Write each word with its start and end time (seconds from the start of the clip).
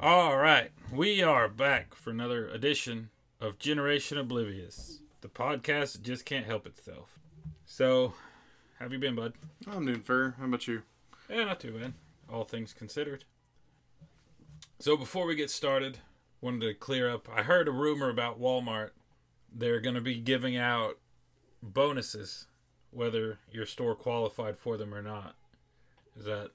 All 0.00 0.36
right, 0.36 0.70
we 0.92 1.22
are 1.22 1.48
back 1.48 1.94
for 1.94 2.10
another 2.10 2.48
edition 2.48 3.10
of 3.40 3.58
Generation 3.58 4.16
Oblivious, 4.18 5.00
the 5.22 5.28
podcast 5.28 6.02
just 6.02 6.24
can't 6.24 6.46
help 6.46 6.66
itself. 6.66 7.18
So, 7.66 8.14
how 8.78 8.84
have 8.84 8.92
you 8.92 8.98
been, 8.98 9.14
bud? 9.16 9.32
I'm 9.66 9.86
doing 9.86 10.00
fair. 10.00 10.34
How 10.38 10.44
about 10.46 10.68
you? 10.68 10.82
Yeah, 11.28 11.44
not 11.44 11.60
too 11.60 11.72
bad, 11.72 11.94
all 12.32 12.44
things 12.44 12.72
considered. 12.72 13.24
So, 14.78 14.96
before 14.96 15.26
we 15.26 15.34
get 15.34 15.50
started, 15.50 15.98
wanted 16.40 16.60
to 16.60 16.74
clear 16.74 17.10
up. 17.10 17.28
I 17.34 17.42
heard 17.42 17.66
a 17.66 17.72
rumor 17.72 18.08
about 18.08 18.40
Walmart. 18.40 18.90
They're 19.52 19.80
going 19.80 19.96
to 19.96 20.00
be 20.00 20.16
giving 20.20 20.56
out 20.56 20.98
bonuses, 21.62 22.46
whether 22.92 23.38
your 23.50 23.66
store 23.66 23.96
qualified 23.96 24.58
for 24.58 24.76
them 24.76 24.94
or 24.94 25.02
not. 25.02 25.34
Is 26.16 26.24
that 26.26 26.50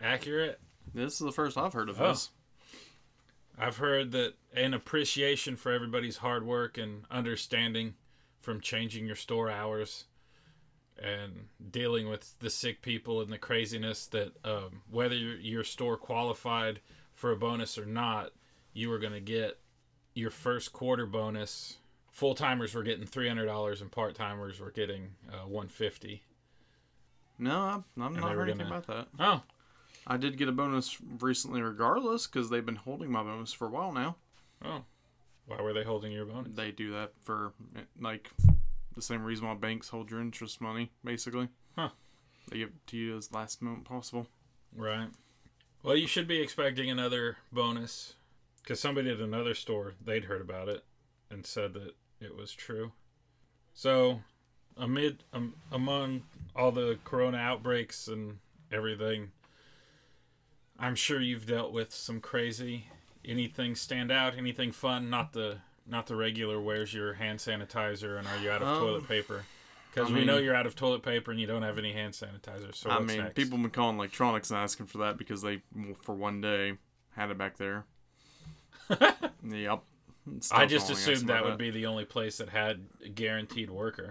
accurate? 0.00 0.60
This 0.94 1.14
is 1.14 1.18
the 1.18 1.32
first 1.32 1.58
I've 1.58 1.72
heard 1.72 1.88
of 1.88 2.00
Oh. 2.00 2.08
this. 2.08 2.30
I've 3.58 3.78
heard 3.78 4.12
that 4.12 4.34
an 4.54 4.74
appreciation 4.74 5.56
for 5.56 5.72
everybody's 5.72 6.18
hard 6.18 6.44
work 6.46 6.76
and 6.78 7.04
understanding 7.10 7.94
from 8.40 8.60
changing 8.60 9.06
your 9.06 9.16
store 9.16 9.50
hours 9.50 10.04
and 11.02 11.46
dealing 11.70 12.08
with 12.08 12.38
the 12.38 12.50
sick 12.50 12.80
people 12.82 13.20
and 13.20 13.32
the 13.32 13.38
craziness 13.38 14.06
that 14.08 14.32
um, 14.44 14.82
whether 14.90 15.14
your, 15.14 15.36
your 15.36 15.64
store 15.64 15.96
qualified 15.96 16.80
for 17.14 17.32
a 17.32 17.36
bonus 17.36 17.76
or 17.78 17.86
not, 17.86 18.30
you 18.72 18.88
were 18.88 18.98
going 18.98 19.12
to 19.12 19.20
get 19.20 19.58
your 20.14 20.30
first 20.30 20.72
quarter 20.72 21.06
bonus. 21.06 21.76
Full 22.12 22.34
timers 22.34 22.74
were 22.74 22.82
getting 22.82 23.06
three 23.06 23.28
hundred 23.28 23.46
dollars 23.46 23.82
and 23.82 23.90
part 23.90 24.14
timers 24.14 24.58
were 24.60 24.70
getting 24.70 25.08
uh, 25.30 25.46
one 25.46 25.68
fifty. 25.68 26.22
No, 27.38 27.60
I'm, 27.60 27.84
I'm 28.02 28.14
not 28.14 28.32
heard 28.32 28.48
anything 28.48 28.68
gonna- 28.68 28.78
about 28.78 28.86
that. 28.86 29.08
Oh, 29.22 29.42
I 30.06 30.16
did 30.16 30.38
get 30.38 30.48
a 30.48 30.52
bonus 30.52 30.98
recently, 31.20 31.62
regardless, 31.62 32.26
because 32.26 32.48
they've 32.48 32.64
been 32.64 32.76
holding 32.76 33.10
my 33.10 33.22
bonus 33.22 33.52
for 33.52 33.66
a 33.66 33.70
while 33.70 33.92
now. 33.92 34.16
oh, 34.64 34.84
why 35.46 35.60
were 35.60 35.72
they 35.72 35.84
holding 35.84 36.12
your 36.12 36.26
bonus? 36.26 36.52
They 36.54 36.70
do 36.70 36.92
that 36.92 37.12
for 37.22 37.52
like 38.00 38.30
the 38.94 39.02
same 39.02 39.24
reason 39.24 39.46
why 39.46 39.54
banks 39.54 39.88
hold 39.88 40.10
your 40.10 40.20
interest 40.20 40.60
money, 40.60 40.90
basically. 41.04 41.48
Huh. 41.76 41.90
They 42.48 42.58
give 42.58 42.68
it 42.68 42.86
to 42.88 42.96
you 42.96 43.16
as 43.16 43.32
last 43.32 43.62
moment 43.62 43.84
possible. 43.84 44.28
Right. 44.74 45.08
Well, 45.82 45.96
you 45.96 46.06
should 46.06 46.28
be 46.28 46.40
expecting 46.40 46.90
another 46.90 47.38
bonus 47.52 48.14
because 48.62 48.80
somebody 48.80 49.10
at 49.10 49.18
another 49.18 49.54
store 49.54 49.94
they'd 50.04 50.24
heard 50.24 50.40
about 50.40 50.68
it 50.68 50.84
and 51.30 51.46
said 51.46 51.74
that 51.74 51.94
it 52.20 52.36
was 52.36 52.52
true. 52.52 52.92
So, 53.74 54.20
amid 54.76 55.22
um, 55.32 55.54
among 55.70 56.22
all 56.54 56.72
the 56.72 56.98
corona 57.04 57.36
outbreaks 57.36 58.08
and 58.08 58.38
everything, 58.72 59.30
I'm 60.78 60.94
sure 60.94 61.20
you've 61.20 61.46
dealt 61.46 61.72
with 61.72 61.92
some 61.92 62.20
crazy. 62.20 62.88
Anything 63.24 63.74
stand 63.74 64.12
out? 64.12 64.36
Anything 64.36 64.72
fun? 64.72 65.10
Not 65.10 65.32
the 65.32 65.58
not 65.86 66.06
the 66.06 66.16
regular. 66.16 66.60
Where's 66.60 66.92
your 66.92 67.14
hand 67.14 67.38
sanitizer 67.38 68.18
and 68.18 68.26
are 68.26 68.38
you 68.38 68.50
out 68.50 68.62
of 68.62 68.68
Um, 68.68 68.80
toilet 68.80 69.08
paper? 69.08 69.44
Because 69.92 70.12
we 70.12 70.26
know 70.26 70.36
you're 70.36 70.54
out 70.54 70.66
of 70.66 70.74
toilet 70.76 71.02
paper 71.02 71.30
and 71.30 71.40
you 71.40 71.46
don't 71.46 71.62
have 71.62 71.78
any 71.78 71.92
hand 71.92 72.12
sanitizer. 72.12 72.74
So 72.74 72.90
I 72.90 73.00
mean, 73.00 73.18
next? 73.18 73.34
people 73.34 73.56
been 73.56 73.70
calling 73.70 73.96
electronics 73.96 74.50
and 74.50 74.58
asking 74.58 74.86
for 74.86 74.98
that 74.98 75.16
because 75.16 75.40
they, 75.40 75.62
for 76.02 76.14
one 76.14 76.42
day, 76.42 76.74
had 77.12 77.30
it 77.30 77.38
back 77.38 77.56
there. 77.56 77.86
yep. 79.42 79.82
I 80.52 80.66
just 80.66 80.90
assumed 80.90 81.28
that 81.28 81.38
about 81.38 81.44
would 81.50 81.58
be 81.58 81.70
the 81.70 81.86
only 81.86 82.04
place 82.04 82.38
that 82.38 82.50
had 82.50 82.84
a 83.04 83.08
guaranteed 83.08 83.70
worker. 83.70 84.10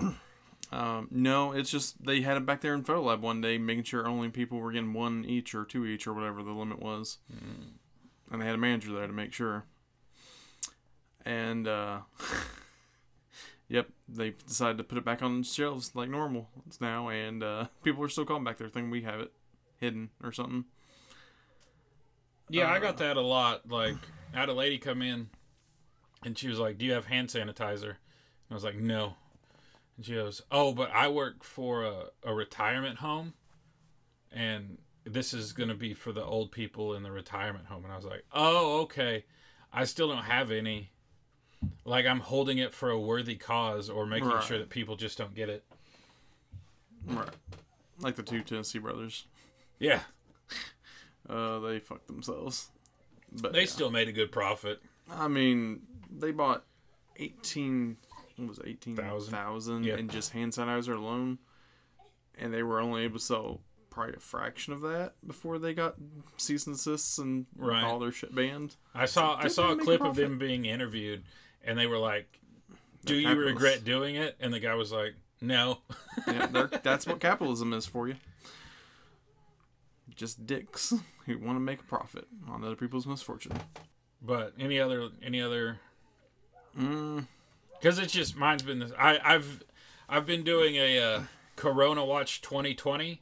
Um, 0.71 1.07
no, 1.11 1.51
it's 1.51 1.69
just 1.69 2.03
they 2.03 2.21
had 2.21 2.37
it 2.37 2.45
back 2.45 2.61
there 2.61 2.73
in 2.73 2.83
Photo 2.83 3.01
Lab 3.03 3.21
one 3.21 3.39
day, 3.39 3.57
making 3.57 3.83
sure 3.83 4.07
only 4.07 4.29
people 4.29 4.59
were 4.59 4.71
getting 4.71 4.93
one 4.93 5.23
each 5.25 5.53
or 5.55 5.63
two 5.63 5.85
each 5.85 6.07
or 6.07 6.13
whatever 6.13 6.43
the 6.43 6.51
limit 6.51 6.79
was. 6.81 7.19
And 8.31 8.41
they 8.41 8.45
had 8.45 8.55
a 8.55 8.57
manager 8.57 8.91
there 8.91 9.07
to 9.07 9.13
make 9.13 9.31
sure. 9.31 9.65
And, 11.23 11.67
uh, 11.67 11.99
yep, 13.67 13.89
they 14.09 14.31
decided 14.47 14.77
to 14.79 14.83
put 14.83 14.97
it 14.97 15.05
back 15.05 15.21
on 15.21 15.43
shelves 15.43 15.91
like 15.95 16.09
normal 16.09 16.49
now, 16.81 17.09
and 17.09 17.43
uh, 17.43 17.65
people 17.83 18.03
are 18.03 18.09
still 18.09 18.25
calling 18.25 18.43
back 18.43 18.57
there 18.57 18.69
thinking 18.69 18.91
we 18.91 19.01
have 19.03 19.19
it 19.19 19.31
hidden 19.77 20.09
or 20.23 20.31
something. 20.31 20.65
yeah, 22.49 22.65
I 22.67 22.77
Uh, 22.77 22.79
got 22.79 22.97
that 22.97 23.17
a 23.17 23.21
lot. 23.21 23.69
Like, 23.69 23.95
I 24.33 24.39
had 24.39 24.49
a 24.49 24.53
lady 24.53 24.77
come 24.77 25.01
in, 25.01 25.29
and 26.23 26.37
she 26.37 26.47
was 26.47 26.59
like, 26.59 26.77
"Do 26.77 26.85
you 26.85 26.93
have 26.93 27.05
hand 27.05 27.29
sanitizer?" 27.29 27.83
And 27.89 28.51
I 28.51 28.53
was 28.53 28.63
like, 28.63 28.75
"No." 28.75 29.15
And 29.97 30.05
she 30.05 30.13
goes, 30.13 30.41
"Oh, 30.51 30.73
but 30.73 30.91
I 30.91 31.07
work 31.07 31.43
for 31.43 31.83
a, 31.83 32.05
a 32.23 32.33
retirement 32.33 32.97
home, 32.97 33.33
and 34.31 34.77
this 35.05 35.33
is 35.33 35.53
going 35.53 35.69
to 35.69 35.75
be 35.75 35.93
for 35.93 36.11
the 36.11 36.23
old 36.23 36.51
people 36.51 36.95
in 36.95 37.03
the 37.03 37.11
retirement 37.11 37.65
home." 37.65 37.83
And 37.83 37.93
I 37.93 37.95
was 37.95 38.05
like, 38.05 38.25
"Oh, 38.31 38.81
okay. 38.81 39.25
I 39.71 39.85
still 39.85 40.07
don't 40.07 40.23
have 40.23 40.51
any. 40.51 40.91
Like 41.83 42.05
I'm 42.05 42.19
holding 42.19 42.57
it 42.57 42.73
for 42.73 42.89
a 42.89 42.99
worthy 42.99 43.35
cause, 43.35 43.89
or 43.89 44.05
making 44.05 44.29
right. 44.29 44.43
sure 44.43 44.57
that 44.57 44.69
people 44.69 44.95
just 44.95 45.17
don't 45.17 45.33
get 45.33 45.49
it." 45.49 45.63
Right. 47.07 47.29
Like 47.99 48.15
the 48.15 48.23
two 48.23 48.41
Tennessee 48.41 48.79
brothers. 48.79 49.25
Yeah. 49.79 50.01
Uh, 51.27 51.57
they 51.57 51.79
fucked 51.79 52.05
themselves. 52.05 52.69
But 53.31 53.51
they 53.51 53.61
yeah. 53.61 53.65
still 53.65 53.89
made 53.89 54.07
a 54.07 54.11
good 54.11 54.31
profit. 54.31 54.79
I 55.09 55.27
mean, 55.27 55.81
they 56.15 56.29
bought 56.29 56.63
18 57.17 57.97
was 58.37 58.59
18,000 58.65 59.83
yeah. 59.83 59.95
in 59.95 60.09
just 60.09 60.31
hand 60.31 60.53
sanitizer 60.53 60.95
alone. 60.95 61.39
And 62.37 62.53
they 62.53 62.63
were 62.63 62.79
only 62.79 63.03
able 63.03 63.19
to 63.19 63.23
sell 63.25 63.61
probably 63.95 64.15
a 64.15 64.19
fraction 64.19 64.73
of 64.73 64.81
that 64.81 65.13
before 65.25 65.57
they 65.57 65.73
got 65.73 65.95
cease 66.35 66.67
and 66.67 66.77
and 67.17 67.45
right. 67.57 67.83
all 67.83 67.97
their 67.97 68.11
shit 68.11 68.35
banned. 68.35 68.75
I 68.93 69.05
saw 69.05 69.39
so 69.39 69.45
I 69.45 69.47
saw 69.47 69.71
a 69.71 69.77
clip 69.77 70.01
a 70.01 70.05
of 70.05 70.15
them 70.17 70.37
being 70.37 70.65
interviewed, 70.65 71.23
and 71.63 71.79
they 71.79 71.87
were 71.87 71.97
like, 71.97 72.39
"Do 73.05 73.15
you 73.15 73.35
regret 73.35 73.85
doing 73.85 74.15
it?" 74.15 74.35
And 74.41 74.53
the 74.53 74.59
guy 74.59 74.75
was 74.75 74.91
like, 74.91 75.15
"No." 75.39 75.79
yeah, 76.27 76.67
that's 76.83 77.07
what 77.07 77.21
capitalism 77.21 77.71
is 77.71 77.85
for 77.85 78.09
you. 78.09 78.15
Just 80.13 80.45
dicks 80.45 80.93
who 81.25 81.39
want 81.39 81.55
to 81.55 81.61
make 81.61 81.79
a 81.79 81.85
profit 81.85 82.27
on 82.49 82.65
other 82.65 82.75
people's 82.75 83.07
misfortune. 83.07 83.53
But 84.21 84.53
any 84.59 84.77
other 84.79 85.07
any 85.23 85.41
other 85.41 85.79
mm 86.77 87.25
because 87.79 87.99
it's 87.99 88.13
just 88.13 88.35
mine's 88.35 88.63
been 88.63 88.79
this. 88.79 88.91
I 88.97 89.19
I've 89.23 89.63
I've 90.09 90.25
been 90.25 90.43
doing 90.43 90.75
a 90.75 90.99
uh, 90.99 91.21
Corona 91.55 92.03
Watch 92.05 92.41
2020 92.41 93.21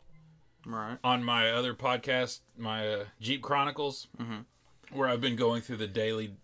right. 0.66 0.98
on 1.04 1.24
my 1.24 1.52
other 1.52 1.74
podcast, 1.74 2.40
my 2.58 2.88
uh, 2.88 3.06
Jeep 3.22 3.42
Chronicles, 3.42 4.08
Mhm. 4.20 4.46
where 4.92 5.08
I've 5.08 5.22
been 5.22 5.36
going 5.36 5.62
through 5.62 5.78
the 5.78 5.88
daily 5.88 6.36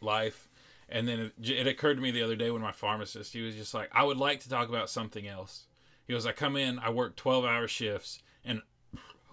life. 0.00 0.48
And 0.88 1.08
then 1.08 1.20
it, 1.20 1.50
it 1.50 1.66
occurred 1.66 1.94
to 1.94 2.00
me 2.02 2.10
the 2.10 2.22
other 2.22 2.36
day 2.36 2.50
when 2.50 2.60
my 2.60 2.72
pharmacist, 2.72 3.32
he 3.32 3.40
was 3.40 3.54
just 3.54 3.72
like, 3.72 3.88
I 3.92 4.02
would 4.04 4.18
like 4.18 4.40
to 4.40 4.48
talk 4.50 4.68
about 4.68 4.90
something 4.90 5.26
else. 5.26 5.64
He 6.06 6.12
goes, 6.12 6.26
I 6.26 6.32
come 6.32 6.54
in, 6.56 6.78
I 6.78 6.90
work 6.90 7.16
12 7.16 7.44
hour 7.46 7.66
shifts, 7.66 8.22
and 8.44 8.60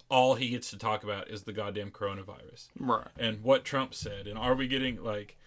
all 0.09 0.35
he 0.35 0.50
gets 0.51 0.69
to 0.69 0.78
talk 0.78 1.03
about 1.03 1.29
is 1.29 1.44
the 1.44 1.51
goddamn 1.51 1.91
coronavirus 1.91 2.69
Right. 2.79 3.07
and 3.18 3.44
what 3.44 3.66
Trump 3.66 3.94
said. 3.94 4.25
And 4.25 4.38
are 4.39 4.56
we 4.56 4.68
getting 4.69 5.03
like, 5.03 5.38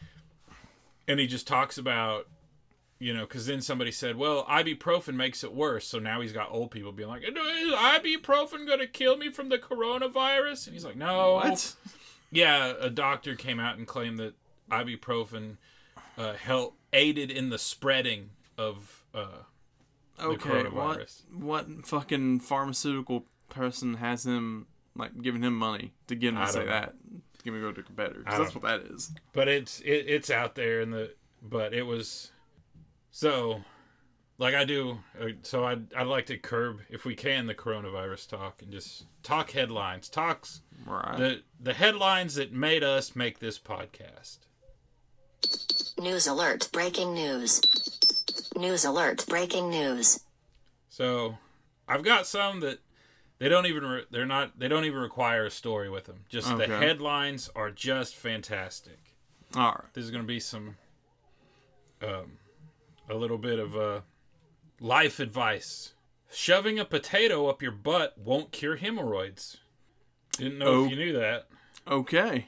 and 1.08 1.18
he 1.18 1.26
just 1.26 1.46
talks 1.46 1.78
about, 1.78 2.28
you 3.02 3.12
know, 3.12 3.22
because 3.22 3.46
then 3.46 3.60
somebody 3.60 3.90
said, 3.90 4.16
well, 4.16 4.44
ibuprofen 4.44 5.14
makes 5.14 5.42
it 5.42 5.52
worse. 5.52 5.86
So 5.88 5.98
now 5.98 6.20
he's 6.20 6.32
got 6.32 6.52
old 6.52 6.70
people 6.70 6.92
being 6.92 7.08
like, 7.08 7.22
is 7.24 7.30
ibuprofen 7.34 8.64
going 8.64 8.78
to 8.78 8.86
kill 8.86 9.16
me 9.16 9.28
from 9.30 9.48
the 9.48 9.58
coronavirus? 9.58 10.68
And 10.68 10.74
he's 10.74 10.84
like, 10.84 10.96
no. 10.96 11.34
What? 11.34 11.74
Yeah, 12.30 12.74
a 12.80 12.90
doctor 12.90 13.34
came 13.34 13.58
out 13.58 13.76
and 13.76 13.86
claimed 13.86 14.18
that 14.20 14.34
ibuprofen 14.70 15.56
uh, 16.16 16.34
helped 16.34 16.78
aided 16.92 17.30
in 17.30 17.50
the 17.50 17.58
spreading 17.58 18.30
of. 18.56 19.04
Uh, 19.12 19.26
Okay, 20.20 20.62
what 20.68 20.98
coronavirus. 20.98 21.22
what 21.34 21.66
fucking 21.84 22.40
pharmaceutical 22.40 23.24
person 23.48 23.94
has 23.94 24.24
him 24.24 24.66
like 24.94 25.20
giving 25.20 25.42
him 25.42 25.56
money 25.56 25.94
to 26.06 26.14
get 26.14 26.28
him 26.28 26.36
to 26.36 26.46
say 26.46 26.60
know. 26.60 26.66
that? 26.66 26.94
Give 27.42 27.54
me 27.54 27.60
go 27.60 27.72
to 27.72 27.80
a 27.80 27.82
competitor 27.82 28.22
that's 28.24 28.54
what 28.54 28.62
that 28.62 28.82
is. 28.92 29.10
but 29.32 29.48
it's 29.48 29.80
it, 29.80 30.04
it's 30.06 30.30
out 30.30 30.54
there 30.54 30.80
in 30.80 30.90
the 30.90 31.14
but 31.42 31.74
it 31.74 31.82
was 31.82 32.30
so 33.12 33.62
like 34.38 34.54
I 34.54 34.64
do 34.64 34.98
uh, 35.20 35.26
so 35.42 35.64
I'd, 35.64 35.92
I'd 35.94 36.06
like 36.08 36.26
to 36.26 36.38
curb 36.38 36.80
if 36.90 37.04
we 37.04 37.14
can 37.14 37.46
the 37.46 37.54
coronavirus 37.54 38.28
talk 38.28 38.62
and 38.62 38.72
just 38.72 39.04
talk 39.22 39.50
headlines 39.52 40.08
talks 40.08 40.62
Right. 40.84 41.16
the 41.18 41.42
the 41.60 41.72
headlines 41.74 42.34
that 42.34 42.52
made 42.52 42.82
us 42.82 43.14
make 43.14 43.38
this 43.38 43.58
podcast 43.60 44.38
News 45.98 46.26
alert. 46.26 46.68
Breaking 46.72 47.14
news. 47.14 47.60
News 48.56 48.84
alert. 48.84 49.24
Breaking 49.28 49.70
news. 49.70 50.20
so 50.88 51.36
I've 51.88 52.02
got 52.04 52.26
some 52.26 52.60
that 52.60 52.78
they 53.38 53.48
don't 53.48 53.66
even 53.66 53.84
re- 53.84 54.04
they're 54.10 54.26
not 54.26 54.58
they 54.58 54.68
don't 54.68 54.84
even 54.84 55.00
require 55.00 55.44
a 55.46 55.50
story 55.50 55.90
with 55.90 56.04
them 56.04 56.24
just 56.28 56.56
the 56.56 56.66
headlines 56.66 57.50
are 57.54 57.70
just 57.70 58.14
fantastic 58.16 58.98
All 59.54 59.72
right. 59.72 59.84
there's 59.94 60.10
going 60.10 60.22
to 60.22 60.26
be 60.28 60.40
some 60.40 60.76
um, 62.02 62.38
a 63.12 63.16
little 63.18 63.38
bit 63.38 63.58
of 63.58 63.76
uh, 63.76 64.00
life 64.80 65.20
advice 65.20 65.94
shoving 66.30 66.78
a 66.78 66.84
potato 66.84 67.46
up 67.48 67.62
your 67.62 67.70
butt 67.72 68.16
won't 68.18 68.50
cure 68.52 68.76
hemorrhoids 68.76 69.58
didn't 70.38 70.58
know 70.58 70.66
Oh. 70.66 70.84
if 70.86 70.90
you 70.90 70.96
knew 70.96 71.12
that 71.14 71.46
Okay. 71.86 72.46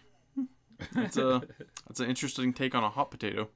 That's 0.94 1.16
a 1.16 1.43
that's 1.87 2.00
an 2.00 2.08
interesting 2.08 2.52
take 2.52 2.75
on 2.75 2.82
a 2.84 2.88
hot 2.90 3.11
potato. 3.11 3.49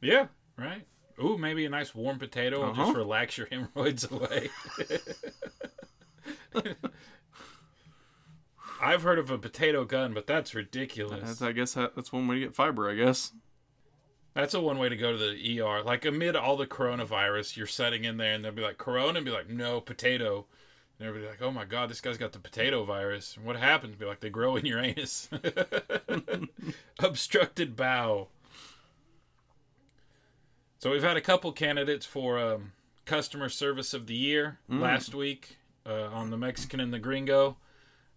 Yeah, 0.00 0.26
right. 0.56 0.86
Ooh, 1.22 1.36
maybe 1.38 1.64
a 1.66 1.68
nice 1.70 1.94
warm 1.94 2.18
potato 2.18 2.60
will 2.60 2.68
just 2.74 2.80
Uh-huh. 2.90 2.98
relax 2.98 3.36
your 3.38 3.46
hemorrhoids 3.50 4.10
away. 4.10 4.50
I've 8.80 9.02
heard 9.02 9.18
of 9.18 9.30
a 9.30 9.36
potato 9.38 9.84
gun, 9.84 10.14
but 10.14 10.26
that's 10.26 10.54
ridiculous. 10.54 11.20
That's, 11.22 11.42
I 11.42 11.52
guess 11.52 11.74
that's 11.74 12.12
one 12.12 12.26
way 12.26 12.36
to 12.36 12.40
get 12.40 12.54
fiber. 12.54 12.88
I 12.90 12.94
guess. 12.94 13.32
That's 14.34 14.54
a 14.54 14.60
one 14.60 14.78
way 14.78 14.88
to 14.88 14.96
go 14.96 15.12
to 15.12 15.18
the 15.18 15.60
ER. 15.60 15.82
Like 15.82 16.04
amid 16.04 16.36
all 16.36 16.56
the 16.56 16.66
coronavirus, 16.66 17.56
you're 17.56 17.66
sitting 17.66 18.04
in 18.04 18.16
there 18.16 18.34
and 18.34 18.44
they'll 18.44 18.52
be 18.52 18.62
like, 18.62 18.78
Corona, 18.78 19.18
and 19.18 19.24
be 19.24 19.32
like, 19.32 19.48
no, 19.48 19.80
potato. 19.80 20.46
And 20.98 21.08
everybody 21.08 21.30
like, 21.30 21.42
oh 21.42 21.50
my 21.50 21.64
god, 21.64 21.90
this 21.90 22.00
guy's 22.00 22.18
got 22.18 22.32
the 22.32 22.38
potato 22.38 22.84
virus. 22.84 23.36
And 23.36 23.44
what 23.44 23.56
happens? 23.56 23.96
Be 23.96 24.04
like, 24.04 24.20
they 24.20 24.30
grow 24.30 24.56
in 24.56 24.66
your 24.66 24.78
anus. 24.80 25.28
Obstructed 27.00 27.74
bowel. 27.74 28.30
So 30.78 30.90
we've 30.90 31.02
had 31.02 31.16
a 31.16 31.22
couple 31.22 31.52
candidates 31.52 32.06
for 32.06 32.38
um, 32.38 32.72
customer 33.04 33.48
service 33.48 33.92
of 33.92 34.06
the 34.06 34.14
year 34.14 34.60
last 34.68 35.14
week 35.14 35.58
uh, 35.84 36.06
on 36.06 36.30
the 36.30 36.38
Mexican 36.38 36.80
and 36.80 36.92
the 36.92 36.98
Gringo. 36.98 37.56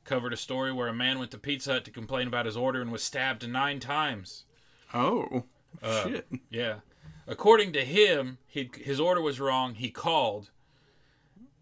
Covered 0.06 0.34
a 0.34 0.38
story 0.38 0.72
where 0.72 0.88
a 0.88 0.94
man 0.94 1.20
went 1.20 1.32
to 1.32 1.38
Pizza 1.38 1.74
Hut 1.74 1.86
to 1.86 1.92
complain 1.92 2.28
about 2.28 2.46
his 2.46 2.56
order 2.56 2.82
and 2.82 2.92
was 2.92 3.04
stabbed 3.04 3.48
nine 3.48 3.80
times. 3.80 4.44
Oh 4.94 5.46
Uh, 5.82 6.04
shit! 6.04 6.28
Yeah. 6.50 6.76
According 7.26 7.72
to 7.74 7.86
him, 7.86 8.38
he, 8.46 8.70
his 8.82 9.00
order 9.00 9.22
was 9.22 9.40
wrong. 9.40 9.76
He 9.76 9.90
called 9.90 10.52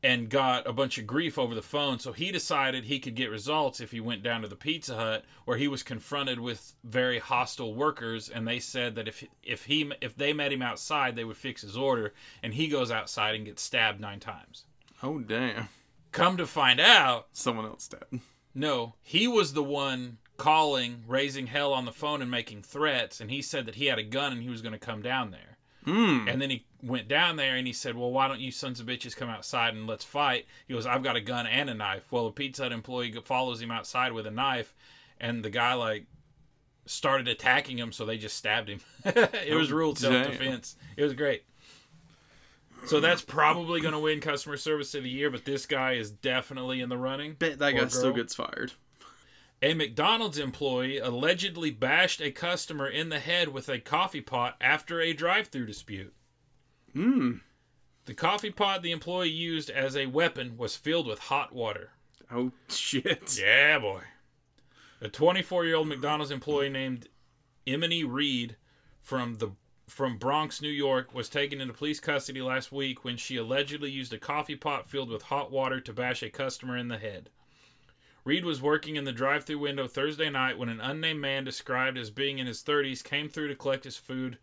and 0.04 0.30
got 0.30 0.66
a 0.68 0.74
bunch 0.74 0.98
of 0.98 1.06
grief 1.06 1.38
over 1.38 1.54
the 1.54 1.62
phone. 1.62 2.00
So 2.00 2.12
he 2.12 2.32
decided 2.32 2.86
he 2.86 3.00
could 3.00 3.16
get 3.16 3.30
results 3.30 3.80
if 3.80 3.92
he 3.92 4.00
went 4.00 4.24
down 4.24 4.42
to 4.42 4.48
the 4.48 4.56
Pizza 4.56 4.96
Hut, 4.96 5.24
where 5.46 5.58
he 5.58 5.68
was 5.68 5.84
confronted 5.84 6.40
with 6.40 6.74
very 6.84 7.20
hostile 7.20 7.76
workers, 7.76 8.28
and 8.28 8.48
they 8.48 8.60
said 8.60 8.96
that 8.96 9.08
if 9.08 9.24
if 9.44 9.66
he 9.66 9.92
if 10.02 10.16
they 10.16 10.34
met 10.34 10.52
him 10.52 10.64
outside, 10.64 11.16
they 11.16 11.24
would 11.24 11.38
fix 11.38 11.62
his 11.62 11.78
order. 11.78 12.14
And 12.42 12.56
he 12.56 12.68
goes 12.68 12.90
outside 12.90 13.36
and 13.36 13.46
gets 13.46 13.62
stabbed 13.62 14.00
nine 14.00 14.20
times. 14.20 14.66
Oh 15.04 15.20
damn! 15.20 15.70
Come 16.12 16.38
to 16.38 16.48
find 16.48 16.80
out, 16.80 17.28
Someone 17.32 17.66
else 17.66 17.84
stabbed. 17.84 18.20
no, 18.56 18.96
he 19.04 19.28
was 19.28 19.54
the 19.54 19.64
one 19.64 20.18
calling, 20.42 21.04
raising 21.08 21.48
hell 21.48 21.72
on 21.74 21.86
the 21.86 21.92
phone, 21.92 22.22
and 22.22 22.32
making 22.32 22.64
threats. 22.64 23.22
And 23.22 23.30
he 23.30 23.42
said 23.42 23.66
that 23.68 23.76
he 23.76 23.86
had 23.86 24.00
a 24.00 24.04
gun 24.04 24.34
and 24.34 24.42
he 24.42 24.50
was 24.50 24.62
going 24.62 24.74
to 24.74 24.80
come 24.80 25.02
down 25.02 25.32
there. 25.32 25.58
Hmm. 25.86 26.28
And 26.28 26.42
then 26.42 26.50
he 26.50 26.66
went 26.82 27.08
down 27.08 27.36
there 27.36 27.56
and 27.56 27.66
he 27.66 27.74
said, 27.74 27.96
Well, 27.96 28.12
why 28.12 28.28
don't 28.28 28.40
you 28.40 28.52
sons 28.52 28.80
of 28.80 28.86
bitches 28.86 29.16
come 29.16 29.30
outside 29.30 29.74
and 29.74 29.88
let's 29.88 30.06
fight? 30.06 30.46
He 30.68 30.74
goes, 30.74 30.86
I've 30.86 31.04
got 31.04 31.16
a 31.16 31.22
gun 31.22 31.48
and 31.48 31.70
a 31.70 31.74
knife. 31.74 32.12
Well, 32.12 32.28
a 32.28 32.32
Pizza 32.32 32.64
Hut 32.64 32.72
employee 32.72 33.12
follows 33.24 33.62
him 33.62 33.72
outside 33.72 34.14
with 34.14 34.28
a 34.28 34.32
knife, 34.32 34.76
and 35.20 35.44
the 35.44 35.50
guy, 35.50 35.74
like, 35.74 36.06
started 36.86 37.28
attacking 37.28 37.80
him, 37.80 37.92
so 37.92 38.06
they 38.06 38.18
just 38.18 38.38
stabbed 38.38 38.70
him. 38.70 38.82
it 39.06 39.56
was 39.56 39.72
ruled 39.72 39.98
self 39.98 40.28
defense. 40.28 40.76
It 40.98 41.04
was 41.04 41.14
great. 41.14 41.44
So 42.88 43.00
that's 43.00 43.22
probably 43.22 43.80
going 43.80 43.94
to 43.94 44.00
win 44.00 44.20
customer 44.22 44.58
service 44.58 44.96
of 44.96 45.04
the 45.04 45.10
year, 45.10 45.30
but 45.30 45.46
this 45.46 45.66
guy 45.66 45.94
is 45.94 46.10
definitely 46.10 46.82
in 46.82 46.90
the 46.90 46.98
running. 46.98 47.34
Bet 47.34 47.60
that 47.60 47.72
guy 47.74 47.88
still 47.88 48.14
gets 48.14 48.34
fired. 48.34 48.74
A 49.64 49.76
McDonald's 49.76 50.40
employee 50.40 50.98
allegedly 50.98 51.70
bashed 51.70 52.20
a 52.20 52.32
customer 52.32 52.88
in 52.88 53.10
the 53.10 53.20
head 53.20 53.50
with 53.50 53.70
a 53.70 53.80
coffee 53.80 54.22
pot 54.22 54.56
after 54.60 55.00
a 55.00 55.14
drive 55.14 55.48
through 55.48 55.68
dispute. 55.68 56.14
Hmm. 56.94 57.38
The 58.06 58.16
coffee 58.16 58.50
pot 58.50 58.82
the 58.82 58.92
employee 58.92 59.30
used 59.30 59.70
as 59.70 59.96
a 59.96 60.08
weapon 60.08 60.58
was 60.58 60.76
filled 60.76 61.06
with 61.06 61.20
hot 61.20 61.54
water. 61.54 61.92
Oh 62.32 62.52
shit! 62.70 63.40
Yeah, 63.40 63.78
boy. 63.78 64.02
A 65.00 65.10
24 65.10 65.66
year 65.66 65.76
old 65.76 65.88
McDonald's 65.88 66.32
employee 66.32 66.70
named 66.70 67.08
Emily 67.68 68.04
Reed 68.04 68.56
from 69.00 69.36
the 69.36 69.52
from 69.88 70.18
Bronx, 70.18 70.62
New 70.62 70.70
York, 70.70 71.14
was 71.14 71.30
taken 71.30 71.62
into 71.62 71.74
police 71.74 72.00
custody 72.00 72.42
last 72.42 72.72
week 72.72 73.04
when 73.04 73.18
she 73.18 73.36
allegedly 73.36 73.92
used 73.92 74.14
a 74.14 74.18
coffee 74.18 74.56
pot 74.56 74.90
filled 74.90 75.10
with 75.10 75.24
hot 75.24 75.52
water 75.52 75.80
to 75.82 75.94
bash 75.94 76.24
a 76.24 76.30
customer 76.30 76.78
in 76.78 76.88
the 76.88 76.98
head. 76.98 77.30
Reed 78.24 78.46
was 78.46 78.62
working 78.62 78.96
in 78.96 79.04
the 79.04 79.12
drive 79.12 79.46
through 79.46 79.60
window 79.60 79.88
Thursday 79.88 80.30
night 80.30 80.58
when 80.58 80.70
an 80.70 80.80
unnamed 80.80 81.22
man 81.22 81.44
described 81.44 81.98
as 81.98 82.12
being 82.12 82.38
in 82.38 82.46
his 82.46 82.62
30s 82.62 83.04
came 83.04 83.28
through 83.30 83.48
to 83.48 83.56
collect 83.56 83.84
his 83.84 83.98
food 83.98 84.38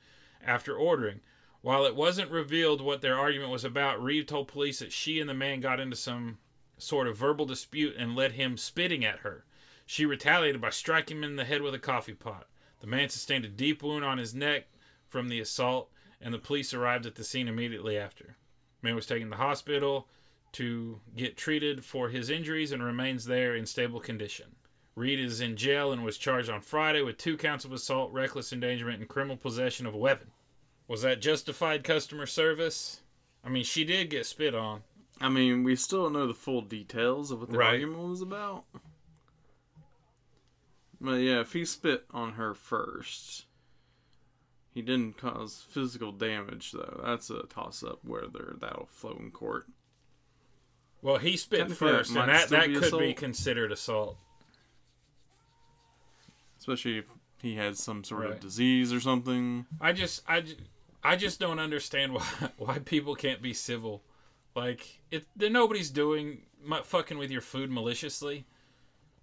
after 0.44 0.74
ordering. 0.74 1.20
While 1.60 1.84
it 1.84 1.94
wasn't 1.94 2.30
revealed 2.30 2.80
what 2.80 3.02
their 3.02 3.16
argument 3.18 3.50
was 3.50 3.64
about, 3.64 4.02
Reed 4.02 4.26
told 4.26 4.48
police 4.48 4.80
that 4.80 4.92
she 4.92 5.20
and 5.20 5.28
the 5.28 5.34
man 5.34 5.60
got 5.60 5.80
into 5.80 5.96
some 5.96 6.38
sort 6.76 7.06
of 7.06 7.16
verbal 7.16 7.46
dispute 7.46 7.94
and 7.96 8.16
led 8.16 8.32
him 8.32 8.56
spitting 8.56 9.04
at 9.04 9.20
her. 9.20 9.44
She 9.86 10.04
retaliated 10.04 10.60
by 10.60 10.70
striking 10.70 11.18
him 11.18 11.24
in 11.24 11.36
the 11.36 11.44
head 11.44 11.62
with 11.62 11.74
a 11.74 11.78
coffee 11.78 12.14
pot. 12.14 12.46
The 12.80 12.86
man 12.86 13.08
sustained 13.08 13.44
a 13.44 13.48
deep 13.48 13.82
wound 13.82 14.04
on 14.04 14.18
his 14.18 14.34
neck 14.34 14.68
from 15.08 15.28
the 15.28 15.40
assault, 15.40 15.90
and 16.20 16.34
the 16.34 16.38
police 16.38 16.74
arrived 16.74 17.06
at 17.06 17.14
the 17.14 17.24
scene 17.24 17.48
immediately 17.48 17.96
after. 17.96 18.36
The 18.80 18.88
Man 18.88 18.94
was 18.96 19.06
taken 19.06 19.28
to 19.28 19.36
the 19.36 19.42
hospital 19.42 20.08
to 20.52 21.00
get 21.16 21.36
treated 21.36 21.84
for 21.84 22.08
his 22.08 22.30
injuries 22.30 22.72
and 22.72 22.82
remains 22.82 23.24
there 23.26 23.54
in 23.54 23.66
stable 23.66 24.00
condition. 24.00 24.56
Reed 24.94 25.20
is 25.20 25.40
in 25.40 25.56
jail 25.56 25.92
and 25.92 26.02
was 26.04 26.18
charged 26.18 26.50
on 26.50 26.60
Friday 26.60 27.02
with 27.02 27.18
two 27.18 27.36
counts 27.36 27.64
of 27.64 27.72
assault, 27.72 28.12
reckless 28.12 28.52
endangerment, 28.52 28.98
and 29.00 29.08
criminal 29.08 29.36
possession 29.36 29.86
of 29.86 29.94
a 29.94 29.98
weapon. 29.98 30.28
Was 30.88 31.02
that 31.02 31.20
justified 31.20 31.84
customer 31.84 32.26
service? 32.26 33.02
I 33.44 33.48
mean, 33.48 33.62
she 33.64 33.84
did 33.84 34.10
get 34.10 34.26
spit 34.26 34.54
on. 34.54 34.82
I 35.20 35.28
mean, 35.28 35.62
we 35.64 35.76
still 35.76 36.04
don't 36.04 36.14
know 36.14 36.26
the 36.26 36.34
full 36.34 36.62
details 36.62 37.30
of 37.30 37.40
what 37.40 37.50
the 37.50 37.58
Right. 37.58 37.74
argument 37.74 38.08
was 38.08 38.22
about. 38.22 38.64
But 41.00 41.16
yeah, 41.16 41.40
if 41.40 41.52
he 41.52 41.64
spit 41.64 42.06
on 42.10 42.32
her 42.32 42.54
first, 42.54 43.46
he 44.74 44.82
didn't 44.82 45.16
cause 45.16 45.64
physical 45.68 46.10
damage, 46.12 46.72
though. 46.72 47.00
That's 47.04 47.30
a 47.30 47.44
toss 47.44 47.82
up 47.84 48.04
whether 48.04 48.56
that'll 48.60 48.86
flow 48.86 49.16
in 49.18 49.30
court. 49.30 49.66
Well, 51.02 51.18
he 51.18 51.36
spit 51.36 51.70
first, 51.72 52.10
and 52.14 52.28
that, 52.28 52.48
that 52.48 52.72
could 52.74 52.98
be 52.98 53.14
considered 53.14 53.70
assault. 53.72 54.16
Especially 56.58 56.98
if 56.98 57.04
he 57.40 57.54
had 57.54 57.76
some 57.76 58.02
sort 58.04 58.22
Right. 58.22 58.30
of 58.32 58.40
disease 58.40 58.92
or 58.92 59.00
something. 59.00 59.66
I 59.80 59.92
just, 59.92 60.22
I, 60.28 60.44
I 61.04 61.16
just 61.16 61.38
don't 61.38 61.58
understand 61.60 62.12
why 62.14 62.24
why 62.56 62.78
people 62.80 63.14
can't 63.14 63.40
be 63.40 63.54
civil. 63.54 64.02
Like, 64.54 65.00
it, 65.10 65.24
nobody's 65.36 65.90
doing 65.90 66.42
fucking 66.84 67.16
with 67.16 67.30
your 67.30 67.40
food 67.42 67.70
maliciously. 67.70 68.44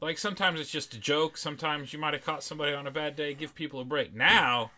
Like 0.02 0.18
sometimes 0.18 0.60
it's 0.60 0.72
just 0.72 0.94
a 0.94 1.00
joke. 1.00 1.36
Sometimes 1.38 1.92
you 1.92 2.00
might 2.00 2.14
have 2.14 2.24
caught 2.24 2.44
somebody 2.44 2.74
on 2.74 2.88
a 2.88 2.92
bad 2.92 3.16
day. 3.16 3.34
Give 3.34 3.54
people 3.54 3.80
a 3.82 3.86
break. 3.86 4.14
Now, 4.14 4.72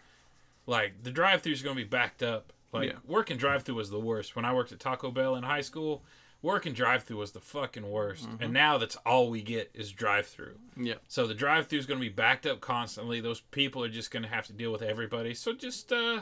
like 0.66 1.04
the 1.04 1.12
drive-through 1.12 1.54
is 1.54 1.62
going 1.62 1.76
to 1.76 1.84
be 1.84 1.88
backed 1.88 2.24
up. 2.24 2.54
Like 2.72 2.90
Yeah. 2.90 2.98
working 3.06 3.38
drive-through 3.38 3.76
was 3.76 3.90
the 3.90 4.00
worst. 4.00 4.36
When 4.36 4.46
I 4.46 4.54
worked 4.54 4.72
at 4.72 4.80
Taco 4.80 5.12
Bell 5.12 5.36
in 5.36 5.44
high 5.44 5.62
school, 5.62 6.04
working 6.42 6.74
drive-through 6.74 7.18
was 7.18 7.32
the 7.32 7.40
fucking 7.40 7.90
worst. 7.90 8.28
And 8.40 8.54
now 8.54 8.78
that's 8.78 8.96
all 9.06 9.30
we 9.30 9.42
get 9.42 9.72
is 9.74 9.92
drive-through. 9.92 10.58
Yeah. 10.76 10.96
So 11.08 11.28
the 11.28 11.34
drive-through 11.34 11.80
is 11.80 11.86
going 11.86 12.00
to 12.00 12.06
be 12.06 12.14
backed 12.14 12.46
up 12.46 12.62
constantly. 12.62 13.20
Those 13.20 13.42
people 13.42 13.84
are 13.84 13.90
just 13.90 14.12
going 14.12 14.24
to 14.24 14.30
have 14.30 14.48
to 14.48 14.54
deal 14.54 14.72
with 14.72 14.82
everybody. 14.82 15.34
So 15.34 15.54
just 15.54 15.92
uh, 15.92 16.22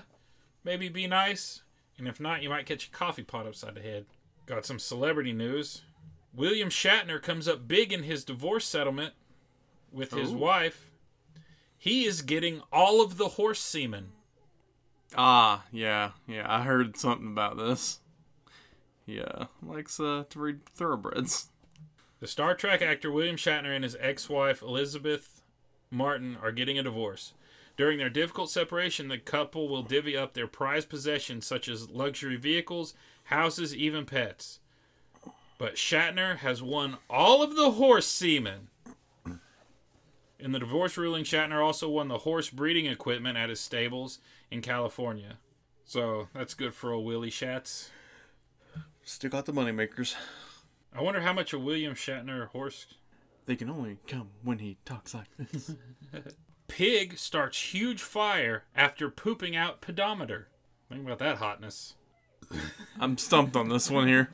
maybe 0.63 0.89
be 0.89 1.07
nice, 1.07 1.61
and 1.97 2.07
if 2.07 2.19
not, 2.19 2.41
you 2.41 2.49
might 2.49 2.65
catch 2.65 2.87
a 2.87 2.91
coffee 2.91 3.23
pot 3.23 3.45
upside 3.45 3.75
the 3.75 3.81
head. 3.81 4.05
Got 4.45 4.65
some 4.65 4.79
celebrity 4.79 5.33
news. 5.33 5.81
William 6.33 6.69
Shatner 6.69 7.21
comes 7.21 7.47
up 7.47 7.67
big 7.67 7.93
in 7.93 8.03
his 8.03 8.23
divorce 8.23 8.65
settlement 8.65 9.13
with 9.91 10.11
his 10.11 10.31
Ooh. 10.31 10.37
wife. 10.37 10.91
He 11.77 12.05
is 12.05 12.21
getting 12.21 12.61
all 12.71 13.01
of 13.01 13.17
the 13.17 13.29
horse 13.29 13.59
semen. 13.59 14.11
Ah, 15.15 15.63
yeah, 15.71 16.11
yeah. 16.27 16.45
I 16.47 16.63
heard 16.63 16.97
something 16.97 17.27
about 17.27 17.57
this. 17.57 17.99
Yeah, 19.05 19.45
likes 19.61 19.99
uh, 19.99 20.23
to 20.29 20.39
read 20.39 20.65
thoroughbreds. 20.65 21.49
The 22.19 22.27
Star 22.27 22.55
Trek 22.55 22.81
actor 22.81 23.11
William 23.11 23.35
Shatner 23.35 23.75
and 23.75 23.83
his 23.83 23.97
ex-wife 23.99 24.61
Elizabeth 24.61 25.41
Martin 25.91 26.37
are 26.41 26.51
getting 26.51 26.79
a 26.79 26.83
divorce. 26.83 27.33
During 27.77 27.97
their 27.97 28.09
difficult 28.09 28.49
separation, 28.49 29.09
the 29.09 29.17
couple 29.17 29.67
will 29.67 29.83
divvy 29.83 30.15
up 30.15 30.33
their 30.33 30.47
prized 30.47 30.89
possessions 30.89 31.45
such 31.45 31.67
as 31.67 31.89
luxury 31.89 32.37
vehicles, 32.37 32.93
houses, 33.25 33.75
even 33.75 34.05
pets. 34.05 34.59
But 35.57 35.75
Shatner 35.75 36.37
has 36.37 36.63
won 36.63 36.97
all 37.09 37.43
of 37.43 37.55
the 37.55 37.71
horse 37.71 38.07
semen. 38.07 38.69
In 40.39 40.51
the 40.51 40.59
divorce 40.59 40.97
ruling, 40.97 41.23
Shatner 41.23 41.63
also 41.63 41.89
won 41.89 42.07
the 42.07 42.19
horse 42.19 42.49
breeding 42.49 42.85
equipment 42.85 43.37
at 43.37 43.49
his 43.49 43.59
stables 43.59 44.19
in 44.51 44.61
California. 44.61 45.37
So 45.85 46.27
that's 46.33 46.53
good 46.53 46.73
for 46.73 46.91
old 46.91 47.05
Willie 47.05 47.29
Shatz. 47.29 47.89
Still 49.07 49.29
got 49.29 49.45
the 49.45 49.53
moneymakers. 49.53 50.15
I 50.91 51.01
wonder 51.03 51.21
how 51.21 51.31
much 51.31 51.53
a 51.53 51.59
William 51.59 51.93
Shatner 51.93 52.47
horse 52.47 52.87
They 53.45 53.55
can 53.55 53.69
only 53.69 53.99
come 54.07 54.29
when 54.43 54.57
he 54.57 54.77
talks 54.83 55.13
like 55.13 55.27
this. 55.37 55.75
Pig 56.67 57.19
starts 57.19 57.73
huge 57.73 58.01
fire 58.01 58.63
after 58.75 59.11
pooping 59.11 59.55
out 59.55 59.79
pedometer. 59.79 60.47
Think 60.89 61.05
about 61.05 61.19
that 61.19 61.37
hotness. 61.37 61.93
I'm 62.99 63.19
stumped 63.19 63.55
on 63.55 63.69
this 63.69 63.91
one 63.91 64.07
here. 64.07 64.31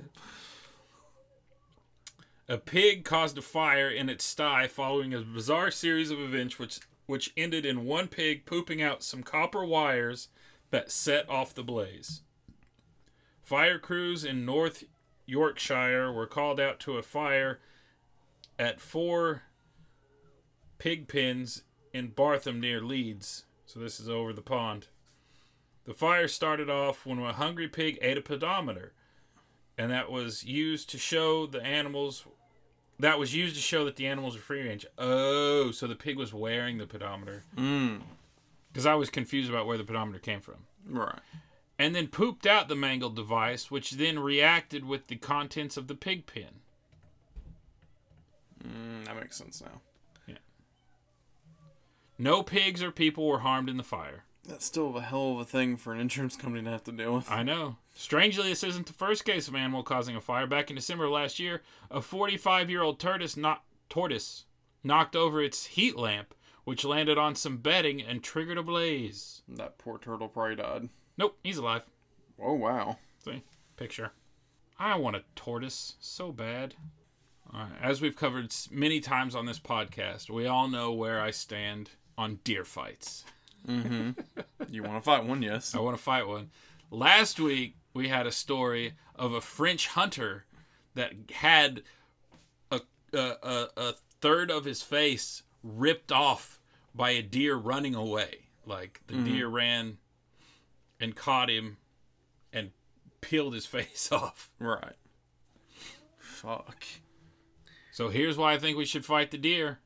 A 2.47 2.57
pig 2.57 3.03
caused 3.03 3.37
a 3.37 3.41
fire 3.41 3.89
in 3.89 4.07
its 4.07 4.23
sty 4.23 4.67
following 4.67 5.13
a 5.13 5.19
bizarre 5.19 5.71
series 5.71 6.11
of 6.11 6.19
events 6.19 6.57
which 6.57 6.79
which 7.07 7.33
ended 7.35 7.65
in 7.65 7.83
one 7.83 8.07
pig 8.07 8.45
pooping 8.45 8.81
out 8.81 9.03
some 9.03 9.21
copper 9.21 9.65
wires 9.65 10.29
that 10.69 10.91
set 10.91 11.29
off 11.29 11.53
the 11.53 11.63
blaze. 11.63 12.21
Fire 13.51 13.79
crews 13.79 14.23
in 14.23 14.45
North 14.45 14.85
Yorkshire 15.25 16.09
were 16.09 16.25
called 16.25 16.57
out 16.57 16.79
to 16.79 16.97
a 16.97 17.03
fire 17.03 17.59
at 18.57 18.79
four 18.79 19.41
pig 20.77 21.09
pens 21.09 21.63
in 21.91 22.11
Bartham 22.11 22.61
near 22.61 22.79
Leeds. 22.79 23.43
So 23.65 23.81
this 23.81 23.99
is 23.99 24.07
over 24.07 24.31
the 24.31 24.41
pond. 24.41 24.87
The 25.83 25.93
fire 25.93 26.29
started 26.29 26.69
off 26.69 27.05
when 27.05 27.19
a 27.19 27.33
hungry 27.33 27.67
pig 27.67 27.99
ate 28.01 28.17
a 28.17 28.21
pedometer, 28.21 28.93
and 29.77 29.91
that 29.91 30.09
was 30.09 30.45
used 30.45 30.89
to 30.91 30.97
show 30.97 31.45
the 31.45 31.61
animals. 31.61 32.23
That 32.99 33.19
was 33.19 33.35
used 33.35 33.55
to 33.57 33.61
show 33.61 33.83
that 33.83 33.97
the 33.97 34.07
animals 34.07 34.35
were 34.35 34.41
free 34.41 34.65
range. 34.65 34.85
Oh, 34.97 35.71
so 35.71 35.87
the 35.87 35.95
pig 35.95 36.15
was 36.15 36.33
wearing 36.33 36.77
the 36.77 36.87
pedometer. 36.87 37.43
Mm. 37.57 37.99
Because 38.71 38.85
I 38.85 38.95
was 38.95 39.09
confused 39.09 39.49
about 39.49 39.67
where 39.67 39.77
the 39.77 39.83
pedometer 39.83 40.19
came 40.19 40.39
from. 40.39 40.67
Right. 40.87 41.19
And 41.81 41.95
then 41.95 42.09
pooped 42.09 42.45
out 42.45 42.67
the 42.67 42.75
mangled 42.75 43.15
device, 43.15 43.71
which 43.71 43.93
then 43.93 44.19
reacted 44.19 44.85
with 44.85 45.07
the 45.07 45.15
contents 45.15 45.77
of 45.77 45.87
the 45.87 45.95
pig 45.95 46.27
pen. 46.27 46.61
Mm, 48.63 49.05
that 49.05 49.15
makes 49.15 49.35
sense 49.35 49.63
now. 49.63 49.81
Yeah. 50.27 50.35
No 52.19 52.43
pigs 52.43 52.83
or 52.83 52.91
people 52.91 53.25
were 53.25 53.39
harmed 53.39 53.67
in 53.67 53.77
the 53.77 53.83
fire. 53.83 54.25
That's 54.47 54.63
still 54.63 54.95
a 54.95 55.01
hell 55.01 55.31
of 55.31 55.39
a 55.39 55.43
thing 55.43 55.75
for 55.75 55.91
an 55.91 55.99
insurance 55.99 56.35
company 56.35 56.63
to 56.63 56.69
have 56.69 56.83
to 56.83 56.91
deal 56.91 57.15
with. 57.15 57.31
I 57.31 57.41
know. 57.41 57.77
Strangely, 57.95 58.49
this 58.49 58.63
isn't 58.63 58.85
the 58.85 58.93
first 58.93 59.25
case 59.25 59.47
of 59.47 59.55
animal 59.55 59.81
causing 59.81 60.15
a 60.15 60.21
fire. 60.21 60.45
Back 60.45 60.69
in 60.69 60.75
December 60.75 61.05
of 61.05 61.11
last 61.13 61.39
year, 61.39 61.63
a 61.89 61.99
45-year-old 61.99 62.99
tortoise, 62.99 63.35
not 63.35 63.63
tortoise, 63.89 64.45
knocked 64.83 65.15
over 65.15 65.41
its 65.41 65.65
heat 65.65 65.97
lamp, 65.97 66.35
which 66.63 66.85
landed 66.85 67.17
on 67.17 67.33
some 67.33 67.57
bedding 67.57 68.03
and 68.03 68.21
triggered 68.21 68.59
a 68.59 68.63
blaze. 68.63 69.41
That 69.47 69.79
poor 69.79 69.97
turtle 69.97 70.27
probably 70.27 70.57
died. 70.57 70.89
Nope, 71.21 71.37
he's 71.43 71.59
alive. 71.59 71.85
Oh 72.41 72.55
wow. 72.55 72.97
See, 73.23 73.43
picture. 73.77 74.11
I 74.79 74.95
want 74.95 75.15
a 75.15 75.23
tortoise 75.35 75.93
so 75.99 76.31
bad. 76.31 76.73
Right, 77.53 77.69
as 77.79 78.01
we've 78.01 78.15
covered 78.15 78.51
many 78.71 78.99
times 79.01 79.35
on 79.35 79.45
this 79.45 79.59
podcast, 79.59 80.31
we 80.31 80.47
all 80.47 80.67
know 80.67 80.93
where 80.93 81.21
I 81.21 81.29
stand 81.29 81.91
on 82.17 82.39
deer 82.43 82.65
fights. 82.65 83.23
Mm-hmm. 83.67 84.19
You 84.67 84.81
want 84.81 84.95
to 84.95 85.01
fight 85.01 85.25
one? 85.25 85.43
Yes. 85.43 85.75
I 85.75 85.79
want 85.79 85.95
to 85.95 86.01
fight 86.01 86.27
one. 86.27 86.49
Last 86.89 87.39
week 87.39 87.75
we 87.93 88.07
had 88.07 88.25
a 88.25 88.31
story 88.31 88.93
of 89.15 89.33
a 89.33 89.41
French 89.41 89.85
hunter 89.89 90.45
that 90.95 91.11
had 91.31 91.83
a 92.71 92.81
a, 93.13 93.35
a, 93.43 93.67
a 93.77 93.93
third 94.21 94.49
of 94.49 94.65
his 94.65 94.81
face 94.81 95.43
ripped 95.61 96.11
off 96.11 96.59
by 96.95 97.11
a 97.11 97.21
deer 97.21 97.55
running 97.55 97.93
away. 97.93 98.47
Like 98.65 99.01
the 99.05 99.13
mm-hmm. 99.13 99.25
deer 99.25 99.47
ran 99.47 99.97
and 101.01 101.15
caught 101.15 101.49
him 101.49 101.77
and 102.53 102.71
peeled 103.21 103.53
his 103.53 103.65
face 103.67 104.11
off. 104.11 104.51
Right. 104.59 104.95
Fuck. 106.17 106.85
So 107.91 108.09
here's 108.09 108.37
why 108.37 108.53
I 108.53 108.57
think 108.57 108.77
we 108.77 108.85
should 108.85 109.05
fight 109.05 109.31
the 109.31 109.37
deer. 109.37 109.79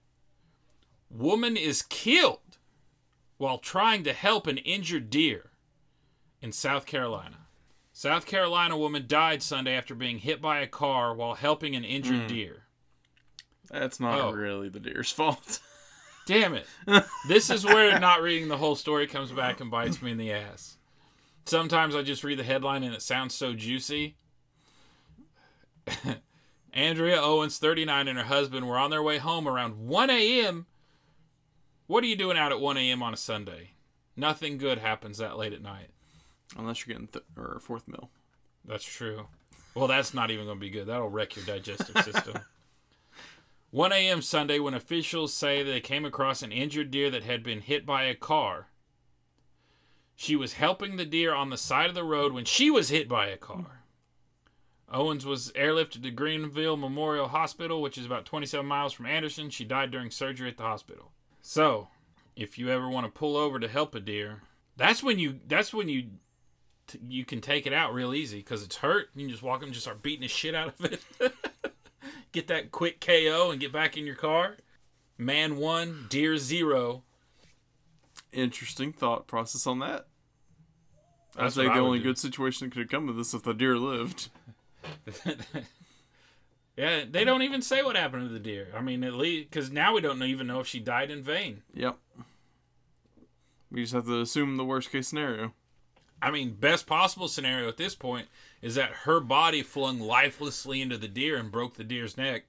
Woman 1.09 1.57
is 1.57 1.81
killed 1.81 2.57
while 3.37 3.57
trying 3.57 4.03
to 4.03 4.13
help 4.13 4.47
an 4.47 4.57
injured 4.59 5.09
deer 5.09 5.51
in 6.41 6.51
South 6.51 6.85
Carolina. 6.85 7.37
South 7.91 8.25
Carolina 8.25 8.77
woman 8.77 9.05
died 9.07 9.41
Sunday 9.41 9.75
after 9.75 9.95
being 9.95 10.19
hit 10.19 10.41
by 10.41 10.59
a 10.59 10.67
car 10.67 11.13
while 11.15 11.33
helping 11.33 11.75
an 11.75 11.83
injured 11.83 12.21
hmm. 12.21 12.27
deer. 12.27 12.63
That's 13.71 13.99
not 13.99 14.19
Oh. 14.19 14.31
really 14.31 14.69
the 14.69 14.79
deer's 14.79 15.11
fault. 15.11 15.59
Damn 16.25 16.55
it. 16.55 16.67
this 17.27 17.49
is 17.49 17.65
where 17.65 17.99
not 17.99 18.21
reading 18.21 18.47
the 18.47 18.57
whole 18.57 18.75
story 18.75 19.07
comes 19.07 19.31
back 19.31 19.61
and 19.61 19.71
bites 19.71 20.01
me 20.01 20.11
in 20.11 20.17
the 20.17 20.31
ass. 20.31 20.77
Sometimes 21.45 21.95
I 21.95 22.01
just 22.01 22.23
read 22.23 22.39
the 22.39 22.43
headline 22.43 22.83
and 22.83 22.93
it 22.93 23.01
sounds 23.01 23.35
so 23.35 23.53
juicy. 23.53 24.15
Andrea 26.73 27.21
Owens, 27.21 27.57
39, 27.59 28.07
and 28.07 28.17
her 28.17 28.25
husband 28.25 28.67
were 28.67 28.77
on 28.77 28.89
their 28.89 29.03
way 29.03 29.19
home 29.19 29.47
around 29.47 29.87
1 29.87 30.09
a.m. 30.09 30.65
What 31.87 32.03
are 32.03 32.07
you 32.07 32.15
doing 32.15 32.37
out 32.37 32.51
at 32.51 32.59
1 32.59 32.77
a.m. 32.77 33.03
on 33.03 33.13
a 33.13 33.17
Sunday? 33.17 33.71
Nothing 34.17 34.57
good 34.57 34.79
happens 34.79 35.19
that 35.19 35.37
late 35.37 35.53
at 35.53 35.61
night. 35.61 35.89
Unless 36.57 36.85
you're 36.85 36.93
getting 36.93 37.07
th- 37.07 37.25
or 37.37 37.59
fourth 37.61 37.87
mill. 37.87 38.09
That's 38.65 38.83
true. 38.83 39.27
Well, 39.75 39.87
that's 39.87 40.13
not 40.13 40.31
even 40.31 40.45
going 40.45 40.57
to 40.57 40.61
be 40.61 40.69
good. 40.69 40.87
That'll 40.87 41.09
wreck 41.09 41.35
your 41.35 41.45
digestive 41.45 42.03
system. 42.03 42.39
1 43.71 43.91
a.m. 43.91 44.21
Sunday, 44.21 44.57
when 44.57 44.73
officials 44.73 45.33
say 45.33 45.61
they 45.61 45.81
came 45.81 46.05
across 46.05 46.41
an 46.41 46.51
injured 46.51 46.91
deer 46.91 47.09
that 47.11 47.23
had 47.23 47.43
been 47.43 47.61
hit 47.61 47.85
by 47.85 48.03
a 48.03 48.15
car. 48.15 48.67
She 50.15 50.35
was 50.35 50.53
helping 50.53 50.95
the 50.95 51.05
deer 51.05 51.33
on 51.33 51.49
the 51.49 51.57
side 51.57 51.89
of 51.89 51.95
the 51.95 52.03
road 52.03 52.31
when 52.31 52.45
she 52.45 52.71
was 52.71 52.89
hit 52.89 53.09
by 53.09 53.27
a 53.27 53.37
car. 53.37 53.81
Owens 54.89 55.25
was 55.25 55.51
airlifted 55.53 56.03
to 56.03 56.11
Greenville 56.11 56.77
Memorial 56.77 57.27
Hospital, 57.27 57.81
which 57.81 57.97
is 57.97 58.05
about 58.05 58.25
27 58.25 58.65
miles 58.65 58.93
from 58.93 59.07
Anderson. 59.07 59.49
She 59.49 59.65
died 59.65 59.91
during 59.91 60.11
surgery 60.11 60.47
at 60.47 60.57
the 60.57 60.63
hospital. 60.63 61.11
So, 61.41 61.89
if 62.35 62.57
you 62.57 62.69
ever 62.69 62.87
want 62.87 63.05
to 63.05 63.11
pull 63.11 63.35
over 63.35 63.59
to 63.59 63.67
help 63.67 63.95
a 63.95 63.99
deer, 63.99 64.43
that's 64.77 65.03
when 65.03 65.19
you 65.19 65.39
that's 65.47 65.73
when 65.73 65.89
you 65.89 66.07
you 67.07 67.25
can 67.25 67.41
take 67.41 67.65
it 67.65 67.73
out 67.73 67.93
real 67.93 68.13
easy 68.13 68.37
because 68.37 68.63
it's 68.63 68.77
hurt. 68.77 69.09
You 69.15 69.25
can 69.25 69.31
just 69.31 69.43
walk 69.43 69.57
up 69.57 69.63
and 69.63 69.73
just 69.73 69.85
start 69.85 70.03
beating 70.03 70.21
the 70.21 70.27
shit 70.27 70.55
out 70.55 70.73
of 70.79 70.85
it. 70.85 71.03
get 72.31 72.47
that 72.47 72.71
quick 72.71 73.01
KO 73.01 73.49
and 73.51 73.59
get 73.59 73.71
back 73.71 73.97
in 73.97 74.05
your 74.05 74.15
car. 74.15 74.57
Man 75.17 75.57
one, 75.57 76.05
deer 76.09 76.37
zero. 76.37 77.03
Interesting 78.35 78.91
thought 78.91 79.27
process 79.27 79.65
on 79.65 79.79
that. 79.79 80.07
I 81.37 81.43
That's 81.43 81.55
think 81.55 81.73
the 81.73 81.79
I 81.79 81.81
only 81.81 81.99
good 81.99 82.17
situation 82.17 82.67
that 82.67 82.73
could 82.73 82.81
have 82.81 82.89
come 82.89 83.09
of 83.09 83.15
this 83.15 83.33
if 83.33 83.43
the 83.43 83.53
deer 83.53 83.77
lived. 83.77 84.29
yeah, 86.77 87.03
they 87.09 87.23
don't 87.23 87.41
even 87.41 87.61
say 87.61 87.81
what 87.81 87.95
happened 87.95 88.27
to 88.27 88.33
the 88.33 88.39
deer. 88.39 88.67
I 88.75 88.81
mean, 88.81 89.03
at 89.03 89.13
least 89.13 89.49
because 89.49 89.71
now 89.71 89.93
we 89.93 90.01
don't 90.01 90.21
even 90.21 90.47
know 90.47 90.59
if 90.59 90.67
she 90.67 90.79
died 90.79 91.11
in 91.11 91.23
vain. 91.23 91.63
Yep. 91.73 91.97
We 93.71 93.81
just 93.81 93.93
have 93.93 94.05
to 94.05 94.21
assume 94.21 94.57
the 94.57 94.65
worst 94.65 94.91
case 94.91 95.07
scenario. 95.07 95.53
I 96.21 96.31
mean, 96.31 96.53
best 96.53 96.87
possible 96.87 97.27
scenario 97.27 97.67
at 97.67 97.77
this 97.77 97.95
point 97.95 98.27
is 98.61 98.75
that 98.75 98.91
her 99.03 99.19
body 99.19 99.61
flung 99.61 99.99
lifelessly 99.99 100.81
into 100.81 100.97
the 100.97 101.07
deer 101.07 101.37
and 101.37 101.51
broke 101.51 101.75
the 101.75 101.83
deer's 101.83 102.17
neck. 102.17 102.45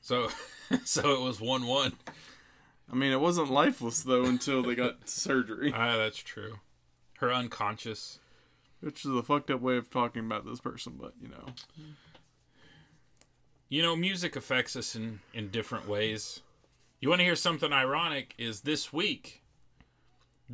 So, 0.00 0.28
so 0.84 1.14
it 1.14 1.20
was 1.20 1.40
one-one. 1.40 1.94
I 2.90 2.94
mean, 2.96 3.12
it 3.12 3.20
wasn't 3.20 3.50
lifeless 3.50 4.02
though 4.02 4.24
until 4.24 4.62
they 4.62 4.74
got 4.74 5.08
surgery, 5.08 5.72
Ah, 5.74 5.96
that's 5.96 6.18
true. 6.18 6.58
Her 7.18 7.32
unconscious. 7.32 8.18
which 8.80 9.04
is 9.04 9.10
a 9.12 9.22
fucked 9.22 9.50
up 9.50 9.60
way 9.60 9.76
of 9.76 9.88
talking 9.90 10.24
about 10.26 10.44
this 10.44 10.60
person, 10.60 10.98
but 11.00 11.14
you 11.20 11.28
know. 11.28 11.46
You 13.68 13.82
know, 13.82 13.96
music 13.96 14.36
affects 14.36 14.76
us 14.76 14.94
in, 14.94 15.20
in 15.32 15.48
different 15.48 15.88
ways. 15.88 16.40
You 17.00 17.08
want 17.08 17.20
to 17.20 17.24
hear 17.24 17.36
something 17.36 17.72
ironic? 17.72 18.34
Is 18.38 18.60
this 18.60 18.92
week, 18.92 19.42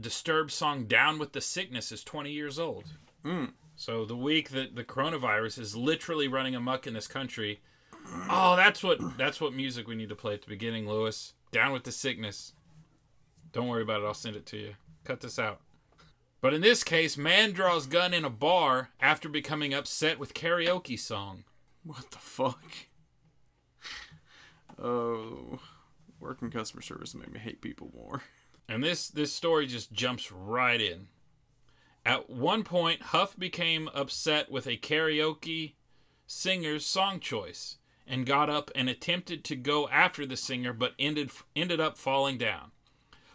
Disturbed 0.01 0.53
song 0.53 0.85
"Down 0.87 1.19
with 1.19 1.33
the 1.33 1.41
Sickness" 1.41 1.91
is 1.91 2.05
20 2.05 2.31
years 2.31 2.59
old. 2.61 2.85
Mm. 3.25 3.53
So 3.75 4.05
the 4.05 4.17
week 4.17 4.51
that 4.51 4.77
the 4.77 4.85
coronavirus 4.85 5.59
is 5.59 5.77
literally 5.77 6.29
running 6.29 6.55
amok 6.55 6.87
in 6.87 6.95
this 6.95 7.09
country. 7.09 7.61
Oh, 8.29 8.55
that's 8.57 8.83
what 8.85 9.19
that's 9.19 9.41
what 9.41 9.53
music 9.53 9.89
we 9.89 9.97
need 9.97 10.09
to 10.11 10.15
play 10.15 10.35
at 10.35 10.43
the 10.43 10.49
beginning, 10.49 10.89
Lewis. 10.89 11.35
Down 11.53 11.73
with 11.73 11.85
the 11.85 11.93
sickness. 11.93 12.53
Don't 13.53 13.69
worry 13.69 13.83
about 13.83 14.03
it. 14.03 14.07
I'll 14.07 14.15
send 14.15 14.37
it 14.37 14.47
to 14.47 14.57
you. 14.57 14.75
Cut 15.05 15.21
this 15.21 15.39
out. 15.39 15.61
But 16.41 16.55
in 16.55 16.61
this 16.61 16.83
case, 16.85 17.17
man 17.17 17.53
draws 17.53 17.87
gun 17.87 18.15
in 18.15 18.25
a 18.25 18.31
bar 18.31 18.91
after 19.01 19.29
becoming 19.29 19.75
upset 19.75 20.19
with 20.19 20.35
karaoke 20.35 20.99
song. 20.99 21.45
What 21.83 22.11
the 22.11 22.19
fuck? 22.19 22.63
Oh, 24.79 25.61
working 26.21 26.51
customer 26.51 26.83
service 26.83 27.15
made 27.15 27.33
me 27.33 27.41
hate 27.41 27.61
people 27.61 27.91
more. 27.95 28.23
And 28.69 28.85
this 28.85 29.09
this 29.09 29.33
story 29.33 29.67
just 29.67 29.93
jumps 29.93 30.31
right 30.31 30.81
in. 30.81 31.09
At 32.05 32.31
one 32.31 32.65
point, 32.65 33.03
Huff 33.03 33.39
became 33.39 33.91
upset 33.93 34.51
with 34.51 34.67
a 34.67 34.77
karaoke 34.77 35.73
singer's 36.27 36.87
song 36.87 37.21
choice 37.21 37.77
and 38.07 38.27
got 38.27 38.51
up 38.51 38.71
and 38.75 38.89
attempted 38.89 39.45
to 39.45 39.57
go 39.57 39.89
after 39.89 40.27
the 40.27 40.37
singer 40.37 40.73
but 40.73 40.95
ended 40.99 41.31
ended 41.55 41.81
up 41.81 41.97
falling 41.97 42.39
down. 42.39 42.73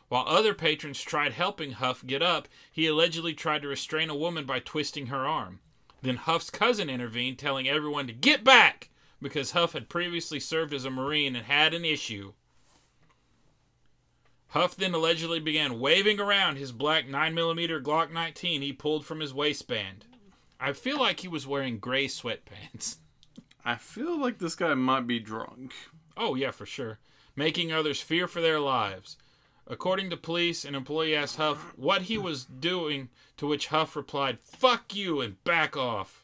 While 0.08 0.26
other 0.28 0.54
patrons 0.54 1.02
tried 1.02 1.34
helping 1.34 1.74
Huff 1.74 2.06
get 2.06 2.22
up, 2.22 2.48
he 2.72 2.88
allegedly 2.88 3.34
tried 3.34 3.64
to 3.64 3.68
restrain 3.68 4.10
a 4.10 4.16
woman 4.16 4.46
by 4.46 4.60
twisting 4.60 5.08
her 5.08 5.26
arm. 5.26 5.60
Then 6.02 6.18
Huff's 6.18 6.52
cousin 6.52 6.90
intervened, 6.90 7.40
telling 7.40 7.68
everyone 7.68 8.06
to 8.08 8.14
get 8.14 8.44
back 8.44 8.90
because 9.22 9.52
Huff 9.52 9.74
had 9.74 9.90
previously 9.90 10.40
served 10.40 10.74
as 10.74 10.86
a 10.86 10.90
Marine 10.92 11.36
and 11.36 11.46
had 11.46 11.74
an 11.74 11.84
issue. 11.84 12.34
Huff 14.50 14.76
then 14.76 14.94
allegedly 14.94 15.40
began 15.40 15.80
waving 15.80 16.20
around 16.20 16.58
his 16.58 16.72
black 16.72 17.08
9mm 17.08 17.82
Glock 17.82 18.12
19 18.12 18.62
he 18.62 18.72
pulled 18.72 19.06
from 19.06 19.20
his 19.20 19.34
waistband. 19.34 20.06
I 20.60 20.74
feel 20.74 21.00
like 21.00 21.22
he 21.22 21.28
was 21.28 21.48
wearing 21.48 21.80
gray 21.80 22.08
sweatpants. 22.08 22.98
I 23.66 23.76
feel 23.78 24.16
like 24.18 24.38
this 24.38 24.54
guy 24.54 24.76
might 24.76 25.08
be 25.08 25.20
drunk. 25.20 25.74
Oh, 26.16 26.36
yeah, 26.36 26.52
for 26.52 26.68
sure. 26.68 27.00
making 27.36 27.74
others 27.74 28.00
fear 28.00 28.28
for 28.28 28.40
their 28.40 28.60
lives. 28.60 29.18
According 29.68 30.12
to 30.12 30.18
police, 30.18 30.64
an 30.64 30.76
employee 30.76 31.16
asked 31.16 31.38
Huff 31.38 31.74
what 31.76 32.04
he 32.04 32.18
was 32.18 32.46
doing, 32.46 33.10
to 33.38 33.48
which 33.48 33.68
Huff 33.68 33.96
replied, 33.96 34.40
Fuck 34.40 34.96
you 34.96 35.20
and 35.20 35.44
back 35.44 35.76
off. 35.76 36.24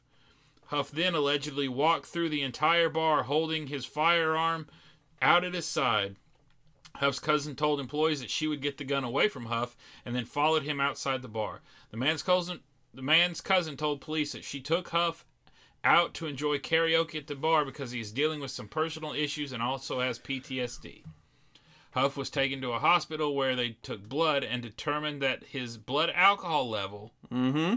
Huff 0.67 0.91
then 0.91 1.15
allegedly 1.15 1.67
walked 1.67 2.05
through 2.05 2.29
the 2.29 2.43
entire 2.43 2.88
bar 2.88 3.24
holding 3.24 3.67
his 3.67 3.86
firearm 3.86 4.67
out 5.21 5.43
at 5.43 5.55
his 5.55 5.65
side. 5.65 6.15
Huff's 6.95 7.19
cousin 7.19 7.55
told 7.55 7.79
employees 7.79 8.21
that 8.21 8.29
she 8.29 8.48
would 8.48 8.62
get 8.62 8.77
the 8.77 8.83
gun 8.83 9.03
away 9.03 9.27
from 9.27 9.45
Huff 9.45 9.75
and 10.05 10.15
then 10.15 10.25
followed 10.25 10.63
him 10.63 10.79
outside 10.79 11.24
the 11.24 11.27
bar. 11.27 11.62
The 11.89 11.98
man's 11.98 12.21
cousin 12.21 12.60
the 12.93 13.01
man's 13.01 13.41
cousin 13.41 13.77
told 13.77 14.01
police 14.01 14.33
that 14.33 14.43
she 14.43 14.60
took 14.60 14.89
Huff 14.89 15.25
out 15.83 16.13
to 16.15 16.27
enjoy 16.27 16.57
karaoke 16.59 17.15
at 17.15 17.27
the 17.27 17.35
bar 17.35 17.65
because 17.65 17.91
he 17.91 18.00
is 18.00 18.11
dealing 18.11 18.39
with 18.39 18.51
some 18.51 18.67
personal 18.67 19.13
issues 19.13 19.51
and 19.51 19.63
also 19.63 20.00
has 20.00 20.19
PTSD. 20.19 21.03
Huff 21.91 22.15
was 22.15 22.29
taken 22.29 22.61
to 22.61 22.71
a 22.71 22.79
hospital 22.79 23.35
where 23.35 23.55
they 23.55 23.77
took 23.81 24.07
blood 24.07 24.43
and 24.43 24.61
determined 24.61 25.21
that 25.21 25.43
his 25.43 25.77
blood 25.77 26.11
alcohol 26.15 26.69
level, 26.69 27.11
Mm-hmm. 27.31 27.75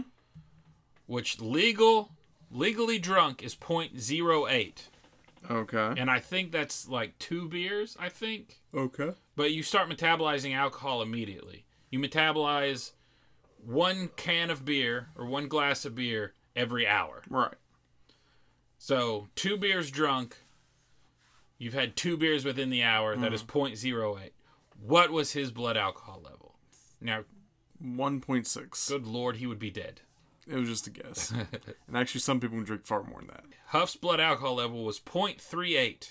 which 1.05 1.39
legal 1.41 2.11
legally 2.51 2.99
drunk 2.99 3.43
is 3.43 3.55
0.08. 3.55 4.73
Okay. 5.49 5.93
And 5.99 6.09
I 6.09 6.19
think 6.19 6.51
that's 6.51 6.87
like 6.87 7.17
two 7.19 7.47
beers, 7.49 7.97
I 7.99 8.09
think. 8.09 8.59
Okay. 8.73 9.11
But 9.35 9.51
you 9.51 9.63
start 9.63 9.89
metabolizing 9.89 10.55
alcohol 10.55 11.01
immediately. 11.01 11.65
You 11.91 11.99
metabolize 11.99 12.91
one 13.63 14.09
can 14.15 14.49
of 14.49 14.63
beer 14.65 15.09
or 15.15 15.25
one 15.25 15.47
glass 15.47 15.85
of 15.85 15.95
beer 15.95 16.33
every 16.55 16.87
hour. 16.87 17.21
Right. 17.29 17.53
So, 18.77 19.27
two 19.35 19.57
beers 19.57 19.89
drunk, 19.89 20.37
you've 21.57 21.73
had 21.73 21.95
two 21.95 22.17
beers 22.17 22.45
within 22.45 22.69
the 22.69 22.83
hour, 22.83 23.15
that 23.15 23.33
is 23.33 23.43
0.08. 23.43 24.31
What 24.79 25.11
was 25.11 25.31
his 25.31 25.51
blood 25.51 25.77
alcohol 25.77 26.21
level? 26.23 26.55
Now, 27.01 27.23
One 27.79 28.19
point 28.21 28.47
six. 28.47 28.89
good 28.89 29.07
lord, 29.07 29.37
he 29.37 29.47
would 29.47 29.59
be 29.59 29.71
dead. 29.71 30.01
It 30.47 30.55
was 30.55 30.69
just 30.69 30.87
a 30.87 30.91
guess. 30.91 31.31
and 31.87 31.97
actually, 31.97 32.21
some 32.21 32.39
people 32.39 32.57
can 32.57 32.65
drink 32.65 32.85
far 32.85 33.03
more 33.03 33.19
than 33.19 33.27
that. 33.29 33.45
Huff's 33.67 33.95
blood 33.95 34.19
alcohol 34.19 34.55
level 34.55 34.83
was 34.83 34.99
0.38. 34.99 36.09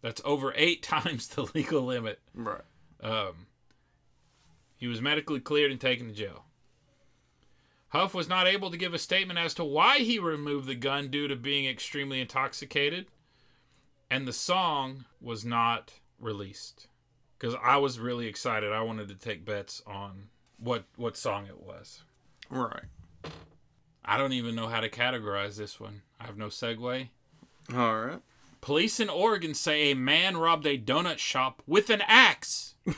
That's 0.00 0.22
over 0.24 0.54
eight 0.56 0.82
times 0.84 1.28
the 1.28 1.42
legal 1.54 1.82
limit. 1.82 2.20
Right. 2.34 2.62
Um, 3.02 3.46
he 4.76 4.86
was 4.86 5.02
medically 5.02 5.40
cleared 5.40 5.70
and 5.72 5.80
taken 5.80 6.06
to 6.08 6.14
jail. 6.14 6.44
Huff 7.88 8.12
was 8.14 8.28
not 8.28 8.46
able 8.46 8.70
to 8.70 8.76
give 8.76 8.92
a 8.92 8.98
statement 8.98 9.38
as 9.38 9.54
to 9.54 9.64
why 9.64 9.98
he 9.98 10.18
removed 10.18 10.66
the 10.66 10.74
gun 10.74 11.08
due 11.08 11.26
to 11.26 11.36
being 11.36 11.66
extremely 11.66 12.20
intoxicated, 12.20 13.06
and 14.10 14.26
the 14.26 14.32
song 14.32 15.06
was 15.20 15.44
not 15.44 15.94
released. 16.20 16.88
Because 17.38 17.54
I 17.62 17.76
was 17.76 18.00
really 18.00 18.26
excited. 18.26 18.72
I 18.72 18.82
wanted 18.82 19.08
to 19.08 19.14
take 19.14 19.44
bets 19.44 19.80
on 19.86 20.28
what 20.58 20.84
what 20.96 21.16
song 21.16 21.46
it 21.46 21.60
was. 21.60 22.02
Right. 22.50 22.84
I 24.04 24.16
don't 24.16 24.32
even 24.32 24.54
know 24.54 24.66
how 24.66 24.80
to 24.80 24.88
categorize 24.88 25.56
this 25.56 25.78
one. 25.78 26.02
I 26.18 26.26
have 26.26 26.36
no 26.36 26.46
segue. 26.46 27.08
All 27.74 28.00
right. 28.00 28.20
Police 28.60 28.98
in 28.98 29.08
Oregon 29.08 29.54
say 29.54 29.90
a 29.90 29.94
man 29.94 30.36
robbed 30.36 30.66
a 30.66 30.78
donut 30.78 31.18
shop 31.18 31.62
with 31.66 31.90
an 31.90 32.02
axe. 32.06 32.74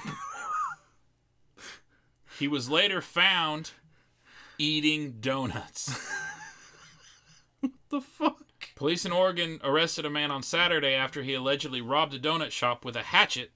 he 2.38 2.48
was 2.48 2.70
later 2.70 3.02
found 3.02 3.72
eating 4.60 5.16
donuts. 5.20 5.98
The 7.90 8.00
fuck. 8.00 8.44
Police 8.76 9.04
in 9.04 9.10
Oregon 9.10 9.60
arrested 9.64 10.06
a 10.06 10.10
man 10.10 10.30
on 10.30 10.44
Saturday 10.44 10.94
after 10.94 11.24
he 11.24 11.34
allegedly 11.34 11.80
robbed 11.80 12.14
a 12.14 12.20
donut 12.20 12.52
shop 12.52 12.84
with 12.84 12.94
a 12.94 13.02
hatchet, 13.02 13.50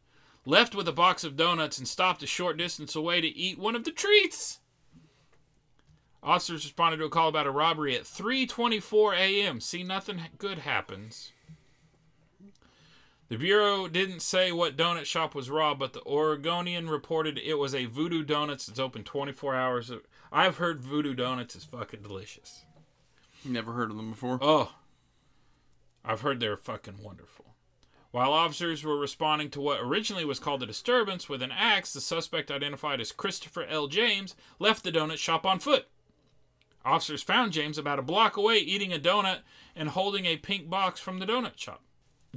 left 0.44 0.74
with 0.74 0.88
a 0.88 0.92
box 0.92 1.22
of 1.22 1.36
donuts, 1.36 1.78
and 1.78 1.86
stopped 1.86 2.22
a 2.24 2.26
short 2.26 2.56
distance 2.56 2.96
away 2.96 3.20
to 3.20 3.28
eat 3.28 3.56
one 3.56 3.76
of 3.76 3.84
the 3.84 3.92
treats. 3.92 4.58
Officers 6.20 6.64
responded 6.64 6.96
to 6.96 7.04
a 7.04 7.10
call 7.10 7.28
about 7.28 7.46
a 7.46 7.52
robbery 7.52 7.94
at 7.94 8.02
3:24 8.02 9.14
a.m. 9.16 9.60
See, 9.60 9.84
nothing 9.84 10.20
good 10.36 10.58
happens. 10.58 11.32
The 13.28 13.38
bureau 13.38 13.88
didn't 13.88 14.20
say 14.20 14.52
what 14.52 14.76
donut 14.76 15.06
shop 15.06 15.34
was 15.34 15.48
robbed, 15.48 15.80
but 15.80 15.94
the 15.94 16.04
Oregonian 16.04 16.90
reported 16.90 17.38
it 17.38 17.54
was 17.54 17.74
a 17.74 17.86
Voodoo 17.86 18.22
Donuts 18.22 18.66
that's 18.66 18.78
open 18.78 19.02
24 19.02 19.54
hours. 19.54 19.90
I've 20.30 20.58
heard 20.58 20.82
Voodoo 20.82 21.14
Donuts 21.14 21.56
is 21.56 21.64
fucking 21.64 22.02
delicious. 22.02 22.64
Never 23.42 23.72
heard 23.72 23.90
of 23.90 23.96
them 23.96 24.10
before. 24.10 24.38
Oh, 24.42 24.74
I've 26.04 26.20
heard 26.20 26.38
they're 26.38 26.56
fucking 26.56 27.02
wonderful. 27.02 27.54
While 28.10 28.32
officers 28.32 28.84
were 28.84 28.98
responding 28.98 29.50
to 29.50 29.60
what 29.60 29.80
originally 29.80 30.24
was 30.24 30.38
called 30.38 30.62
a 30.62 30.66
disturbance 30.66 31.28
with 31.28 31.42
an 31.42 31.50
axe, 31.50 31.94
the 31.94 32.00
suspect, 32.00 32.50
identified 32.50 33.00
as 33.00 33.10
Christopher 33.10 33.64
L. 33.64 33.88
James, 33.88 34.36
left 34.58 34.84
the 34.84 34.92
donut 34.92 35.16
shop 35.16 35.46
on 35.46 35.58
foot. 35.58 35.86
Officers 36.84 37.22
found 37.22 37.52
James 37.52 37.78
about 37.78 37.98
a 37.98 38.02
block 38.02 38.36
away 38.36 38.58
eating 38.58 38.92
a 38.92 38.98
donut 38.98 39.38
and 39.74 39.88
holding 39.88 40.26
a 40.26 40.36
pink 40.36 40.68
box 40.68 41.00
from 41.00 41.18
the 41.18 41.26
donut 41.26 41.56
shop. 41.56 41.82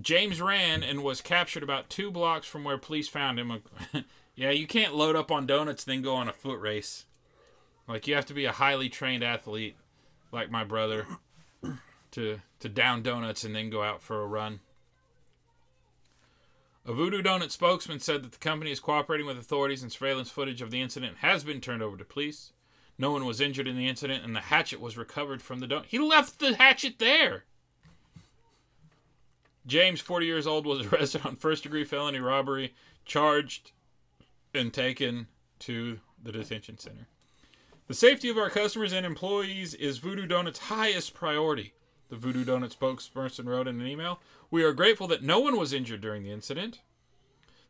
James 0.02 0.42
ran 0.42 0.84
and 0.84 1.04
was 1.04 1.22
captured 1.22 1.64
about 1.64 1.90
two 1.90 2.12
blocks 2.12 2.48
from 2.48 2.64
where 2.64 2.78
police 2.78 3.08
found 3.08 3.40
him. 3.40 3.62
yeah, 4.36 4.52
you 4.52 4.68
can't 4.68 4.96
load 4.96 5.16
up 5.16 5.32
on 5.32 5.46
donuts 5.46 5.84
then 5.84 6.02
go 6.02 6.16
on 6.16 6.28
a 6.28 6.34
foot 6.34 6.60
race. 6.60 7.06
Like 7.88 8.08
you 8.08 8.16
have 8.16 8.26
to 8.28 8.34
be 8.34 8.46
a 8.46 8.52
highly 8.52 8.90
trained 8.90 9.24
athlete, 9.24 9.76
like 10.32 10.52
my 10.52 10.64
brother, 10.64 11.08
to 12.12 12.42
to 12.60 12.70
down 12.70 13.02
donuts 13.02 13.44
and 13.44 13.56
then 13.56 13.70
go 13.70 13.82
out 13.82 14.02
for 14.02 14.22
a 14.22 14.28
run. 14.28 14.60
A 16.86 16.94
Voodoo 16.94 17.22
Donut 17.22 17.52
spokesman 17.52 18.00
said 18.00 18.24
that 18.24 18.32
the 18.32 18.38
company 18.38 18.72
is 18.72 18.80
cooperating 18.80 19.28
with 19.28 19.38
authorities 19.38 19.84
and 19.84 19.92
surveillance 19.92 20.30
footage 20.30 20.62
of 20.62 20.72
the 20.72 20.82
incident 20.82 21.18
has 21.18 21.44
been 21.44 21.60
turned 21.60 21.84
over 21.84 21.98
to 21.98 22.06
police. 22.06 22.54
No 22.98 23.12
one 23.12 23.26
was 23.26 23.42
injured 23.42 23.68
in 23.68 23.76
the 23.78 23.88
incident, 23.88 24.24
and 24.24 24.36
the 24.36 24.42
hatchet 24.42 24.80
was 24.80 24.98
recovered 24.98 25.42
from 25.42 25.60
the 25.60 25.68
donut. 25.68 25.86
He 25.86 26.00
left 26.00 26.40
the 26.40 26.56
hatchet 26.56 26.98
there. 26.98 27.44
James, 29.68 30.02
40 30.02 30.26
years 30.26 30.48
old, 30.48 30.66
was 30.66 30.86
arrested 30.94 31.22
on 31.26 31.36
first 31.36 31.64
degree 31.64 31.84
felony 31.84 32.20
robbery, 32.20 32.74
charged, 33.06 33.72
and 34.54 34.74
taken 34.74 35.28
to 35.60 36.00
the 36.22 36.32
detention 36.32 36.78
center. 36.78 37.08
The 37.88 37.94
safety 37.94 38.30
of 38.30 38.38
our 38.38 38.50
customers 38.50 38.92
and 38.92 39.06
employees 39.06 39.74
is 39.74 40.00
Voodoo 40.00 40.28
Donut's 40.28 40.60
highest 40.60 41.14
priority, 41.14 41.74
the 42.10 42.16
Voodoo 42.16 42.44
Donut 42.44 42.76
spokesperson 42.76 43.46
wrote 43.46 43.68
in 43.68 43.80
an 43.80 43.88
email. 43.88 44.20
We 44.50 44.64
are 44.64 44.74
grateful 44.74 45.08
that 45.08 45.24
no 45.24 45.40
one 45.40 45.58
was 45.58 45.74
injured 45.74 46.02
during 46.02 46.24
the 46.24 46.32
incident. 46.32 46.80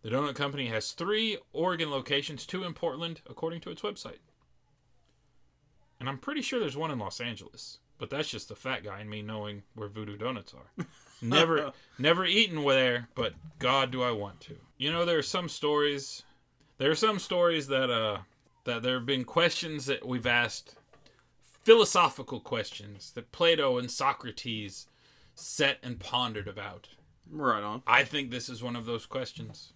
The 0.03 0.09
donut 0.09 0.35
company 0.35 0.67
has 0.67 0.91
three 0.91 1.37
Oregon 1.53 1.89
locations, 1.89 2.45
two 2.45 2.63
in 2.63 2.73
Portland, 2.73 3.21
according 3.29 3.61
to 3.61 3.71
its 3.71 3.81
website. 3.81 4.19
And 5.99 6.07
I'm 6.07 6.19
pretty 6.19 6.41
sure 6.41 6.59
there's 6.59 6.77
one 6.77 6.91
in 6.91 6.99
Los 6.99 7.19
Angeles, 7.19 7.79
but 7.97 8.09
that's 8.09 8.29
just 8.29 8.49
the 8.49 8.55
fat 8.55 8.83
guy 8.83 9.01
in 9.01 9.09
me 9.09 9.21
knowing 9.21 9.63
where 9.75 9.87
Voodoo 9.87 10.17
Donuts 10.17 10.53
are. 10.53 10.85
never, 11.21 11.71
never 11.97 12.25
eaten 12.25 12.63
there, 12.65 13.09
but 13.15 13.33
God, 13.59 13.91
do 13.91 14.01
I 14.03 14.11
want 14.11 14.39
to. 14.41 14.55
You 14.77 14.91
know, 14.91 15.05
there 15.05 15.17
are 15.17 15.23
some 15.23 15.49
stories. 15.49 16.23
There 16.77 16.91
are 16.91 16.95
some 16.95 17.19
stories 17.19 17.67
that 17.67 17.89
uh 17.89 18.19
that 18.65 18.83
there 18.83 18.95
have 18.95 19.05
been 19.05 19.23
questions 19.23 19.85
that 19.85 20.05
we've 20.05 20.27
asked, 20.27 20.75
philosophical 21.63 22.41
questions 22.41 23.11
that 23.13 23.31
Plato 23.31 23.77
and 23.77 23.89
Socrates 23.89 24.87
set 25.35 25.77
and 25.81 25.99
pondered 25.99 26.47
about. 26.47 26.89
Right 27.31 27.63
on. 27.63 27.81
I 27.87 28.03
think 28.03 28.29
this 28.29 28.49
is 28.49 28.61
one 28.61 28.75
of 28.75 28.85
those 28.85 29.05
questions. 29.05 29.73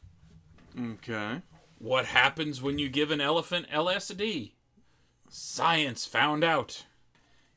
Okay. 0.80 1.42
What 1.80 2.06
happens 2.06 2.62
when 2.62 2.80
you 2.80 2.90
give 2.90 3.12
an 3.12 3.22
elephant 3.22 3.68
LSD? 3.72 4.52
Science 5.30 6.06
found 6.06 6.44
out. 6.44 6.86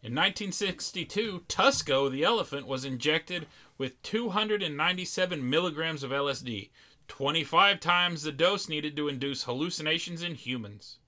In 0.05 0.15
1962, 0.15 1.45
Tusco 1.49 2.11
the 2.11 2.25
elephant 2.25 2.67
was 2.67 2.85
injected 2.85 3.47
with 3.79 4.03
297 4.03 5.49
milligrams 5.49 6.03
of 6.03 6.11
LSD, 6.11 6.69
25 7.09 7.81
times 7.81 8.23
the 8.23 8.31
dose 8.31 8.69
needed 8.69 8.97
to 8.97 9.09
induce 9.09 9.45
hallucinations 9.45 10.23
in 10.23 10.35
humans. 10.35 10.99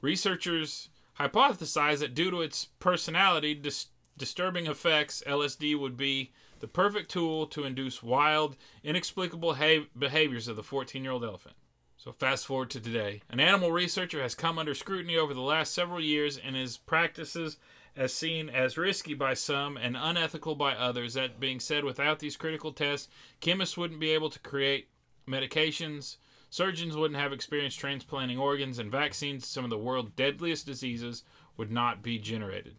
Researchers 0.00 0.88
hypothesized 1.18 1.98
that 1.98 2.14
due 2.14 2.30
to 2.30 2.42
its 2.42 2.66
personality 2.78 3.56
dis- 3.56 3.86
disturbing 4.16 4.68
effects, 4.68 5.20
LSD 5.26 5.76
would 5.76 5.96
be 5.96 6.30
the 6.60 6.68
perfect 6.68 7.10
tool 7.10 7.44
to 7.48 7.64
induce 7.64 8.04
wild, 8.04 8.56
inexplicable 8.84 9.54
ha- 9.54 9.88
behaviors 9.98 10.46
of 10.46 10.54
the 10.54 10.62
14 10.62 11.02
year 11.02 11.10
old 11.10 11.24
elephant. 11.24 11.56
So, 11.98 12.12
fast 12.12 12.46
forward 12.46 12.70
to 12.70 12.80
today. 12.80 13.22
An 13.28 13.40
animal 13.40 13.72
researcher 13.72 14.22
has 14.22 14.36
come 14.36 14.56
under 14.56 14.72
scrutiny 14.72 15.16
over 15.16 15.34
the 15.34 15.40
last 15.40 15.74
several 15.74 16.00
years 16.00 16.38
and 16.38 16.54
his 16.54 16.76
practices 16.76 17.56
as 17.96 18.14
seen 18.14 18.48
as 18.48 18.78
risky 18.78 19.14
by 19.14 19.34
some 19.34 19.76
and 19.76 19.96
unethical 19.98 20.54
by 20.54 20.74
others. 20.74 21.14
That 21.14 21.40
being 21.40 21.58
said, 21.58 21.82
without 21.82 22.20
these 22.20 22.36
critical 22.36 22.72
tests, 22.72 23.08
chemists 23.40 23.76
wouldn't 23.76 23.98
be 23.98 24.10
able 24.10 24.30
to 24.30 24.38
create 24.38 24.90
medications, 25.28 26.18
surgeons 26.50 26.96
wouldn't 26.96 27.18
have 27.18 27.32
experience 27.32 27.74
transplanting 27.74 28.38
organs, 28.38 28.78
and 28.78 28.92
vaccines 28.92 29.42
to 29.42 29.48
some 29.48 29.64
of 29.64 29.70
the 29.70 29.76
world's 29.76 30.12
deadliest 30.14 30.66
diseases 30.66 31.24
would 31.56 31.72
not 31.72 32.00
be 32.00 32.16
generated. 32.16 32.76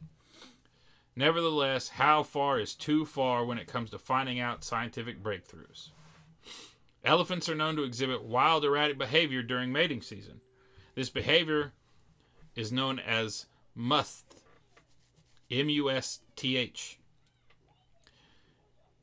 Nevertheless, 1.17 1.89
how 1.89 2.23
far 2.23 2.57
is 2.57 2.73
too 2.73 3.05
far 3.05 3.43
when 3.43 3.57
it 3.57 3.67
comes 3.67 3.89
to 3.89 3.99
finding 3.99 4.39
out 4.39 4.63
scientific 4.63 5.21
breakthroughs? 5.21 5.89
Elephants 7.03 7.47
are 7.47 7.55
known 7.55 7.75
to 7.75 7.83
exhibit 7.83 8.23
wild, 8.23 8.65
erratic 8.65 8.97
behavior 8.97 9.41
during 9.41 9.71
mating 9.71 10.01
season. 10.01 10.41
This 10.95 11.09
behavior 11.09 11.73
is 12.55 12.71
known 12.71 12.99
as 12.99 13.45
musth. 13.73 14.41
M 15.49 15.69
U 15.69 15.89
S 15.89 16.19
T 16.35 16.57
H. 16.57 16.99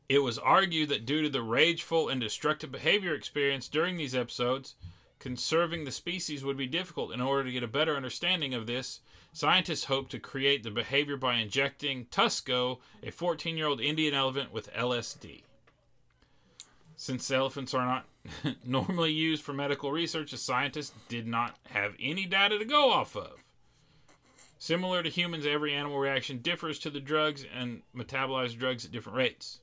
It 0.09 0.20
was 0.20 0.38
argued 0.38 0.90
that 0.90 1.06
due 1.06 1.22
to 1.22 1.28
the 1.28 1.42
rageful 1.42 2.09
and 2.09 2.20
destructive 2.20 2.70
behavior 2.70 3.14
experienced 3.14 3.72
during 3.72 3.96
these 3.96 4.14
episodes, 4.14 4.76
conserving 5.18 5.85
the 5.85 5.90
species 5.90 6.44
would 6.44 6.56
be 6.56 6.68
difficult. 6.68 7.12
In 7.12 7.20
order 7.20 7.44
to 7.44 7.50
get 7.50 7.64
a 7.64 7.68
better 7.68 7.96
understanding 7.96 8.54
of 8.54 8.68
this, 8.68 9.00
scientists 9.32 9.85
hope 9.85 10.09
to 10.11 10.20
create 10.20 10.62
the 10.62 10.70
behavior 10.70 11.16
by 11.16 11.37
injecting 11.37 12.06
Tusco, 12.06 12.78
a 13.02 13.11
14 13.11 13.56
year 13.56 13.66
old 13.66 13.80
Indian 13.80 14.14
elephant, 14.14 14.52
with 14.52 14.72
LSD. 14.72 15.42
Since 16.96 17.30
elephants 17.30 17.74
are 17.74 17.85
not 17.85 18.56
normally 18.64 19.12
used 19.12 19.42
for 19.44 19.52
medical 19.52 19.92
research, 19.92 20.30
the 20.30 20.38
scientists 20.38 20.92
did 21.09 21.26
not 21.26 21.56
have 21.70 21.94
any 22.00 22.24
data 22.24 22.59
to 22.59 22.64
go 22.64 22.90
off 22.90 23.14
of. 23.14 23.44
Similar 24.59 25.02
to 25.02 25.11
humans, 25.11 25.44
every 25.46 25.74
animal 25.74 25.98
reaction 25.98 26.38
differs 26.38 26.78
to 26.80 26.90
the 26.90 27.00
drugs 27.00 27.44
and 27.54 27.82
metabolize 27.94 28.59
drugs 28.59 28.87
at 28.87 28.90
different 28.90 29.18
rates. 29.18 29.61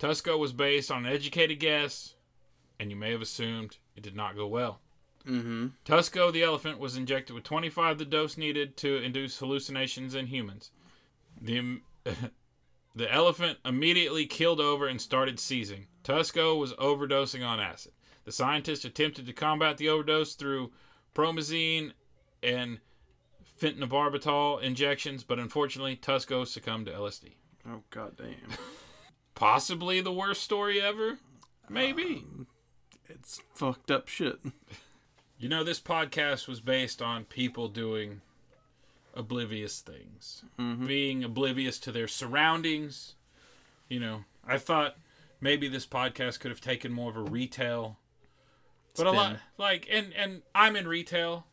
Tusco 0.00 0.36
was 0.36 0.52
based 0.52 0.90
on 0.90 1.06
an 1.06 1.12
educated 1.12 1.60
guess, 1.60 2.14
and 2.80 2.90
you 2.90 2.96
may 2.96 3.12
have 3.12 3.22
assumed 3.22 3.78
it 3.96 4.02
did 4.02 4.16
not 4.16 4.34
go 4.34 4.48
well. 4.48 4.80
Mm-hmm. 5.26 5.68
Tusco 5.84 6.32
the 6.32 6.42
elephant 6.42 6.80
was 6.80 6.96
injected 6.96 7.34
with 7.34 7.44
25 7.44 7.98
the 7.98 8.04
dose 8.04 8.36
needed 8.36 8.76
to 8.78 8.96
induce 8.96 9.38
hallucinations 9.38 10.16
in 10.16 10.26
humans. 10.26 10.72
The 11.40 11.80
the 12.94 13.12
elephant 13.12 13.58
immediately 13.64 14.26
keeled 14.26 14.60
over 14.60 14.86
and 14.86 15.00
started 15.00 15.40
seizing. 15.40 15.86
Tusco 16.04 16.58
was 16.58 16.72
overdosing 16.74 17.46
on 17.46 17.60
acid. 17.60 17.92
The 18.24 18.32
scientists 18.32 18.84
attempted 18.84 19.26
to 19.26 19.32
combat 19.32 19.76
the 19.76 19.88
overdose 19.88 20.34
through 20.34 20.72
promazine 21.14 21.92
and 22.42 22.78
fentanyl 23.60 24.62
injections, 24.62 25.24
but 25.24 25.38
unfortunately, 25.38 25.96
Tusco 25.96 26.46
succumbed 26.46 26.86
to 26.86 26.92
LSD. 26.92 27.32
Oh 27.68 27.82
god 27.90 28.16
damn. 28.16 28.58
Possibly 29.34 30.00
the 30.00 30.12
worst 30.12 30.42
story 30.42 30.80
ever. 30.80 31.18
Maybe. 31.68 32.24
Um, 32.26 32.46
it's 33.08 33.40
fucked 33.54 33.90
up 33.90 34.08
shit. 34.08 34.38
You 35.38 35.48
know, 35.48 35.64
this 35.64 35.80
podcast 35.80 36.46
was 36.46 36.60
based 36.60 37.02
on 37.02 37.24
people 37.24 37.68
doing 37.68 38.20
oblivious 39.14 39.80
things, 39.80 40.44
mm-hmm. 40.58 40.86
being 40.86 41.24
oblivious 41.24 41.78
to 41.80 41.92
their 41.92 42.08
surroundings. 42.08 43.14
You 43.88 44.00
know, 44.00 44.24
I 44.46 44.58
thought 44.58 44.96
maybe 45.40 45.68
this 45.68 45.86
podcast 45.86 46.40
could 46.40 46.50
have 46.50 46.60
taken 46.60 46.92
more 46.92 47.10
of 47.10 47.16
a 47.16 47.22
retail, 47.22 47.98
but 48.96 49.06
a 49.06 49.10
lot 49.10 49.36
like, 49.58 49.88
and 49.90 50.12
and 50.14 50.42
I'm 50.54 50.76
in 50.76 50.86
retail, 50.88 51.46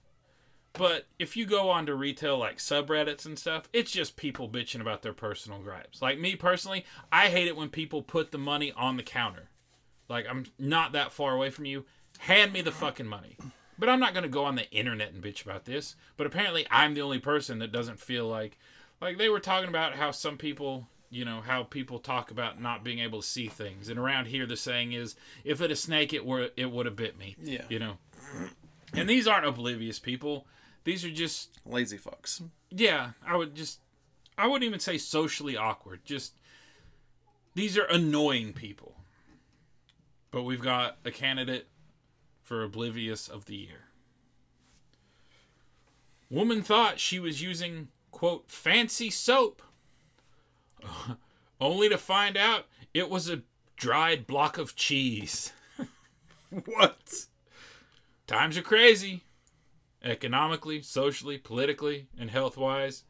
but 0.73 1.07
if 1.19 1.35
you 1.35 1.45
go 1.45 1.69
on 1.69 1.85
to 1.87 1.95
retail 1.95 2.37
like 2.37 2.57
subreddits 2.57 3.25
and 3.25 3.37
stuff, 3.37 3.67
it's 3.73 3.91
just 3.91 4.15
people 4.15 4.47
bitching 4.49 4.81
about 4.81 5.01
their 5.01 5.13
personal 5.13 5.59
gripes. 5.59 6.01
Like 6.01 6.19
me 6.19 6.35
personally, 6.35 6.85
I 7.11 7.27
hate 7.27 7.47
it 7.47 7.57
when 7.57 7.69
people 7.69 8.01
put 8.01 8.31
the 8.31 8.37
money 8.37 8.71
on 8.71 8.97
the 8.97 9.03
counter. 9.03 9.49
Like 10.07 10.25
I'm 10.29 10.45
not 10.57 10.93
that 10.93 11.11
far 11.11 11.33
away 11.33 11.49
from 11.49 11.65
you. 11.65 11.85
Hand 12.19 12.53
me 12.53 12.61
the 12.61 12.71
fucking 12.71 13.07
money. 13.07 13.37
But 13.81 13.89
I'm 13.89 13.99
not 13.99 14.13
going 14.13 14.21
to 14.21 14.29
go 14.29 14.45
on 14.45 14.53
the 14.53 14.69
internet 14.69 15.11
and 15.11 15.23
bitch 15.23 15.43
about 15.43 15.65
this. 15.65 15.95
But 16.15 16.27
apparently 16.27 16.67
I'm 16.69 16.93
the 16.93 17.01
only 17.01 17.17
person 17.17 17.57
that 17.59 17.71
doesn't 17.71 17.99
feel 17.99 18.27
like 18.27 18.59
like 19.01 19.17
they 19.17 19.27
were 19.27 19.39
talking 19.39 19.69
about 19.69 19.95
how 19.95 20.11
some 20.11 20.37
people, 20.37 20.87
you 21.09 21.25
know, 21.25 21.41
how 21.41 21.63
people 21.63 21.97
talk 21.97 22.29
about 22.29 22.61
not 22.61 22.83
being 22.83 22.99
able 22.99 23.21
to 23.21 23.27
see 23.27 23.47
things. 23.47 23.89
And 23.89 23.97
around 23.97 24.27
here 24.27 24.45
the 24.45 24.55
saying 24.55 24.93
is 24.93 25.15
if 25.43 25.61
it 25.61 25.71
a 25.71 25.75
snake 25.75 26.13
it 26.13 26.23
were 26.23 26.49
it 26.55 26.69
would 26.69 26.85
have 26.85 26.95
bit 26.95 27.17
me. 27.17 27.35
Yeah. 27.41 27.63
You 27.69 27.79
know. 27.79 27.97
And 28.93 29.09
these 29.09 29.25
aren't 29.27 29.47
oblivious 29.47 29.97
people. 29.97 30.45
These 30.83 31.03
are 31.03 31.09
just 31.09 31.49
Lazy 31.65 31.97
fucks. 31.97 32.39
yeah, 32.69 33.13
I 33.25 33.35
would 33.35 33.55
just 33.55 33.79
I 34.37 34.45
wouldn't 34.45 34.67
even 34.67 34.79
say 34.79 34.99
socially 34.99 35.57
awkward. 35.57 36.05
Just 36.05 36.33
these 37.55 37.79
are 37.79 37.85
annoying 37.85 38.53
people. 38.53 38.93
But 40.29 40.43
we've 40.43 40.61
got 40.61 40.97
a 41.03 41.09
candidate 41.09 41.67
for 42.41 42.63
oblivious 42.63 43.27
of 43.27 43.45
the 43.45 43.55
year. 43.55 43.87
Woman 46.29 46.61
thought 46.61 46.99
she 46.99 47.19
was 47.19 47.41
using 47.41 47.89
quote 48.11 48.49
fancy 48.49 49.09
soap 49.09 49.61
only 51.61 51.89
to 51.89 51.97
find 51.97 52.37
out 52.37 52.65
it 52.93 53.09
was 53.09 53.29
a 53.29 53.43
dried 53.75 54.27
block 54.27 54.57
of 54.57 54.75
cheese. 54.75 55.53
What? 56.65 57.27
Times 58.27 58.57
are 58.57 58.61
crazy. 58.61 59.23
Economically, 60.03 60.81
socially, 60.81 61.37
politically, 61.37 62.07
and 62.19 62.29
health 62.29 62.57
wise. 62.57 63.05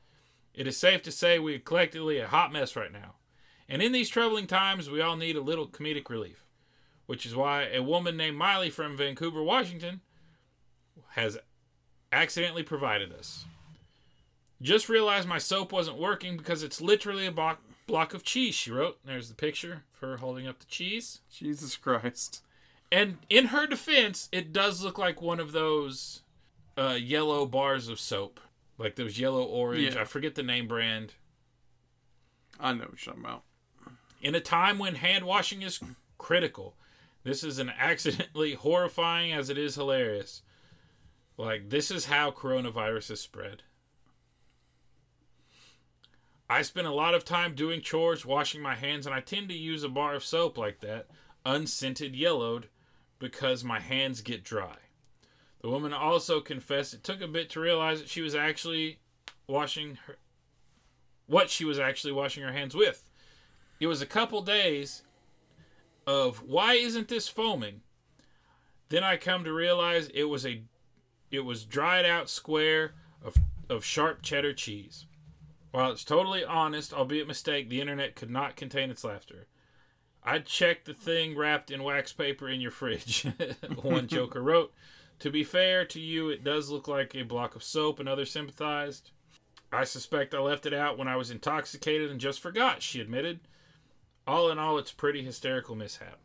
It 0.53 0.67
is 0.67 0.77
safe 0.77 1.01
to 1.03 1.11
say 1.11 1.39
we 1.39 1.55
are 1.55 1.59
collectively 1.59 2.19
a 2.19 2.27
hot 2.27 2.53
mess 2.53 2.75
right 2.75 2.91
now. 2.91 3.15
And 3.67 3.81
in 3.81 3.93
these 3.93 4.09
troubling 4.09 4.45
times, 4.45 4.91
we 4.91 5.01
all 5.01 5.15
need 5.15 5.35
a 5.35 5.41
little 5.41 5.67
comedic 5.67 6.09
relief. 6.09 6.45
Which 7.11 7.25
is 7.25 7.35
why 7.35 7.67
a 7.73 7.83
woman 7.83 8.15
named 8.15 8.37
Miley 8.37 8.69
from 8.69 8.95
Vancouver, 8.95 9.43
Washington, 9.43 9.99
has 11.09 11.37
accidentally 12.09 12.63
provided 12.63 13.11
us. 13.11 13.43
Just 14.61 14.87
realized 14.87 15.27
my 15.27 15.37
soap 15.37 15.73
wasn't 15.73 15.97
working 15.97 16.37
because 16.37 16.63
it's 16.63 16.79
literally 16.79 17.25
a 17.25 17.31
block, 17.33 17.61
block 17.85 18.13
of 18.13 18.23
cheese, 18.23 18.55
she 18.55 18.71
wrote. 18.71 18.97
There's 19.03 19.27
the 19.27 19.35
picture 19.35 19.83
of 19.93 19.99
her 19.99 20.15
holding 20.15 20.47
up 20.47 20.59
the 20.59 20.65
cheese. 20.67 21.19
Jesus 21.29 21.75
Christ. 21.75 22.43
And 22.93 23.17
in 23.29 23.47
her 23.47 23.67
defense, 23.67 24.29
it 24.31 24.53
does 24.53 24.81
look 24.81 24.97
like 24.97 25.21
one 25.21 25.41
of 25.41 25.51
those 25.51 26.21
uh, 26.77 26.97
yellow 26.97 27.45
bars 27.45 27.89
of 27.89 27.99
soap, 27.99 28.39
like 28.77 28.95
those 28.95 29.19
yellow 29.19 29.43
orange. 29.43 29.95
Yeah. 29.95 30.01
I 30.03 30.05
forget 30.05 30.35
the 30.35 30.43
name 30.43 30.65
brand. 30.65 31.15
I 32.57 32.71
know 32.71 32.85
what 32.85 33.05
you're 33.05 33.13
talking 33.13 33.25
about. 33.25 33.43
In 34.21 34.33
a 34.33 34.39
time 34.39 34.79
when 34.79 34.95
hand 34.95 35.25
washing 35.25 35.61
is 35.61 35.81
critical, 36.17 36.77
this 37.23 37.43
is 37.43 37.59
an 37.59 37.71
accidentally 37.77 38.53
horrifying 38.55 39.31
as 39.31 39.49
it 39.49 39.57
is 39.57 39.75
hilarious. 39.75 40.41
Like 41.37 41.69
this 41.69 41.91
is 41.91 42.05
how 42.05 42.31
coronavirus 42.31 43.11
is 43.11 43.21
spread. 43.21 43.63
I 46.49 46.63
spend 46.63 46.85
a 46.85 46.91
lot 46.91 47.13
of 47.13 47.23
time 47.23 47.55
doing 47.55 47.79
chores, 47.79 48.25
washing 48.25 48.61
my 48.61 48.75
hands, 48.75 49.05
and 49.05 49.15
I 49.15 49.21
tend 49.21 49.47
to 49.49 49.55
use 49.55 49.83
a 49.83 49.89
bar 49.89 50.15
of 50.15 50.23
soap 50.23 50.57
like 50.57 50.81
that, 50.81 51.07
unscented 51.45 52.13
yellowed, 52.13 52.67
because 53.19 53.63
my 53.63 53.79
hands 53.79 54.19
get 54.19 54.43
dry. 54.43 54.75
The 55.61 55.69
woman 55.69 55.93
also 55.93 56.41
confessed 56.41 56.93
it 56.93 57.05
took 57.05 57.21
a 57.21 57.27
bit 57.27 57.49
to 57.51 57.61
realize 57.61 57.99
that 57.99 58.09
she 58.09 58.21
was 58.21 58.35
actually 58.35 58.99
washing 59.47 59.97
her 60.07 60.17
what 61.27 61.49
she 61.49 61.63
was 61.63 61.79
actually 61.79 62.11
washing 62.11 62.43
her 62.43 62.51
hands 62.51 62.75
with. 62.75 63.09
It 63.79 63.87
was 63.87 64.01
a 64.01 64.05
couple 64.05 64.41
days 64.41 65.03
of 66.05 66.43
why 66.43 66.73
isn't 66.73 67.07
this 67.07 67.27
foaming? 67.27 67.81
Then 68.89 69.03
I 69.03 69.17
come 69.17 69.43
to 69.43 69.53
realize 69.53 70.09
it 70.13 70.25
was 70.25 70.45
a 70.45 70.63
it 71.29 71.41
was 71.41 71.63
dried 71.63 72.05
out 72.05 72.29
square 72.29 72.93
of 73.23 73.35
of 73.69 73.85
sharp 73.85 74.21
cheddar 74.21 74.53
cheese. 74.53 75.05
While 75.71 75.91
it's 75.91 76.03
totally 76.03 76.43
honest, 76.43 76.93
albeit 76.93 77.27
mistake, 77.27 77.69
the 77.69 77.79
internet 77.79 78.15
could 78.15 78.29
not 78.29 78.57
contain 78.57 78.91
its 78.91 79.05
laughter. 79.05 79.47
I 80.23 80.39
checked 80.39 80.85
the 80.85 80.93
thing 80.93 81.37
wrapped 81.37 81.71
in 81.71 81.83
wax 81.83 82.11
paper 82.11 82.49
in 82.49 82.61
your 82.61 82.71
fridge, 82.71 83.25
one 83.81 84.07
joker 84.09 84.41
wrote. 84.41 84.73
To 85.19 85.29
be 85.29 85.43
fair 85.43 85.85
to 85.85 85.99
you, 85.99 86.29
it 86.29 86.43
does 86.43 86.69
look 86.69 86.87
like 86.87 87.15
a 87.15 87.23
block 87.23 87.55
of 87.55 87.63
soap, 87.63 87.99
another 87.99 88.25
sympathized. 88.25 89.11
I 89.71 89.85
suspect 89.85 90.33
I 90.33 90.39
left 90.39 90.65
it 90.65 90.73
out 90.73 90.97
when 90.97 91.07
I 91.07 91.15
was 91.15 91.31
intoxicated 91.31 92.11
and 92.11 92.19
just 92.19 92.41
forgot, 92.41 92.81
she 92.81 92.99
admitted. 92.99 93.39
All 94.27 94.49
in 94.51 94.59
all, 94.59 94.77
it's 94.77 94.91
a 94.91 94.95
pretty 94.95 95.23
hysterical 95.23 95.75
mishap. 95.75 96.19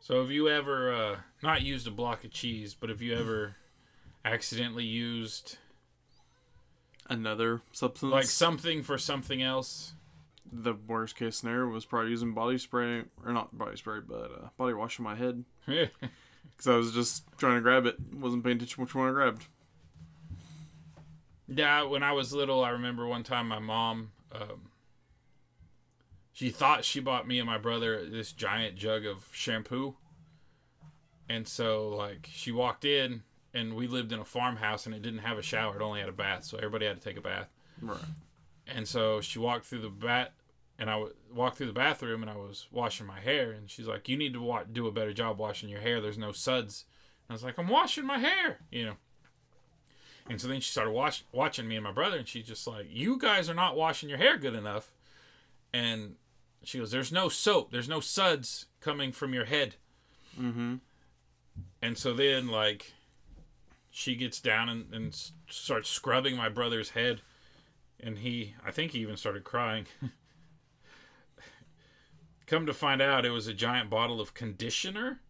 So, 0.00 0.20
have 0.20 0.30
you 0.30 0.48
ever, 0.48 0.92
uh, 0.92 1.16
not 1.42 1.62
used 1.62 1.86
a 1.86 1.90
block 1.90 2.24
of 2.24 2.32
cheese, 2.32 2.74
but 2.74 2.90
have 2.90 3.00
you 3.02 3.14
ever 3.16 3.56
accidentally 4.24 4.84
used, 4.84 5.58
Another 7.08 7.60
substance. 7.72 8.12
like, 8.12 8.24
something 8.24 8.82
for 8.82 8.98
something 8.98 9.42
else? 9.42 9.94
the 10.54 10.74
worst 10.74 11.16
case 11.16 11.36
scenario 11.36 11.68
was 11.68 11.86
probably 11.86 12.10
using 12.10 12.34
body 12.34 12.58
spray, 12.58 13.04
or 13.24 13.32
not 13.32 13.56
body 13.56 13.74
spray, 13.76 14.00
but 14.06 14.30
uh, 14.30 14.48
body 14.58 14.74
wash 14.74 15.00
on 15.00 15.04
my 15.04 15.14
head. 15.14 15.44
Because 16.50 16.66
I 16.66 16.76
was 16.76 16.92
just 16.92 17.24
trying 17.38 17.54
to 17.56 17.60
grab 17.62 17.86
it. 17.86 17.96
Wasn't 18.12 18.44
paying 18.44 18.56
attention 18.56 18.82
which 18.82 18.94
one 18.94 19.08
I 19.08 19.12
grabbed. 19.12 19.46
Yeah, 21.48 21.84
when 21.84 22.02
I 22.02 22.12
was 22.12 22.32
little, 22.32 22.62
I 22.64 22.70
remember 22.70 23.06
one 23.06 23.22
time 23.22 23.48
my 23.48 23.58
mom, 23.58 24.10
um, 24.32 24.68
she 26.32 26.50
thought 26.50 26.84
she 26.84 27.00
bought 27.00 27.26
me 27.28 27.38
and 27.38 27.46
my 27.46 27.58
brother 27.58 28.08
this 28.08 28.32
giant 28.32 28.76
jug 28.76 29.04
of 29.04 29.26
shampoo. 29.32 29.96
And 31.28 31.46
so, 31.46 31.88
like, 31.90 32.28
she 32.32 32.52
walked 32.52 32.84
in, 32.84 33.22
and 33.54 33.74
we 33.74 33.86
lived 33.86 34.12
in 34.12 34.18
a 34.18 34.24
farmhouse, 34.24 34.86
and 34.86 34.94
it 34.94 35.02
didn't 35.02 35.20
have 35.20 35.38
a 35.38 35.42
shower. 35.42 35.76
It 35.76 35.82
only 35.82 36.00
had 36.00 36.08
a 36.08 36.12
bath, 36.12 36.44
so 36.44 36.56
everybody 36.56 36.86
had 36.86 37.00
to 37.00 37.02
take 37.02 37.16
a 37.16 37.22
bath. 37.22 37.48
Right. 37.80 37.98
And 38.66 38.86
so 38.86 39.20
she 39.20 39.38
walked 39.38 39.66
through 39.66 39.82
the 39.82 39.88
bat, 39.88 40.34
and 40.78 40.90
I 40.90 40.94
w- 40.94 41.14
walked 41.32 41.56
through 41.58 41.66
the 41.66 41.72
bathroom 41.72 42.22
and 42.22 42.30
I 42.30 42.36
was 42.36 42.66
washing 42.70 43.06
my 43.06 43.20
hair, 43.20 43.52
and 43.52 43.70
she's 43.70 43.86
like, 43.86 44.08
"You 44.08 44.16
need 44.16 44.32
to 44.34 44.40
wa- 44.40 44.64
do 44.64 44.86
a 44.86 44.92
better 44.92 45.12
job 45.12 45.38
washing 45.38 45.68
your 45.68 45.80
hair. 45.80 46.00
There's 46.00 46.18
no 46.18 46.32
suds." 46.32 46.84
And 47.28 47.32
I 47.32 47.34
was 47.34 47.44
like, 47.44 47.58
"I'm 47.58 47.68
washing 47.68 48.06
my 48.06 48.18
hair," 48.18 48.60
you 48.70 48.86
know. 48.86 48.96
And 50.28 50.40
so 50.40 50.48
then 50.48 50.60
she 50.60 50.70
started 50.70 50.92
watch- 50.92 51.24
watching 51.32 51.68
me 51.68 51.76
and 51.76 51.84
my 51.84 51.92
brother, 51.92 52.16
and 52.18 52.28
she's 52.28 52.46
just 52.46 52.66
like, 52.66 52.86
"You 52.88 53.18
guys 53.18 53.50
are 53.50 53.54
not 53.54 53.76
washing 53.76 54.08
your 54.08 54.18
hair 54.18 54.38
good 54.38 54.54
enough." 54.54 54.92
And 55.74 56.16
she 56.64 56.78
goes, 56.78 56.90
"There's 56.90 57.12
no 57.12 57.28
soap. 57.28 57.70
There's 57.72 57.88
no 57.88 58.00
suds 58.00 58.66
coming 58.80 59.12
from 59.12 59.32
your 59.34 59.44
head." 59.46 59.76
Mm-hmm. 60.40 60.76
And 61.82 61.98
so 61.98 62.12
then, 62.14 62.48
like, 62.48 62.92
she 63.90 64.14
gets 64.16 64.40
down 64.40 64.68
and, 64.68 64.92
and 64.94 65.32
starts 65.48 65.88
scrubbing 65.90 66.36
my 66.36 66.48
brother's 66.48 66.90
head. 66.90 67.20
And 68.00 68.18
he, 68.18 68.54
I 68.64 68.70
think 68.70 68.92
he 68.92 68.98
even 69.00 69.16
started 69.16 69.44
crying. 69.44 69.86
Come 72.46 72.66
to 72.66 72.74
find 72.74 73.00
out, 73.00 73.24
it 73.24 73.30
was 73.30 73.46
a 73.46 73.54
giant 73.54 73.88
bottle 73.90 74.20
of 74.20 74.34
conditioner 74.34 75.20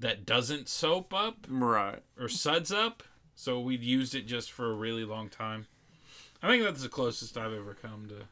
that 0.00 0.24
doesn't 0.24 0.68
soap 0.68 1.12
up 1.12 1.46
Right. 1.48 2.00
or 2.18 2.28
suds 2.28 2.72
up. 2.72 3.02
So 3.34 3.60
we'd 3.60 3.82
used 3.82 4.14
it 4.14 4.26
just 4.26 4.52
for 4.52 4.70
a 4.70 4.74
really 4.74 5.04
long 5.04 5.28
time. 5.28 5.66
I 6.42 6.48
think 6.48 6.62
that's 6.62 6.82
the 6.82 6.88
closest 6.88 7.36
I've 7.36 7.52
ever 7.52 7.74
come 7.74 8.06
to. 8.08 8.26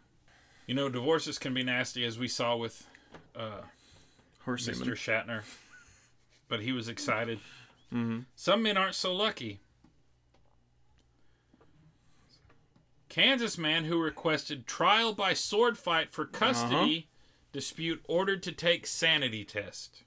You 0.73 0.77
know, 0.77 0.89
divorces 0.89 1.39
can 1.39 1.53
be 1.53 1.63
nasty, 1.63 2.03
as 2.03 2.19
we 2.19 2.29
saw 2.29 2.57
with 2.57 2.89
uh, 3.37 3.61
Horse 4.47 4.67
Mr. 4.67 4.75
semen. 4.75 4.95
Shatner. 4.95 5.43
But 6.49 6.61
he 6.61 6.73
was 6.73 6.89
excited. 6.89 7.41
Mm-hmm. 7.93 8.21
Some 8.37 8.63
men 8.63 8.79
aren't 8.79 8.95
so 8.95 9.15
lucky. 9.15 9.61
Kansas 13.11 13.59
man 13.59 13.85
who 13.85 14.01
requested 14.01 14.67
trial 14.67 15.13
by 15.13 15.35
sword 15.35 15.77
fight 15.77 16.11
for 16.11 16.25
custody 16.25 17.09
dispute 17.53 18.03
ordered 18.09 18.43
to 18.45 18.51
take 18.51 18.87
sanity 18.87 19.45
test. 19.45 20.05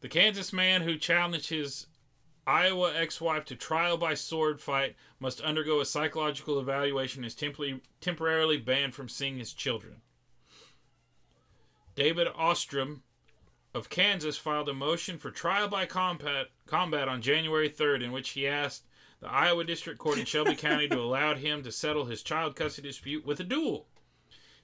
The 0.00 0.08
Kansas 0.08 0.54
man 0.54 0.80
who 0.80 0.96
challenged 0.96 1.50
his 1.50 1.86
Iowa 2.46 2.92
ex-wife 2.94 3.44
to 3.46 3.56
trial 3.56 3.96
by 3.96 4.14
sword 4.14 4.60
fight 4.60 4.94
must 5.18 5.40
undergo 5.40 5.80
a 5.80 5.84
psychological 5.84 6.60
evaluation 6.60 7.24
and 7.24 7.26
is 7.26 7.34
temporarily 7.34 7.80
temporarily 8.00 8.58
banned 8.58 8.94
from 8.94 9.08
seeing 9.08 9.38
his 9.38 9.52
children. 9.52 10.02
David 11.96 12.28
Ostrom 12.36 13.02
of 13.74 13.90
Kansas 13.90 14.36
filed 14.36 14.68
a 14.68 14.74
motion 14.74 15.18
for 15.18 15.30
trial 15.30 15.66
by 15.66 15.86
combat, 15.86 16.46
combat 16.66 17.08
on 17.08 17.20
January 17.20 17.68
3rd, 17.68 18.04
in 18.04 18.12
which 18.12 18.30
he 18.30 18.46
asked 18.46 18.84
the 19.20 19.28
Iowa 19.28 19.64
District 19.64 19.98
Court 19.98 20.18
in 20.18 20.24
Shelby 20.24 20.54
County 20.54 20.88
to 20.88 21.00
allow 21.00 21.34
him 21.34 21.62
to 21.64 21.72
settle 21.72 22.04
his 22.04 22.22
child 22.22 22.54
custody 22.54 22.88
dispute 22.88 23.26
with 23.26 23.40
a 23.40 23.44
duel. 23.44 23.88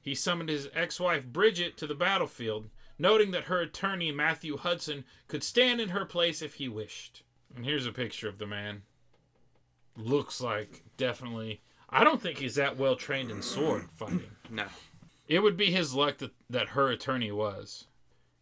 He 0.01 0.15
summoned 0.15 0.51
his 0.51 0.69
ex 0.73 1.01
wife 1.01 1.27
Bridget 1.27 1.77
to 1.79 1.87
the 1.87 1.95
battlefield, 1.95 2.71
noting 2.99 3.33
that 3.33 3.45
her 3.45 3.61
attorney 3.61 4.13
Matthew 4.13 4.57
Hudson 4.57 5.05
could 5.27 5.43
stand 5.43 5.81
in 5.81 5.89
her 5.89 6.05
place 6.05 6.43
if 6.43 6.55
he 6.55 6.69
wished. 6.69 7.23
And 7.55 7.65
here's 7.65 7.87
a 7.87 7.93
picture 7.93 8.29
of 8.29 8.39
the 8.39 8.47
man. 8.47 8.83
Looks 9.97 10.41
like 10.41 10.83
definitely. 10.97 11.61
I 11.89 12.05
don't 12.05 12.21
think 12.23 12.39
he's 12.39 12.55
that 12.55 12.79
well 12.79 12.97
trained 12.97 13.31
in 13.31 13.43
sword 13.43 13.89
fighting. 13.97 14.23
No. 14.51 14.67
It 15.29 15.39
would 15.39 15.57
be 15.57 15.71
his 15.71 15.95
luck 15.95 16.19
that, 16.19 16.33
that 16.51 16.69
her 16.71 16.89
attorney 16.91 17.33
was. 17.33 17.87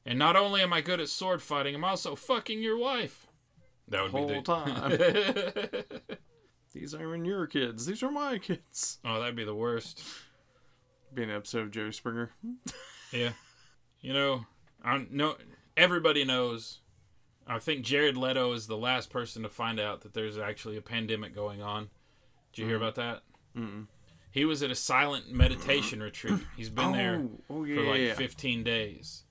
And 0.05 0.19
not 0.19 0.35
only 0.35 0.61
am 0.61 0.73
I 0.73 0.81
good 0.81 0.99
at 1.01 1.09
sword 1.09 1.41
fighting, 1.41 1.77
I'm 1.77 1.85
also 1.85 2.17
fucking 2.17 2.61
your 2.61 2.77
wife. 2.77 3.29
That 3.87 4.03
would 4.03 4.11
Whole 4.11 4.27
be 4.27 4.41
the 4.41 4.53
whole 4.53 4.65
time. 4.65 5.85
These 6.73 6.95
aren't 6.95 7.27
your 7.27 7.47
kids. 7.47 7.87
These 7.87 8.03
are 8.03 8.11
my 8.11 8.39
kids. 8.39 8.99
oh, 9.05 9.21
that'd 9.21 9.37
be 9.37 9.45
the 9.45 9.55
worst. 9.55 10.03
Be 11.15 11.23
an 11.25 11.31
episode 11.31 11.63
of 11.63 11.71
Joe 11.71 11.91
Springer. 11.91 12.31
Yeah. 13.13 13.33
You 14.01 14.13
know, 14.13 14.47
I 14.85 15.05
know 15.11 15.37
everybody 15.77 16.25
knows. 16.25 16.79
I 17.51 17.59
think 17.59 17.85
Jared 17.85 18.17
Leto 18.17 18.53
is 18.53 18.69
the 18.69 18.77
last 18.77 19.11
person 19.11 19.43
to 19.43 19.49
find 19.49 19.81
out 19.81 20.03
that 20.03 20.15
there's 20.15 20.39
actually 20.39 20.77
a 20.77 20.83
pandemic 20.83 21.35
going 21.35 21.61
on. 21.61 21.89
Did 22.53 22.63
you 22.63 22.69
hear 22.69 22.77
about 22.77 22.95
that? 22.95 23.23
Mm-mm. 23.57 23.89
He 24.31 24.45
was 24.45 24.63
at 24.63 24.71
a 24.71 24.77
silent 24.77 25.33
meditation 25.33 26.01
retreat. 26.01 26.41
He's 26.57 26.71
been 26.71 26.93
there 26.93 27.17
Oh, 27.17 27.31
oh 27.51 27.65
yeah, 27.65 27.75
for 27.75 27.83
like 27.83 28.01
yeah. 28.01 28.15
15 28.15 28.63
days. 28.63 29.25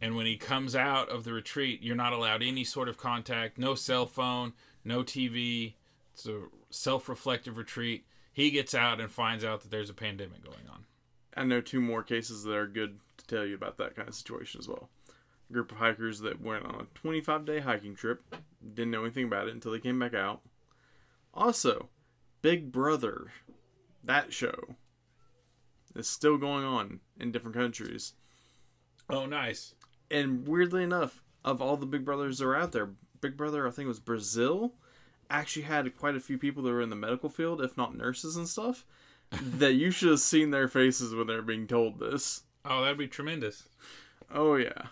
And 0.00 0.14
when 0.14 0.26
he 0.26 0.36
comes 0.36 0.76
out 0.76 1.08
of 1.08 1.24
the 1.24 1.32
retreat, 1.32 1.82
you're 1.82 1.96
not 1.96 2.12
allowed 2.12 2.42
any 2.42 2.62
sort 2.62 2.88
of 2.88 2.98
contact, 2.98 3.58
no 3.58 3.74
cell 3.74 4.06
phone, 4.06 4.52
no 4.84 5.02
TV. 5.02 5.74
It's 6.14 6.26
a 6.26 6.42
self 6.70 7.08
reflective 7.08 7.58
retreat. 7.58 8.04
He 8.32 8.52
gets 8.52 8.74
out 8.74 9.00
and 9.00 9.10
finds 9.10 9.44
out 9.44 9.62
that 9.62 9.72
there's 9.72 9.90
a 9.90 9.94
pandemic 9.94 10.44
going 10.44 10.68
on. 10.70 10.84
I 11.36 11.42
know 11.42 11.60
two 11.60 11.80
more 11.80 12.04
cases 12.04 12.44
that 12.44 12.54
are 12.54 12.68
good 12.68 13.00
to 13.18 13.26
tell 13.26 13.44
you 13.44 13.56
about 13.56 13.78
that 13.78 13.96
kind 13.96 14.08
of 14.08 14.14
situation 14.14 14.60
as 14.60 14.68
well. 14.68 14.88
Group 15.52 15.72
of 15.72 15.78
hikers 15.78 16.20
that 16.20 16.40
went 16.40 16.64
on 16.64 16.74
a 16.74 16.98
25 16.98 17.44
day 17.44 17.60
hiking 17.60 17.94
trip, 17.94 18.22
didn't 18.74 18.90
know 18.90 19.02
anything 19.02 19.24
about 19.24 19.48
it 19.48 19.54
until 19.54 19.72
they 19.72 19.78
came 19.78 19.98
back 19.98 20.14
out. 20.14 20.40
Also, 21.32 21.88
Big 22.42 22.72
Brother, 22.72 23.32
that 24.02 24.32
show, 24.32 24.76
is 25.94 26.08
still 26.08 26.36
going 26.36 26.64
on 26.64 27.00
in 27.18 27.32
different 27.32 27.56
countries. 27.56 28.14
Oh, 29.08 29.26
nice. 29.26 29.74
And 30.10 30.46
weirdly 30.46 30.82
enough, 30.82 31.22
of 31.44 31.62
all 31.62 31.76
the 31.76 31.86
Big 31.86 32.04
Brothers 32.04 32.38
that 32.38 32.46
are 32.46 32.56
out 32.56 32.72
there, 32.72 32.90
Big 33.20 33.36
Brother, 33.36 33.66
I 33.66 33.70
think 33.70 33.86
it 33.86 33.88
was 33.88 34.00
Brazil, 34.00 34.74
actually 35.30 35.62
had 35.62 35.96
quite 35.96 36.16
a 36.16 36.20
few 36.20 36.38
people 36.38 36.62
that 36.62 36.72
were 36.72 36.82
in 36.82 36.90
the 36.90 36.96
medical 36.96 37.28
field, 37.28 37.60
if 37.60 37.76
not 37.76 37.96
nurses 37.96 38.36
and 38.36 38.48
stuff, 38.48 38.84
that 39.30 39.74
you 39.74 39.90
should 39.90 40.10
have 40.10 40.20
seen 40.20 40.50
their 40.50 40.68
faces 40.68 41.14
when 41.14 41.26
they're 41.26 41.42
being 41.42 41.66
told 41.66 41.98
this. 41.98 42.42
Oh, 42.64 42.82
that'd 42.82 42.98
be 42.98 43.08
tremendous. 43.08 43.68
Oh 44.32 44.56
yeah. 44.56 44.86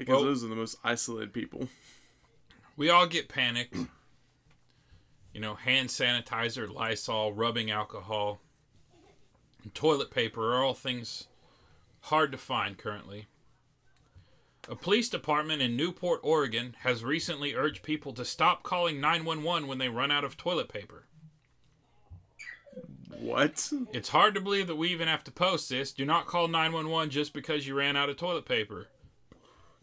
Because 0.00 0.14
Well- 0.14 0.24
those 0.24 0.42
are 0.42 0.48
the 0.48 0.56
most 0.56 0.78
isolated 0.82 1.34
people. 1.34 1.68
We 2.74 2.88
all 2.88 3.06
get 3.06 3.28
panicked. 3.28 3.76
You 5.32 5.40
know, 5.40 5.54
hand 5.54 5.90
sanitizer, 5.90 6.68
Lysol, 6.68 7.32
rubbing 7.32 7.70
alcohol, 7.70 8.40
and 9.62 9.72
toilet 9.72 10.10
paper 10.10 10.52
are 10.52 10.64
all 10.64 10.74
things 10.74 11.28
hard 12.00 12.32
to 12.32 12.36
find 12.38 12.76
currently. 12.76 13.28
A 14.68 14.74
police 14.74 15.08
department 15.08 15.62
in 15.62 15.76
Newport, 15.76 16.18
Oregon 16.24 16.74
has 16.80 17.04
recently 17.04 17.54
urged 17.54 17.84
people 17.84 18.12
to 18.14 18.24
stop 18.24 18.64
calling 18.64 19.00
911 19.00 19.68
when 19.68 19.78
they 19.78 19.88
run 19.88 20.10
out 20.10 20.24
of 20.24 20.36
toilet 20.36 20.68
paper. 20.68 21.04
What? 23.16 23.70
It's 23.92 24.08
hard 24.08 24.34
to 24.34 24.40
believe 24.40 24.66
that 24.66 24.74
we 24.74 24.88
even 24.88 25.06
have 25.06 25.22
to 25.22 25.30
post 25.30 25.68
this. 25.68 25.92
Do 25.92 26.04
not 26.04 26.26
call 26.26 26.48
911 26.48 27.10
just 27.10 27.32
because 27.32 27.68
you 27.68 27.76
ran 27.76 27.96
out 27.96 28.08
of 28.08 28.16
toilet 28.16 28.46
paper. 28.46 28.88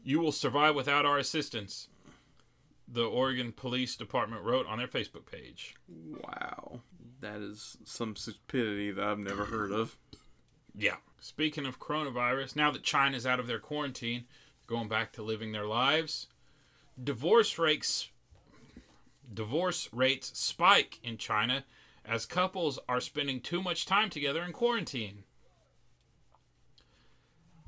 You 0.04 0.20
will 0.20 0.32
survive 0.32 0.76
without 0.76 1.06
our 1.06 1.18
assistance. 1.18 1.88
The 2.88 3.04
Oregon 3.04 3.52
Police 3.52 3.96
Department 3.96 4.44
wrote 4.44 4.66
on 4.68 4.78
their 4.78 4.88
Facebook 4.88 5.30
page. 5.30 5.76
Wow. 5.90 6.82
That 7.20 7.42
is 7.42 7.78
some 7.84 8.16
stupidity 8.16 8.92
that 8.92 9.04
I've 9.04 9.20
never 9.20 9.46
heard 9.46 9.72
of. 9.72 9.98
Yeah. 10.74 10.98
Speaking 11.20 11.66
of 11.66 11.80
coronavirus, 11.80 12.56
now 12.56 12.72
that 12.72 12.84
China's 12.84 13.26
out 13.26 13.40
of 13.40 13.48
their 13.48 13.60
quarantine, 13.60 14.26
going 14.68 14.88
back 14.88 15.12
to 15.14 15.24
living 15.24 15.52
their 15.52 15.66
lives, 15.66 16.28
divorce 17.02 17.58
rates 17.58 18.10
divorce 19.34 19.90
rates 19.92 20.32
spike 20.40 21.00
in 21.04 21.18
China 21.18 21.66
as 22.06 22.26
couples 22.26 22.80
are 22.88 23.02
spending 23.02 23.42
too 23.42 23.62
much 23.62 23.86
time 23.86 24.10
together 24.10 24.42
in 24.42 24.54
quarantine. 24.54 25.24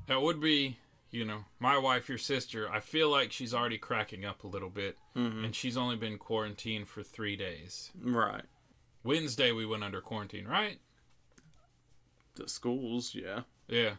That 0.06 0.22
would 0.22 0.40
be, 0.40 0.78
you 1.10 1.24
know, 1.24 1.44
my 1.58 1.76
wife, 1.76 2.08
your 2.08 2.18
sister. 2.18 2.70
I 2.70 2.80
feel 2.80 3.10
like 3.10 3.32
she's 3.32 3.52
already 3.54 3.78
cracking 3.78 4.24
up 4.24 4.44
a 4.44 4.48
little 4.48 4.70
bit, 4.70 4.96
and 5.44 5.54
she's 5.54 5.76
only 5.76 5.96
been 5.96 6.18
quarantined 6.18 6.88
for 6.88 7.02
three 7.02 7.36
days. 7.36 7.90
Right. 8.00 8.44
Wednesday 9.02 9.50
we 9.52 9.66
went 9.66 9.82
under 9.84 10.00
quarantine, 10.00 10.46
right? 10.46 10.78
The 12.36 12.48
schools, 12.48 13.14
yeah. 13.14 13.40
Yeah. 13.68 13.94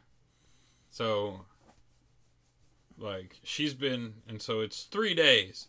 So, 0.89 1.45
like, 2.97 3.39
she's 3.43 3.73
been, 3.73 4.13
and 4.27 4.41
so 4.41 4.61
it's 4.61 4.83
three 4.83 5.13
days, 5.13 5.67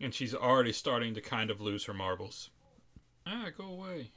and 0.00 0.12
she's 0.12 0.34
already 0.34 0.72
starting 0.72 1.14
to 1.14 1.20
kind 1.20 1.50
of 1.50 1.60
lose 1.60 1.84
her 1.84 1.94
marbles. 1.94 2.50
Ah, 3.26 3.46
go 3.56 3.64
away. 3.64 4.10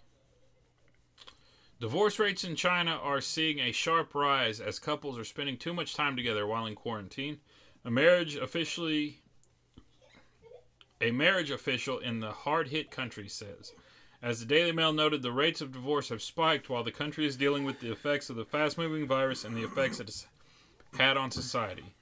Divorce 1.80 2.20
rates 2.20 2.44
in 2.44 2.56
China 2.56 2.92
are 2.92 3.22
seeing 3.22 3.60
a 3.60 3.72
sharp 3.72 4.16
rise 4.16 4.62
as 4.62 4.80
couples 4.80 5.18
are 5.18 5.26
spending 5.26 5.58
too 5.58 5.74
much 5.74 5.94
time 5.94 6.16
together 6.16 6.48
while 6.48 6.66
in 6.66 6.76
quarantine. 6.76 7.40
A 7.84 7.92
marriage 7.92 8.36
officially 8.36 9.22
a 11.02 11.12
marriage 11.12 11.52
official 11.52 12.00
in 12.00 12.22
the 12.22 12.32
hard-hit 12.32 12.90
country 12.90 13.28
says 13.28 13.74
as 14.26 14.40
the 14.40 14.46
Daily 14.48 14.72
Mail 14.72 14.92
noted, 14.92 15.22
the 15.22 15.32
rates 15.32 15.62
of 15.62 15.72
divorce 15.72 16.10
have 16.10 16.22
spiked 16.22 16.68
while 16.68 16.84
the 16.84 16.92
country 16.92 17.28
is 17.28 17.36
dealing 17.36 17.64
with 17.64 17.80
the 17.80 17.92
effects 17.92 18.28
of 18.28 18.36
the 18.36 18.44
fast 18.44 18.76
moving 18.76 19.06
virus 19.06 19.44
and 19.44 19.56
the 19.56 19.64
effects 19.64 20.00
it 20.00 20.08
has 20.08 20.26
had 20.98 21.16
on 21.16 21.30
society. 21.30 21.94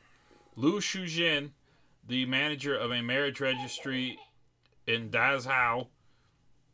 Lu 0.56 0.80
Shujin, 0.80 1.50
the 2.08 2.26
manager 2.26 2.78
of 2.78 2.92
a 2.92 3.02
marriage 3.02 3.42
registry 3.42 4.18
in 4.88 5.10
Dazhou, 5.10 5.88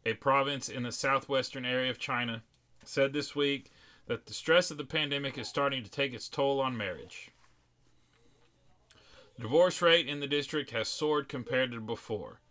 a 0.05 0.13
province 0.13 0.69
in 0.69 0.83
the 0.83 0.91
southwestern 0.91 1.65
area 1.65 1.89
of 1.89 1.97
China, 1.97 2.43
said 2.83 3.13
this 3.13 3.35
week 3.35 3.71
that 4.07 4.25
the 4.25 4.33
stress 4.33 4.71
of 4.71 4.77
the 4.77 4.83
pandemic 4.83 5.37
is 5.37 5.47
starting 5.47 5.83
to 5.83 5.89
take 5.89 6.13
its 6.13 6.27
toll 6.27 6.59
on 6.59 6.75
marriage. 6.75 7.31
The 9.35 9.43
divorce 9.43 9.81
rate 9.81 10.07
in 10.07 10.19
the 10.19 10.27
district 10.27 10.71
has 10.71 10.89
soared 10.89 11.29
compared 11.29 11.71
to 11.71 11.79
before. 11.79 12.41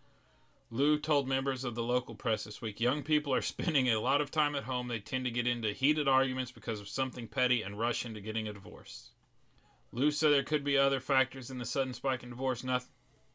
Lou 0.71 0.99
told 0.99 1.27
members 1.27 1.64
of 1.64 1.75
the 1.75 1.83
local 1.83 2.14
press 2.14 2.45
this 2.45 2.61
week 2.61 2.81
young 2.81 3.03
people 3.03 3.35
are 3.35 3.43
spending 3.43 3.88
a 3.88 4.01
lot 4.01 4.21
of 4.21 4.31
time 4.31 4.55
at 4.55 4.64
home. 4.64 4.88
They 4.88 5.01
tend 5.01 5.25
to 5.25 5.31
get 5.31 5.47
into 5.47 5.73
heated 5.73 6.09
arguments 6.09 6.53
because 6.53 6.81
of 6.81 6.88
something 6.88 7.27
petty 7.27 7.62
and 7.62 7.79
rush 7.79 8.07
into 8.07 8.21
getting 8.21 8.47
a 8.47 8.53
divorce. 8.53 9.11
Lou 9.93 10.11
said 10.11 10.33
there 10.33 10.43
could 10.43 10.64
be 10.64 10.77
other 10.77 11.01
factors 11.01 11.51
in 11.51 11.59
the 11.59 11.64
sudden 11.64 11.95
spike 11.95 12.23
in 12.23 12.29
divorce, 12.31 12.62
not, 12.62 12.85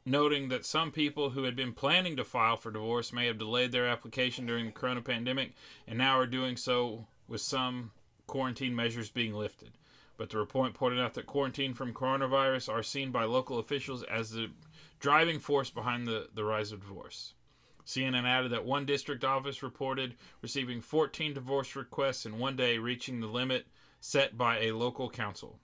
noting 0.05 0.49
that 0.49 0.65
some 0.65 0.91
people 0.91 1.31
who 1.31 1.43
had 1.43 1.55
been 1.55 1.73
planning 1.73 2.15
to 2.17 2.23
file 2.23 2.57
for 2.57 2.71
divorce 2.71 3.13
may 3.13 3.27
have 3.27 3.37
delayed 3.37 3.71
their 3.71 3.87
application 3.87 4.45
during 4.45 4.65
the 4.65 4.71
corona 4.71 5.01
pandemic 5.01 5.53
and 5.87 5.97
now 5.97 6.17
are 6.17 6.27
doing 6.27 6.57
so 6.57 7.07
with 7.27 7.41
some 7.41 7.91
quarantine 8.27 8.75
measures 8.75 9.09
being 9.09 9.33
lifted. 9.33 9.71
But 10.17 10.29
the 10.29 10.37
report 10.37 10.73
pointed 10.73 10.99
out 10.99 11.13
that 11.15 11.25
quarantine 11.25 11.73
from 11.73 11.93
coronavirus 11.93 12.71
are 12.71 12.83
seen 12.83 13.11
by 13.11 13.23
local 13.23 13.59
officials 13.59 14.03
as 14.03 14.31
the 14.31 14.51
driving 14.99 15.39
force 15.39 15.69
behind 15.69 16.07
the, 16.07 16.29
the 16.33 16.43
rise 16.43 16.71
of 16.71 16.81
divorce. 16.81 17.33
CNN 17.85 18.23
added 18.23 18.51
that 18.51 18.65
one 18.65 18.85
district 18.85 19.23
office 19.23 19.63
reported 19.63 20.15
receiving 20.41 20.81
14 20.81 21.33
divorce 21.33 21.75
requests 21.75 22.25
in 22.25 22.39
one 22.39 22.55
day, 22.55 22.77
reaching 22.77 23.19
the 23.19 23.27
limit 23.27 23.67
set 23.99 24.37
by 24.37 24.59
a 24.59 24.71
local 24.71 25.09
council. 25.09 25.59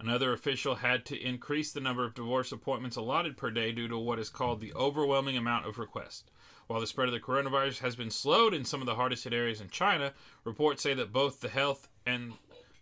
Another 0.00 0.32
official 0.32 0.76
had 0.76 1.04
to 1.06 1.20
increase 1.20 1.72
the 1.72 1.80
number 1.80 2.04
of 2.04 2.14
divorce 2.14 2.52
appointments 2.52 2.96
allotted 2.96 3.36
per 3.36 3.50
day 3.50 3.72
due 3.72 3.88
to 3.88 3.98
what 3.98 4.18
is 4.18 4.28
called 4.28 4.60
the 4.60 4.72
overwhelming 4.74 5.36
amount 5.36 5.66
of 5.66 5.78
requests. 5.78 6.24
While 6.68 6.80
the 6.80 6.86
spread 6.86 7.08
of 7.08 7.14
the 7.14 7.20
coronavirus 7.20 7.78
has 7.78 7.96
been 7.96 8.10
slowed 8.10 8.54
in 8.54 8.64
some 8.64 8.80
of 8.80 8.86
the 8.86 8.94
hardest 8.94 9.24
hit 9.24 9.32
areas 9.32 9.60
in 9.60 9.70
China, 9.70 10.12
reports 10.44 10.82
say 10.82 10.94
that 10.94 11.12
both 11.12 11.40
the 11.40 11.48
health 11.48 11.88
and 12.06 12.34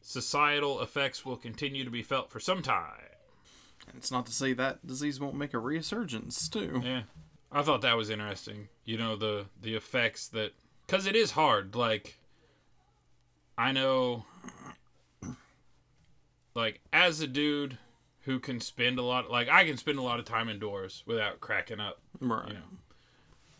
societal 0.02 0.80
effects 0.82 1.24
will 1.24 1.36
continue 1.36 1.84
to 1.84 1.90
be 1.90 2.02
felt 2.02 2.30
for 2.30 2.40
some 2.40 2.62
time. 2.62 2.92
It's 3.96 4.10
not 4.10 4.26
to 4.26 4.32
say 4.32 4.52
that 4.52 4.86
disease 4.86 5.20
won't 5.20 5.36
make 5.36 5.54
a 5.54 5.58
resurgence 5.58 6.48
too. 6.48 6.82
Yeah, 6.84 7.02
I 7.52 7.62
thought 7.62 7.82
that 7.82 7.96
was 7.96 8.10
interesting. 8.10 8.68
You 8.84 8.98
know 8.98 9.16
the 9.16 9.46
the 9.60 9.74
effects 9.74 10.28
that 10.28 10.52
because 10.86 11.06
it 11.06 11.16
is 11.16 11.32
hard. 11.32 11.74
Like 11.74 12.18
I 13.56 13.72
know, 13.72 14.24
like 16.56 16.80
as 16.92 17.20
a 17.20 17.26
dude 17.26 17.78
who 18.22 18.40
can 18.40 18.58
spend 18.58 18.98
a 18.98 19.02
lot, 19.02 19.30
like 19.30 19.48
I 19.48 19.64
can 19.64 19.76
spend 19.76 19.98
a 19.98 20.02
lot 20.02 20.18
of 20.18 20.24
time 20.24 20.48
indoors 20.48 21.04
without 21.06 21.40
cracking 21.40 21.78
up. 21.78 22.00
Right. 22.20 22.48
You 22.48 22.54
know, 22.54 22.60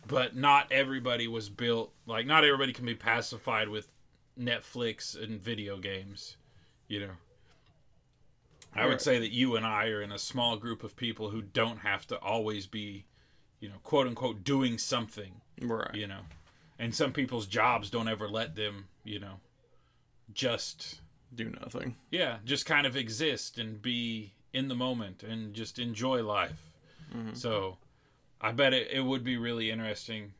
but 0.07 0.35
not 0.35 0.71
everybody 0.71 1.27
was 1.27 1.47
built 1.49 1.93
like 2.05 2.25
not 2.25 2.43
everybody 2.43 2.73
can 2.73 2.85
be 2.85 2.95
pacified 2.95 3.69
with 3.69 3.87
Netflix 4.37 5.21
and 5.21 5.41
video 5.41 5.77
games. 5.77 6.35
You 6.87 7.01
know. 7.01 7.11
I 8.75 8.85
would 8.85 9.01
say 9.01 9.17
that 9.19 9.31
you 9.31 9.55
and 9.55 9.65
I 9.65 9.87
are 9.87 10.01
in 10.03 10.11
a 10.11 10.19
small 10.19 10.55
group 10.57 10.83
of 10.83 10.95
people 10.95 11.29
who 11.29 11.41
don't 11.41 11.79
have 11.79 12.05
to 12.07 12.17
always 12.19 12.67
be, 12.67 13.05
you 13.59 13.69
know, 13.69 13.75
quote 13.83 14.05
unquote, 14.05 14.43
doing 14.43 14.77
something, 14.77 15.41
Right. 15.59 15.95
you 15.95 16.05
know. 16.05 16.19
And 16.77 16.93
some 16.93 17.11
people's 17.11 17.47
jobs 17.47 17.89
don't 17.89 18.07
ever 18.07 18.27
let 18.27 18.55
them, 18.55 18.89
you 19.03 19.19
know, 19.19 19.39
just, 20.31 20.99
Do 21.35 21.51
nothing. 21.61 21.95
yeah, 22.09 22.37
just 22.45 22.65
kind 22.65 22.87
of 22.87 22.95
exist 22.95 23.57
and 23.57 23.81
be 23.81 24.33
in 24.53 24.67
the 24.67 24.75
moment 24.75 25.23
and 25.23 25.53
just 25.53 25.77
enjoy 25.77 26.23
life. 26.23 26.71
Mm-hmm. 27.15 27.33
So 27.33 27.77
I 28.41 28.51
bet 28.51 28.73
it, 28.73 28.89
it 28.91 29.01
would 29.01 29.23
be 29.23 29.37
really 29.37 29.69
interesting. 29.69 30.33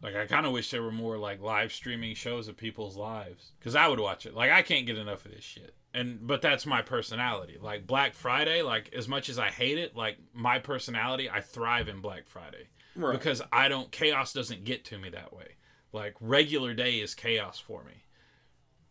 Like, 0.00 0.14
I 0.14 0.26
kind 0.26 0.46
of 0.46 0.52
wish 0.52 0.70
there 0.70 0.82
were 0.82 0.92
more, 0.92 1.18
like, 1.18 1.40
live 1.42 1.72
streaming 1.72 2.14
shows 2.14 2.46
of 2.46 2.56
people's 2.56 2.96
lives. 2.96 3.50
Because 3.58 3.74
I 3.74 3.88
would 3.88 3.98
watch 3.98 4.26
it. 4.26 4.34
Like, 4.34 4.52
I 4.52 4.62
can't 4.62 4.86
get 4.86 4.96
enough 4.96 5.26
of 5.26 5.32
this 5.32 5.42
shit. 5.42 5.74
And, 5.92 6.24
but 6.24 6.40
that's 6.40 6.66
my 6.66 6.82
personality. 6.82 7.58
Like, 7.60 7.84
Black 7.84 8.14
Friday, 8.14 8.62
like, 8.62 8.94
as 8.94 9.08
much 9.08 9.28
as 9.28 9.40
I 9.40 9.48
hate 9.48 9.76
it, 9.76 9.96
like, 9.96 10.18
my 10.32 10.60
personality, 10.60 11.28
I 11.28 11.40
thrive 11.40 11.88
in 11.88 12.00
Black 12.00 12.28
Friday. 12.28 12.68
Right. 12.94 13.12
Because 13.12 13.42
I 13.50 13.68
don't, 13.68 13.90
chaos 13.90 14.32
doesn't 14.32 14.64
get 14.64 14.84
to 14.86 14.98
me 14.98 15.08
that 15.10 15.34
way. 15.34 15.56
Like, 15.92 16.14
regular 16.20 16.74
day 16.74 17.00
is 17.00 17.16
chaos 17.16 17.58
for 17.58 17.82
me. 17.82 18.04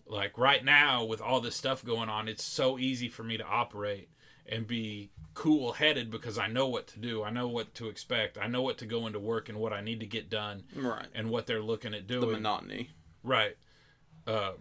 Like, 0.10 0.38
right 0.38 0.64
now, 0.64 1.04
with 1.04 1.22
all 1.22 1.42
this 1.42 1.56
stuff 1.56 1.84
going 1.84 2.10
on, 2.10 2.28
it's 2.28 2.44
so 2.44 2.80
easy 2.80 3.10
for 3.10 3.24
me 3.24 3.38
to 3.38 3.44
operate 3.46 4.10
and 4.50 4.66
be 4.66 5.12
cool 5.34 5.74
headed 5.74 6.10
because 6.10 6.38
I 6.38 6.48
know 6.48 6.68
what 6.68 6.88
to 6.88 7.00
do. 7.00 7.24
I 7.24 7.30
know 7.30 7.48
what 7.50 7.74
to 7.76 7.90
expect. 7.90 8.38
I 8.38 8.48
know 8.48 8.62
what 8.62 8.78
to 8.78 8.86
go 8.86 9.06
into 9.06 9.20
work 9.20 9.50
and 9.50 9.58
what 9.60 9.74
I 9.74 9.82
need 9.82 10.00
to 10.00 10.06
get 10.06 10.30
done 10.30 10.64
Right. 10.74 11.08
and 11.14 11.30
what 11.30 11.46
they're 11.46 11.62
looking 11.62 11.94
at 11.94 12.08
doing. 12.08 12.22
The 12.22 12.28
monotony. 12.28 12.92
right. 13.24 13.58
Um, 14.26 14.54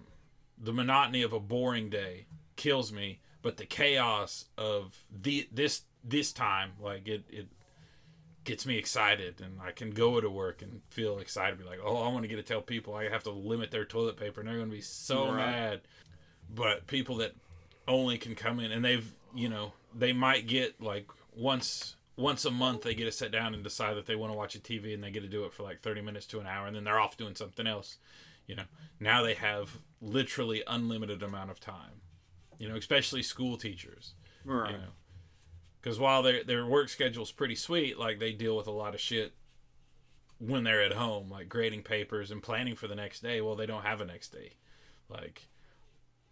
the 0.59 0.73
monotony 0.73 1.23
of 1.23 1.33
a 1.33 1.41
boring 1.41 1.89
day 1.91 2.27
kills 2.57 2.93
me, 2.93 3.21
but 3.43 3.57
the 3.57 3.67
chaos 3.67 4.47
of 4.59 4.97
the 5.11 5.49
this 5.53 5.83
this 6.03 6.33
time, 6.33 6.73
like 6.81 7.07
it 7.09 7.25
it 7.29 7.49
gets 8.47 8.65
me 8.65 8.79
excited, 8.79 9.43
and 9.43 9.61
I 9.61 9.73
can 9.73 9.91
go 9.91 10.19
to 10.21 10.31
work 10.31 10.63
and 10.63 10.81
feel 10.89 11.19
excited. 11.19 11.59
Be 11.59 11.65
like, 11.65 11.81
oh, 11.85 11.99
I 11.99 12.09
want 12.09 12.23
to 12.23 12.29
get 12.29 12.37
to 12.37 12.43
tell 12.43 12.63
people 12.63 12.95
I 12.95 13.11
have 13.11 13.25
to 13.25 13.31
limit 13.31 13.71
their 13.71 13.85
toilet 13.85 14.17
paper, 14.17 14.41
and 14.41 14.49
they're 14.49 14.57
going 14.57 14.71
to 14.71 14.75
be 14.75 14.81
so 14.81 15.27
Right. 15.29 15.37
mad. 15.37 15.81
But 16.49 16.87
people 16.87 17.17
that 17.17 17.35
only 17.89 18.19
can 18.19 18.35
come 18.35 18.59
in 18.59 18.73
and 18.73 18.85
they've 18.85 19.13
you 19.35 19.49
know 19.49 19.73
they 19.95 20.13
might 20.13 20.47
get 20.49 20.81
like 20.81 21.07
once 21.37 21.95
once 22.17 22.45
a 22.45 22.51
month 22.51 22.83
they 22.83 22.95
get 22.95 23.05
to 23.05 23.13
sit 23.13 23.31
down 23.31 23.55
and 23.55 23.63
decide 23.63 23.95
that 23.97 24.07
they 24.07 24.17
want 24.17 24.33
to 24.33 24.37
watch 24.37 24.57
a 24.57 24.59
TV 24.59 24.93
and 24.93 25.05
they 25.05 25.11
get 25.11 25.21
to 25.21 25.29
do 25.29 25.45
it 25.45 25.53
for 25.53 25.63
like 25.63 25.81
30 25.81 26.01
minutes 26.01 26.27
to 26.27 26.41
an 26.41 26.47
hour 26.49 26.67
and 26.67 26.75
then 26.75 26.83
they're 26.83 26.99
off 26.99 27.17
doing 27.17 27.37
something 27.37 27.67
else 27.67 27.99
you 28.47 28.57
know 28.57 28.65
now 28.99 29.23
they 29.23 29.35
have 29.35 29.79
literally 30.01 30.65
unlimited 30.67 31.23
amount 31.23 31.51
of 31.51 31.61
time 31.61 32.01
you 32.59 32.69
know 32.69 32.75
especially 32.75 33.23
school 33.23 33.57
teachers 33.57 34.15
Right. 34.45 34.73
you 34.73 34.79
know 34.79 34.91
because 35.87 36.01
while 36.01 36.21
their 36.21 36.43
their 36.43 36.67
work 36.67 36.89
schedule's 36.89 37.31
pretty 37.31 37.55
sweet 37.55 37.97
like 37.97 38.19
they 38.19 38.33
deal 38.33 38.57
with 38.57 38.67
a 38.67 38.73
lot 38.73 38.93
of 38.93 39.01
shit 39.01 39.35
when 40.39 40.65
they're 40.65 40.83
at 40.83 40.95
home 40.95 41.31
like 41.31 41.49
grading 41.49 41.81
papers 41.81 42.33
and 42.33 42.43
planning 42.43 42.75
for 42.75 42.89
the 42.89 42.97
next 42.97 43.21
day. 43.21 43.41
Well 43.41 43.55
they 43.55 43.67
don't 43.67 43.85
have 43.85 44.01
a 44.01 44.05
next 44.05 44.31
day. 44.31 44.55
Like 45.09 45.47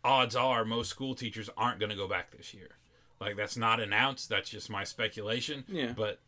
odds 0.02 0.34
are 0.34 0.64
most 0.64 0.90
school 0.90 1.14
teachers 1.14 1.48
aren't 1.56 1.78
going 1.78 1.90
to 1.90 1.96
go 1.96 2.08
back 2.08 2.36
this 2.36 2.52
year. 2.52 2.70
Like 3.20 3.36
that's 3.36 3.56
not 3.56 3.78
announced. 3.78 4.28
That's 4.28 4.50
just 4.50 4.70
my 4.70 4.82
speculation. 4.82 5.62
Yeah. 5.68 5.92
but 5.96 6.18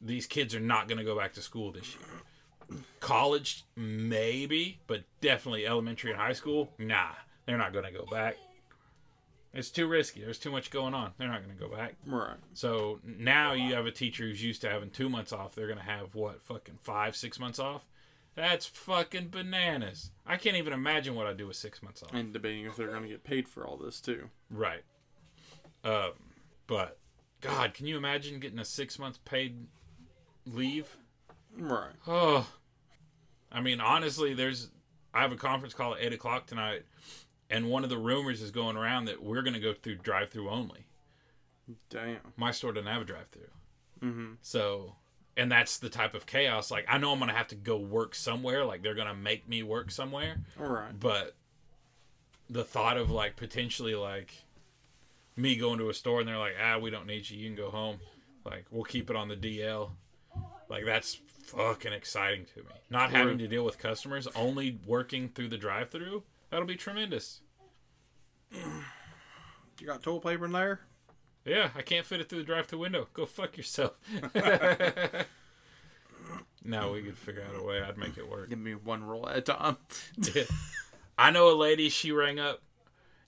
these 0.00 0.26
kids 0.26 0.54
are 0.54 0.60
not 0.60 0.86
going 0.86 0.98
to 0.98 1.04
go 1.04 1.18
back 1.18 1.32
to 1.32 1.42
school 1.42 1.72
this 1.72 1.96
year. 1.96 2.78
College 3.00 3.64
maybe 3.74 4.78
but 4.86 5.02
definitely 5.20 5.66
elementary 5.66 6.12
and 6.12 6.20
high 6.20 6.34
school 6.34 6.70
nah 6.78 7.14
they're 7.46 7.58
not 7.58 7.72
going 7.72 7.84
to 7.84 7.90
go 7.90 8.06
back 8.06 8.36
it's 9.52 9.70
too 9.70 9.86
risky 9.86 10.20
there's 10.22 10.38
too 10.38 10.50
much 10.50 10.70
going 10.70 10.94
on 10.94 11.12
they're 11.18 11.28
not 11.28 11.42
going 11.44 11.56
to 11.56 11.60
go 11.60 11.68
back 11.74 11.94
Right. 12.06 12.36
so 12.54 13.00
now 13.04 13.52
you 13.52 13.74
have 13.74 13.86
a 13.86 13.90
teacher 13.90 14.24
who's 14.24 14.42
used 14.42 14.60
to 14.62 14.70
having 14.70 14.90
two 14.90 15.08
months 15.08 15.32
off. 15.32 15.54
They're 15.54 15.68
gonna 15.68 15.82
have 15.82 16.14
what, 16.14 16.40
fucking 16.42 16.78
five, 16.82 17.16
six 17.16 17.38
months 17.40 17.58
off? 17.58 17.84
That's 18.36 18.64
fucking 18.64 19.28
bananas. 19.30 20.12
I 20.24 20.36
can't 20.36 20.56
even 20.56 20.72
imagine 20.72 21.14
what 21.16 21.26
I'd 21.26 21.36
do 21.36 21.48
with 21.48 21.56
six 21.56 21.82
months 21.82 22.02
off. 22.02 22.14
And 22.14 22.32
debating 22.32 22.64
if 22.64 22.76
they're 22.76 22.86
going 22.88 23.02
to 23.02 23.08
get 23.08 23.24
paid 23.24 23.48
for 23.48 23.66
all 23.66 23.76
this 23.76 24.00
too. 24.00 24.30
Right. 24.50 24.82
Um, 25.82 26.12
but 26.68 26.98
God, 27.40 27.74
can 27.74 27.86
you 27.86 27.96
imagine 27.96 28.38
getting 28.38 28.60
a 28.60 28.64
six 28.64 29.00
month 29.00 29.22
paid 29.24 29.66
leave? 30.46 30.96
Right. 31.58 31.90
Oh, 32.06 32.46
I 33.50 33.60
mean, 33.60 33.80
honestly, 33.80 34.32
there's. 34.32 34.70
I 35.12 35.22
have 35.22 35.32
a 35.32 35.36
conference 35.36 35.74
call 35.74 35.94
at 35.96 36.00
eight 36.00 36.12
o'clock 36.12 36.46
tonight, 36.46 36.82
and 37.50 37.68
one 37.68 37.84
of 37.84 37.90
the 37.90 37.98
rumors 37.98 38.40
is 38.40 38.50
going 38.50 38.76
around 38.76 39.04
that 39.06 39.22
we're 39.22 39.42
gonna 39.42 39.60
go 39.60 39.74
through 39.74 39.96
drive-through 39.96 40.48
only. 40.48 40.86
Damn. 41.88 42.18
My 42.36 42.50
store 42.50 42.72
doesn't 42.72 42.90
have 42.90 43.02
a 43.02 43.04
drive-through. 43.04 44.08
Mm-hmm. 44.08 44.32
So, 44.42 44.96
and 45.36 45.50
that's 45.50 45.78
the 45.78 45.88
type 45.88 46.14
of 46.14 46.26
chaos. 46.26 46.70
Like, 46.70 46.86
I 46.88 46.98
know 46.98 47.12
I'm 47.12 47.18
going 47.18 47.30
to 47.30 47.36
have 47.36 47.48
to 47.48 47.54
go 47.54 47.76
work 47.76 48.14
somewhere. 48.14 48.64
Like, 48.64 48.82
they're 48.82 48.94
going 48.94 49.08
to 49.08 49.14
make 49.14 49.48
me 49.48 49.62
work 49.62 49.90
somewhere. 49.90 50.40
All 50.58 50.66
right. 50.66 50.98
But 50.98 51.34
the 52.48 52.64
thought 52.64 52.96
of, 52.96 53.10
like, 53.10 53.36
potentially, 53.36 53.94
like, 53.94 54.32
me 55.36 55.56
going 55.56 55.78
to 55.78 55.88
a 55.88 55.94
store 55.94 56.20
and 56.20 56.28
they're 56.28 56.38
like, 56.38 56.54
ah, 56.62 56.78
we 56.78 56.90
don't 56.90 57.06
need 57.06 57.28
you. 57.30 57.38
You 57.38 57.48
can 57.48 57.56
go 57.56 57.70
home. 57.70 58.00
Like, 58.44 58.66
we'll 58.70 58.84
keep 58.84 59.10
it 59.10 59.16
on 59.16 59.28
the 59.28 59.36
DL. 59.36 59.90
Like, 60.68 60.84
that's 60.84 61.20
fucking 61.44 61.92
exciting 61.92 62.46
to 62.54 62.60
me. 62.60 62.74
Not 62.90 63.10
having 63.10 63.38
to 63.38 63.48
deal 63.48 63.64
with 63.64 63.78
customers, 63.78 64.26
only 64.34 64.78
working 64.86 65.28
through 65.28 65.48
the 65.48 65.58
drive 65.58 65.90
through, 65.90 66.22
that'll 66.50 66.66
be 66.66 66.76
tremendous. 66.76 67.40
You 68.52 69.86
got 69.86 70.02
toilet 70.02 70.22
paper 70.22 70.44
in 70.44 70.52
there? 70.52 70.80
Yeah, 71.44 71.70
I 71.74 71.82
can't 71.82 72.04
fit 72.04 72.20
it 72.20 72.28
through 72.28 72.38
the 72.38 72.44
drive-through 72.44 72.80
window. 72.80 73.08
Go 73.14 73.24
fuck 73.24 73.56
yourself. 73.56 73.92
no, 76.64 76.92
we 76.92 77.02
could 77.02 77.16
figure 77.16 77.42
out 77.42 77.58
a 77.58 77.64
way. 77.64 77.80
I'd 77.80 77.96
make 77.96 78.18
it 78.18 78.28
work. 78.28 78.50
Give 78.50 78.58
me 78.58 78.74
one 78.74 79.02
roll 79.02 79.28
at 79.28 79.38
a 79.38 79.40
time. 79.40 79.78
I 81.18 81.30
know 81.30 81.50
a 81.50 81.56
lady. 81.56 81.88
She 81.88 82.12
rang 82.12 82.38
up. 82.38 82.62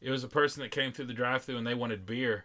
It 0.02 0.10
was 0.10 0.24
a 0.24 0.28
person 0.28 0.62
that 0.62 0.72
came 0.72 0.92
through 0.92 1.06
the 1.06 1.14
drive-through 1.14 1.56
and 1.56 1.66
they 1.66 1.74
wanted 1.74 2.04
beer, 2.04 2.44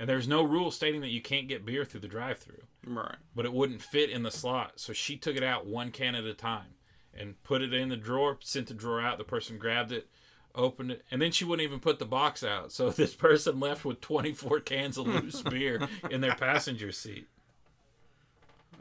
and 0.00 0.08
there's 0.08 0.26
no 0.26 0.42
rule 0.42 0.70
stating 0.70 1.00
that 1.02 1.10
you 1.10 1.22
can't 1.22 1.46
get 1.46 1.64
beer 1.64 1.84
through 1.84 2.00
the 2.00 2.08
drive-through, 2.08 2.62
right. 2.84 3.14
but 3.36 3.44
it 3.44 3.52
wouldn't 3.52 3.82
fit 3.82 4.10
in 4.10 4.24
the 4.24 4.32
slot. 4.32 4.72
So 4.76 4.92
she 4.92 5.16
took 5.16 5.36
it 5.36 5.44
out 5.44 5.66
one 5.66 5.92
can 5.92 6.16
at 6.16 6.24
a 6.24 6.34
time, 6.34 6.74
and 7.16 7.42
put 7.42 7.62
it 7.62 7.74
in 7.74 7.88
the 7.88 7.96
drawer, 7.96 8.38
sent 8.40 8.68
the 8.68 8.74
drawer 8.74 9.00
out. 9.00 9.18
The 9.18 9.24
person 9.24 9.58
grabbed 9.58 9.92
it, 9.92 10.08
opened 10.54 10.92
it, 10.92 11.04
and 11.10 11.20
then 11.20 11.32
she 11.32 11.44
wouldn't 11.44 11.66
even 11.66 11.80
put 11.80 11.98
the 11.98 12.04
box 12.04 12.42
out. 12.42 12.72
So 12.72 12.90
this 12.90 13.14
person 13.14 13.60
left 13.60 13.84
with 13.84 14.00
24 14.00 14.60
cans 14.60 14.98
of 14.98 15.06
loose 15.06 15.42
beer 15.50 15.88
in 16.10 16.20
their 16.20 16.34
passenger 16.34 16.92
seat. 16.92 17.28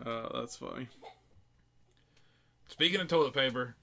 Uh, 0.06 0.40
that's 0.40 0.58
funny. 0.58 0.88
Speaking 2.68 3.00
of 3.00 3.08
toilet 3.08 3.34
paper, 3.34 3.76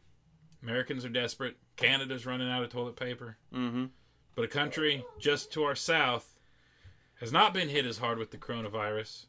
Americans 0.63 1.05
are 1.05 1.11
desperate. 1.11 1.57
Canada's 1.77 2.27
running 2.27 2.51
out 2.51 2.63
of 2.63 2.71
toilet 2.71 2.97
paper. 2.97 3.37
Mm-hmm. 3.53 3.87
But 4.35 4.45
a 4.45 4.49
country 4.49 5.05
just 5.19 5.53
to 5.53 5.65
our 5.65 5.75
south 5.75 6.35
has 7.21 7.33
not 7.33 7.55
been 7.55 7.69
hit 7.69 7.87
as 7.87 7.99
hard 7.99 8.19
with 8.19 8.31
the 8.31 8.37
coronavirus, 8.37 9.27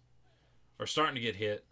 or 0.80 0.88
starting 0.88 1.16
to 1.16 1.22
get 1.22 1.36
hit, 1.36 1.66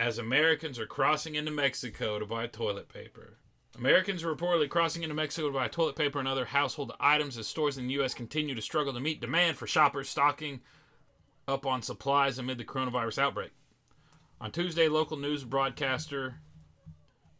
as 0.00 0.16
Americans 0.16 0.78
are 0.78 0.86
crossing 0.86 1.34
into 1.34 1.50
Mexico 1.50 2.18
to 2.18 2.24
buy 2.24 2.46
toilet 2.46 2.88
paper. 2.88 3.36
Americans 3.76 4.24
are 4.24 4.34
reportedly 4.34 4.66
crossing 4.66 5.02
into 5.02 5.14
Mexico 5.14 5.48
to 5.48 5.52
buy 5.52 5.68
toilet 5.68 5.94
paper 5.94 6.18
and 6.18 6.26
other 6.26 6.46
household 6.46 6.92
items 6.98 7.36
as 7.36 7.46
stores 7.46 7.76
in 7.76 7.86
the 7.86 7.92
U.S. 7.94 8.14
continue 8.14 8.54
to 8.54 8.62
struggle 8.62 8.94
to 8.94 9.00
meet 9.00 9.20
demand 9.20 9.58
for 9.58 9.66
shoppers 9.66 10.08
stocking 10.08 10.60
up 11.46 11.66
on 11.66 11.82
supplies 11.82 12.38
amid 12.38 12.56
the 12.56 12.64
coronavirus 12.64 13.18
outbreak. 13.18 13.50
On 14.40 14.50
Tuesday, 14.50 14.88
local 14.88 15.18
news 15.18 15.44
broadcaster 15.44 16.36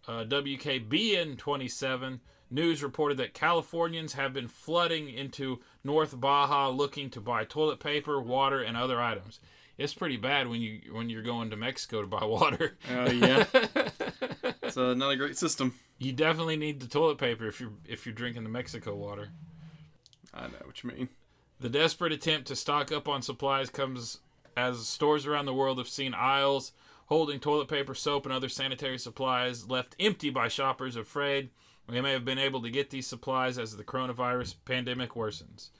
uh, 0.07 0.25
WKBN 0.25 1.39
27 1.39 2.21
News 2.53 2.83
reported 2.83 3.17
that 3.19 3.33
Californians 3.33 4.15
have 4.15 4.33
been 4.33 4.49
flooding 4.49 5.09
into 5.09 5.61
North 5.85 6.21
Baja 6.21 6.69
looking 6.69 7.09
to 7.11 7.21
buy 7.21 7.45
toilet 7.45 7.79
paper, 7.79 8.21
water, 8.21 8.61
and 8.61 8.77
other 8.77 9.01
items. 9.01 9.39
It's 9.81 9.95
pretty 9.95 10.19
bad 10.19 10.47
when 10.47 10.61
you 10.61 10.81
when 10.93 11.09
you're 11.09 11.23
going 11.23 11.49
to 11.49 11.57
Mexico 11.57 12.03
to 12.03 12.07
buy 12.07 12.23
water. 12.27 12.77
Oh 12.91 13.11
yeah. 13.11 13.45
it's 14.63 14.77
uh, 14.77 14.93
not 14.93 15.11
a 15.11 15.17
great 15.17 15.39
system. 15.39 15.75
you 15.99 16.13
definitely 16.13 16.59
need 16.59 16.81
the 16.81 16.87
toilet 16.87 17.17
paper 17.17 17.47
if 17.47 17.61
you're 17.61 17.73
if 17.89 18.05
you're 18.05 18.15
drinking 18.15 18.45
the 18.45 18.51
Mexico 18.51 18.95
water. 18.95 19.31
I 20.35 20.43
know 20.43 20.59
what 20.65 20.85
you 20.85 20.91
mean. 20.91 21.09
The 21.61 21.71
desperate 21.71 22.13
attempt 22.13 22.49
to 22.49 22.57
stock 22.57 22.93
up 22.93 23.09
on 23.09 23.23
supplies 23.23 23.71
comes 23.71 24.19
as 24.55 24.87
stores 24.87 25.25
around 25.27 25.47
the 25.47 25.55
world 25.55 25.79
have 25.79 25.89
seen 25.89 26.13
aisles 26.13 26.73
holding 27.07 27.41
toilet 27.41 27.69
paper, 27.69 27.95
soap, 27.95 28.27
and 28.27 28.35
other 28.35 28.51
sanitary 28.51 28.99
supplies 28.99 29.69
left 29.69 29.97
empty 29.99 30.29
by 30.29 30.49
shoppers 30.49 30.95
afraid 30.95 31.49
they 31.89 32.03
may 32.03 32.13
have 32.13 32.25
been 32.25 32.39
able 32.39 32.61
to 32.63 32.71
get 32.71 32.91
these 32.91 33.07
supplies 33.07 33.59
as 33.59 33.77
the 33.77 33.83
coronavirus 33.83 34.57
pandemic 34.67 35.13
worsens. 35.15 35.71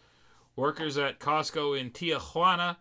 Workers 0.57 0.97
at 0.97 1.21
Costco 1.21 1.79
in 1.79 1.91
Tijuana 1.91 2.77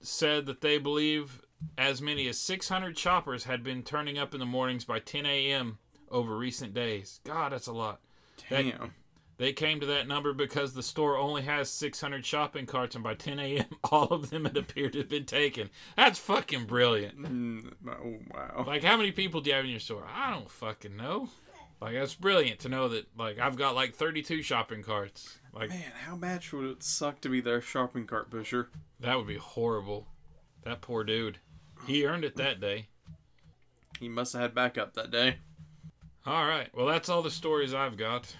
said 0.00 0.46
that 0.46 0.60
they 0.60 0.78
believe 0.78 1.42
as 1.76 2.00
many 2.00 2.28
as 2.28 2.38
600 2.38 2.96
shoppers 2.98 3.44
had 3.44 3.62
been 3.62 3.82
turning 3.82 4.18
up 4.18 4.32
in 4.34 4.40
the 4.40 4.46
mornings 4.46 4.84
by 4.84 4.98
10 5.00 5.26
a.m. 5.26 5.78
over 6.10 6.36
recent 6.36 6.72
days. 6.74 7.20
God, 7.24 7.52
that's 7.52 7.66
a 7.66 7.72
lot. 7.72 8.00
That- 8.50 8.62
Damn. 8.64 8.94
They 9.38 9.52
came 9.52 9.78
to 9.78 9.86
that 9.86 10.08
number 10.08 10.32
because 10.32 10.74
the 10.74 10.82
store 10.82 11.16
only 11.16 11.42
has 11.42 11.70
600 11.70 12.26
shopping 12.26 12.66
carts, 12.66 12.96
and 12.96 13.04
by 13.04 13.14
10 13.14 13.38
a.m., 13.38 13.66
all 13.92 14.08
of 14.08 14.30
them 14.30 14.44
had 14.46 14.56
appeared 14.56 14.94
to 14.94 14.98
have 14.98 15.08
been 15.08 15.26
taken. 15.26 15.70
That's 15.96 16.18
fucking 16.18 16.64
brilliant. 16.64 17.22
Mm, 17.22 17.72
oh 17.88 18.18
wow. 18.34 18.64
Like, 18.66 18.82
how 18.82 18.96
many 18.96 19.12
people 19.12 19.40
do 19.40 19.50
you 19.50 19.54
have 19.54 19.64
in 19.64 19.70
your 19.70 19.78
store? 19.78 20.02
I 20.12 20.32
don't 20.32 20.50
fucking 20.50 20.96
know. 20.96 21.28
Like, 21.80 21.94
that's 21.94 22.14
brilliant 22.14 22.58
to 22.60 22.68
know 22.68 22.88
that, 22.88 23.06
like, 23.16 23.38
I've 23.38 23.56
got 23.56 23.74
like 23.76 23.94
32 23.94 24.42
shopping 24.42 24.82
carts. 24.82 25.38
Like, 25.54 25.68
Man, 25.70 25.92
how 26.06 26.16
much 26.16 26.52
would 26.52 26.64
it 26.66 26.82
suck 26.82 27.20
to 27.22 27.28
be 27.28 27.40
their 27.40 27.60
shopping 27.60 28.06
cart 28.06 28.30
pusher? 28.30 28.68
that 29.00 29.16
would 29.16 29.26
be 29.28 29.36
horrible. 29.36 30.08
That 30.64 30.80
poor 30.80 31.04
dude. 31.04 31.38
He 31.86 32.04
earned 32.04 32.24
it 32.24 32.36
that 32.36 32.60
day. 32.60 32.88
He 34.00 34.08
must 34.08 34.32
have 34.32 34.42
had 34.42 34.54
backup 34.54 34.94
that 34.94 35.10
day. 35.12 35.36
All 36.26 36.46
right. 36.46 36.68
Well, 36.74 36.86
that's 36.86 37.08
all 37.08 37.22
the 37.22 37.30
stories 37.30 37.72
I've 37.72 37.96
got. 37.96 38.34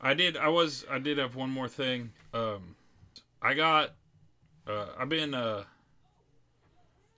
I 0.00 0.14
did. 0.14 0.36
I 0.36 0.48
was. 0.48 0.84
I 0.90 0.98
did 0.98 1.18
have 1.18 1.34
one 1.36 1.50
more 1.50 1.68
thing. 1.68 2.12
Um, 2.32 2.76
I 3.42 3.54
got. 3.54 3.90
Uh, 4.66 4.86
I've 4.98 5.08
been 5.08 5.34
uh, 5.34 5.64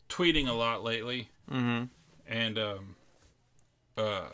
tweeting 0.08 0.48
a 0.48 0.52
lot 0.52 0.82
lately, 0.82 1.28
Mm-hmm. 1.50 1.84
and 2.26 2.58
um, 2.58 2.96
uh, 3.98 4.28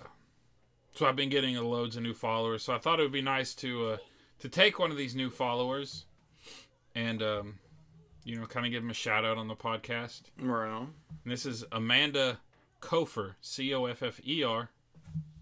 so 0.94 1.06
I've 1.06 1.16
been 1.16 1.28
getting 1.28 1.56
loads 1.56 1.96
of 1.96 2.02
new 2.02 2.14
followers. 2.14 2.62
So 2.62 2.74
I 2.74 2.78
thought 2.78 3.00
it 3.00 3.02
would 3.02 3.12
be 3.12 3.22
nice 3.22 3.54
to 3.56 3.90
uh, 3.90 3.96
to 4.40 4.48
take 4.48 4.78
one 4.78 4.90
of 4.90 4.96
these 4.96 5.14
new 5.14 5.30
followers, 5.30 6.06
and 6.94 7.22
um, 7.22 7.58
you 8.24 8.38
know, 8.38 8.46
kind 8.46 8.66
of 8.66 8.72
give 8.72 8.82
them 8.82 8.90
a 8.90 8.94
shout 8.94 9.24
out 9.24 9.38
on 9.38 9.48
the 9.48 9.56
podcast. 9.56 10.22
Right 10.40 10.68
on. 10.68 10.94
And 11.24 11.32
this 11.32 11.46
is 11.46 11.64
Amanda 11.72 12.38
Coffer, 12.80 13.36
C 13.40 13.74
O 13.74 13.86
F 13.86 14.02
F 14.02 14.20
E 14.26 14.42
R. 14.42 14.70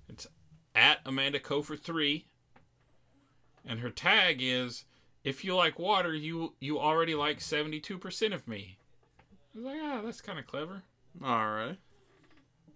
It's 0.08 0.26
at 0.74 1.00
Amanda 1.06 1.40
Coffer 1.40 1.76
three, 1.76 2.26
and 3.66 3.80
her 3.80 3.90
tag 3.90 4.38
is 4.40 4.84
if 5.24 5.44
you 5.44 5.54
like 5.54 5.78
water, 5.78 6.14
you 6.14 6.54
you 6.60 6.78
already 6.78 7.14
like 7.14 7.40
seventy 7.40 7.80
two 7.80 7.98
percent 7.98 8.34
of 8.34 8.46
me. 8.46 8.78
I 9.54 9.58
was 9.58 9.64
like, 9.64 9.80
ah, 9.82 10.00
that's 10.04 10.20
kind 10.20 10.38
of 10.38 10.46
clever. 10.46 10.82
All 11.24 11.50
right. 11.50 11.76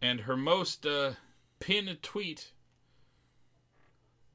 And 0.01 0.23
her 0.23 0.37
most 0.37 0.85
uh, 0.85 1.12
pinned 1.61 2.03
tweet 2.03 2.51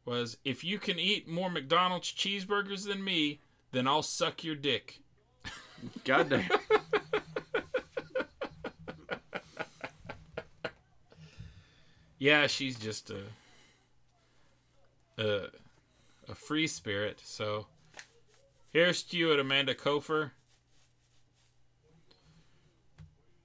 was, 0.07 0.37
"If 0.43 0.63
you 0.63 0.79
can 0.79 0.97
eat 0.97 1.27
more 1.27 1.51
McDonald's 1.51 2.11
cheeseburgers 2.11 2.87
than 2.87 3.03
me, 3.03 3.41
then 3.71 3.87
I'll 3.87 4.01
suck 4.01 4.43
your 4.43 4.55
dick." 4.55 5.01
Goddamn. 6.03 6.49
Yeah, 12.19 12.47
she's 12.47 12.79
just 12.79 13.11
a 13.11 13.21
a, 15.17 15.47
a 16.27 16.35
free 16.35 16.67
spirit. 16.67 17.21
So 17.23 17.67
here's 18.71 19.03
to 19.03 19.17
you 19.17 19.33
at 19.33 19.39
Amanda 19.39 19.75
Coffer. 19.75 20.33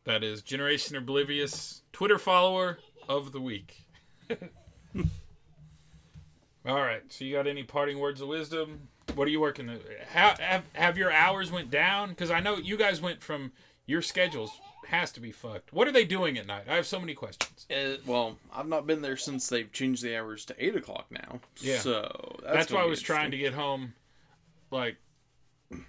That 0.04 0.24
is 0.24 0.42
Generation 0.42 0.96
Oblivious 0.96 1.82
Twitter 1.92 2.18
follower 2.18 2.78
of 3.08 3.32
the 3.32 3.40
week. 3.40 3.84
All 6.66 6.80
right. 6.80 7.02
So 7.08 7.24
you 7.24 7.34
got 7.34 7.46
any 7.46 7.62
parting 7.62 7.98
words 7.98 8.20
of 8.20 8.28
wisdom? 8.28 8.88
What 9.14 9.26
are 9.26 9.30
you 9.30 9.40
working? 9.40 9.66
The, 9.66 9.80
how 10.12 10.34
have, 10.38 10.64
have 10.74 10.96
your 10.96 11.12
hours 11.12 11.50
went 11.50 11.70
down? 11.70 12.10
Because 12.10 12.30
I 12.30 12.40
know 12.40 12.56
you 12.56 12.76
guys 12.76 13.00
went 13.00 13.22
from 13.22 13.52
your 13.86 14.02
schedules 14.02 14.50
has 14.86 15.12
to 15.12 15.20
be 15.20 15.32
fucked. 15.32 15.72
What 15.72 15.88
are 15.88 15.92
they 15.92 16.04
doing 16.04 16.38
at 16.38 16.46
night? 16.46 16.64
I 16.68 16.74
have 16.76 16.86
so 16.86 17.00
many 17.00 17.14
questions. 17.14 17.66
Uh, 17.70 17.96
well, 18.06 18.36
I've 18.52 18.68
not 18.68 18.86
been 18.86 19.02
there 19.02 19.16
since 19.16 19.48
they've 19.48 19.70
changed 19.72 20.02
the 20.02 20.16
hours 20.16 20.44
to 20.46 20.64
eight 20.64 20.76
o'clock 20.76 21.06
now. 21.10 21.40
Yeah. 21.60 21.78
So 21.78 22.36
that's, 22.42 22.54
That's, 22.54 22.72
why 22.72 22.82
I 22.82 22.86
was 22.86 23.00
trying 23.00 23.30
to 23.30 23.38
get 23.38 23.54
home. 23.54 23.94
Like, 24.70 24.96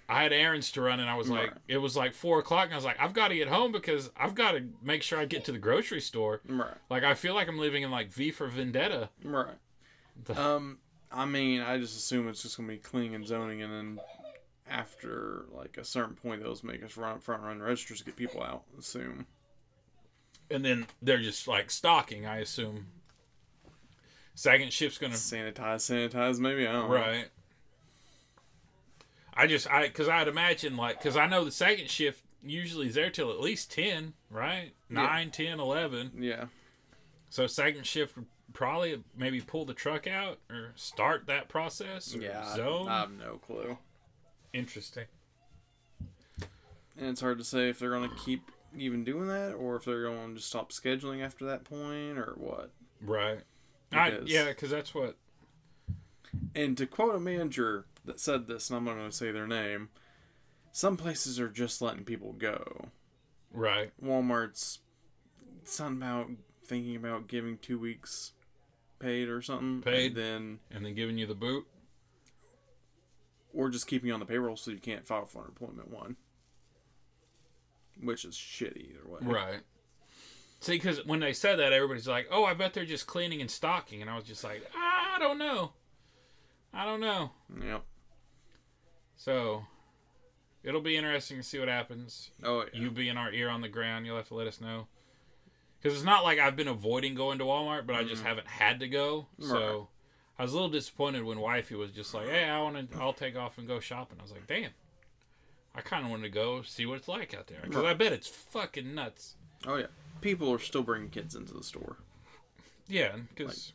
I 0.08 0.22
had 0.22 0.32
errands 0.32 0.72
to 0.72 0.80
run, 0.80 1.00
and 1.00 1.10
I 1.10 1.16
was 1.16 1.28
like, 1.28 1.50
Right. 1.50 1.60
it 1.68 1.78
was 1.78 1.96
like 1.96 2.14
four 2.14 2.38
o'clock, 2.38 2.66
and 2.66 2.72
I 2.72 2.76
was 2.76 2.84
like, 2.84 3.00
I've 3.00 3.12
got 3.12 3.28
to 3.28 3.34
get 3.34 3.48
home 3.48 3.72
because 3.72 4.10
I've 4.16 4.34
got 4.34 4.52
to 4.52 4.64
make 4.82 5.02
sure 5.02 5.18
I 5.18 5.26
get 5.26 5.44
to 5.46 5.52
the 5.52 5.58
grocery 5.58 6.00
store. 6.00 6.40
Right. 6.48 6.74
Like, 6.88 7.02
I 7.04 7.14
feel 7.14 7.34
like 7.34 7.48
I'm 7.48 7.58
living 7.58 7.82
in 7.82 7.90
like 7.90 8.10
V 8.12 8.30
for 8.30 8.46
Vendetta. 8.46 9.10
Right. 9.22 9.54
Um, 10.36 10.78
I 11.12 11.26
mean, 11.26 11.60
I 11.60 11.78
just 11.78 11.96
assume 11.96 12.28
it's 12.28 12.42
just 12.42 12.56
gonna 12.56 12.68
be 12.68 12.78
cleaning 12.78 13.14
and 13.14 13.26
zoning, 13.26 13.62
and 13.62 13.72
then 13.72 14.00
after 14.68 15.44
like 15.52 15.76
a 15.76 15.84
certain 15.84 16.14
point, 16.14 16.42
they'll 16.42 16.52
just 16.52 16.64
make 16.64 16.82
us 16.82 16.96
run 16.96 17.20
front 17.20 17.42
run 17.42 17.60
registers 17.60 17.98
to 17.98 18.04
get 18.04 18.16
people 18.16 18.42
out. 18.42 18.62
Assume. 18.78 19.26
And 20.50 20.64
then 20.64 20.86
they're 21.02 21.22
just 21.22 21.46
like 21.48 21.70
stocking, 21.70 22.26
I 22.26 22.38
assume. 22.38 22.86
Second 24.34 24.72
shift's 24.72 24.98
gonna 24.98 25.14
Sanitize, 25.14 25.54
sanitize, 26.10 26.38
maybe 26.40 26.66
I 26.66 26.72
don't 26.72 26.88
know. 26.88 26.94
right. 26.96 27.28
I 29.34 29.46
just 29.46 29.70
I 29.70 29.86
because 29.88 30.08
I'd 30.08 30.28
imagine 30.28 30.76
like 30.76 30.98
because 30.98 31.16
I 31.16 31.26
know 31.26 31.44
the 31.44 31.50
second 31.52 31.90
shift 31.90 32.22
usually 32.42 32.88
is 32.88 32.94
there 32.94 33.10
till 33.10 33.30
at 33.30 33.40
least 33.40 33.70
ten, 33.72 34.14
right? 34.30 34.72
Nine, 34.88 35.30
ten, 35.30 35.60
eleven. 35.60 36.12
Yeah. 36.18 36.46
So 37.30 37.46
second 37.46 37.84
shift 37.86 38.16
would 38.16 38.26
probably 38.52 39.02
maybe 39.16 39.40
pull 39.40 39.64
the 39.64 39.74
truck 39.74 40.06
out 40.06 40.38
or 40.50 40.72
start 40.76 41.26
that 41.26 41.48
process. 41.48 42.14
Or 42.14 42.18
Yeah. 42.20 42.44
I- 42.46 42.56
Zone. 42.56 42.88
I 42.88 43.00
have 43.00 43.12
no 43.12 43.38
clue, 43.38 43.78
Interesting. 44.52 45.06
and 46.96 47.08
it's 47.08 47.20
hard 47.20 47.38
to 47.38 47.44
say 47.44 47.68
if 47.68 47.78
they're 47.78 47.90
gonna 47.90 48.14
keep 48.24 48.50
even 48.76 49.04
doing 49.04 49.28
that, 49.28 49.52
or 49.54 49.76
if 49.76 49.84
they're 49.84 50.02
going 50.02 50.30
to 50.30 50.34
just 50.36 50.48
stop 50.48 50.72
scheduling 50.72 51.22
after 51.24 51.44
that 51.44 51.62
point, 51.62 52.18
or 52.18 52.34
what. 52.36 52.72
Right. 53.00 53.40
I, 53.92 54.18
yeah, 54.24 54.46
because 54.46 54.70
that's 54.70 54.92
what. 54.92 55.16
And 56.56 56.76
to 56.78 56.86
quote 56.86 57.14
a 57.14 57.20
manager 57.20 57.86
that 58.04 58.18
said 58.18 58.48
this, 58.48 58.70
and 58.70 58.76
I'm 58.76 58.84
not 58.84 58.96
going 58.96 59.08
to 59.10 59.16
say 59.16 59.30
their 59.30 59.46
name, 59.46 59.90
some 60.72 60.96
places 60.96 61.38
are 61.38 61.48
just 61.48 61.80
letting 61.80 62.02
people 62.04 62.32
go. 62.32 62.88
Right. 63.52 63.92
Walmart's 64.02 64.80
something 65.62 66.02
about 66.02 66.30
thinking 66.66 66.96
about 66.96 67.28
giving 67.28 67.58
two 67.58 67.78
weeks 67.78 68.32
paid 69.04 69.28
or 69.28 69.42
something. 69.42 69.82
Paid. 69.82 70.16
And 70.16 70.16
then, 70.16 70.58
And 70.70 70.84
then 70.84 70.94
giving 70.94 71.18
you 71.18 71.26
the 71.26 71.34
boot. 71.34 71.66
or 73.52 73.68
just 73.70 73.86
keeping 73.86 74.08
you 74.08 74.14
on 74.14 74.20
the 74.20 74.26
payroll 74.26 74.56
so 74.56 74.70
you 74.72 74.78
can't 74.78 75.06
file 75.06 75.26
for 75.26 75.42
unemployment 75.42 75.88
one. 75.90 76.16
Which 78.02 78.24
is 78.24 78.34
shitty 78.34 78.90
either 78.90 79.06
way. 79.06 79.20
Right. 79.22 79.60
See, 80.60 80.72
because 80.72 81.04
when 81.06 81.20
they 81.20 81.32
said 81.32 81.58
that, 81.60 81.72
everybody's 81.72 82.08
like, 82.08 82.26
"Oh, 82.30 82.44
I 82.44 82.54
bet 82.54 82.72
they're 82.74 82.84
just 82.84 83.06
cleaning 83.06 83.40
and 83.40 83.50
stocking," 83.50 84.00
and 84.00 84.10
I 84.10 84.16
was 84.16 84.24
just 84.24 84.42
like, 84.42 84.68
"I 84.74 85.18
don't 85.20 85.38
know, 85.38 85.72
I 86.72 86.84
don't 86.84 87.00
know." 87.00 87.30
Yep. 87.62 87.84
So 89.16 89.64
it'll 90.64 90.80
be 90.80 90.96
interesting 90.96 91.36
to 91.36 91.42
see 91.44 91.58
what 91.60 91.68
happens. 91.68 92.30
Oh, 92.42 92.62
yeah. 92.72 92.80
You 92.80 92.90
being 92.90 93.16
our 93.16 93.30
ear 93.30 93.48
on 93.50 93.60
the 93.60 93.68
ground, 93.68 94.06
you'll 94.06 94.16
have 94.16 94.28
to 94.28 94.34
let 94.34 94.46
us 94.48 94.60
know. 94.60 94.88
Because 95.84 95.98
it's 95.98 96.04
not 96.06 96.24
like 96.24 96.38
I've 96.38 96.56
been 96.56 96.66
avoiding 96.66 97.14
going 97.14 97.36
to 97.38 97.44
Walmart, 97.44 97.86
but 97.86 97.94
I 97.94 98.04
just 98.04 98.22
haven't 98.24 98.46
had 98.48 98.80
to 98.80 98.88
go. 98.88 99.26
So 99.38 99.46
Mm-hmm. 99.54 99.84
I 100.36 100.42
was 100.42 100.50
a 100.52 100.54
little 100.56 100.70
disappointed 100.70 101.22
when 101.22 101.38
wifey 101.38 101.76
was 101.76 101.92
just 101.92 102.12
like, 102.14 102.26
"Hey, 102.26 102.44
I 102.44 102.60
want 102.62 102.90
to. 102.90 102.98
I'll 103.00 103.12
take 103.12 103.36
off 103.36 103.56
and 103.58 103.68
go 103.68 103.78
shopping." 103.78 104.16
I 104.18 104.22
was 104.22 104.32
like, 104.32 104.46
"Damn." 104.48 104.70
I 105.76 105.80
kind 105.82 106.04
of 106.04 106.10
wanted 106.10 106.22
to 106.24 106.28
go 106.30 106.62
see 106.62 106.86
what 106.86 106.96
it's 106.98 107.06
like 107.08 107.34
out 107.34 107.46
there 107.48 107.60
because 107.62 107.82
Right. 107.84 107.90
I 107.90 107.94
bet 107.94 108.12
it's 108.12 108.26
fucking 108.28 108.94
nuts. 108.94 109.36
oh 109.66 109.76
yeah. 109.76 109.86
People 110.22 110.50
are 110.52 110.58
still 110.58 110.82
bringing 110.82 111.10
kids 111.10 111.34
into 111.36 111.52
the 111.54 111.62
store. 111.62 111.98
Yeah, 112.88 113.16
because 113.34 113.72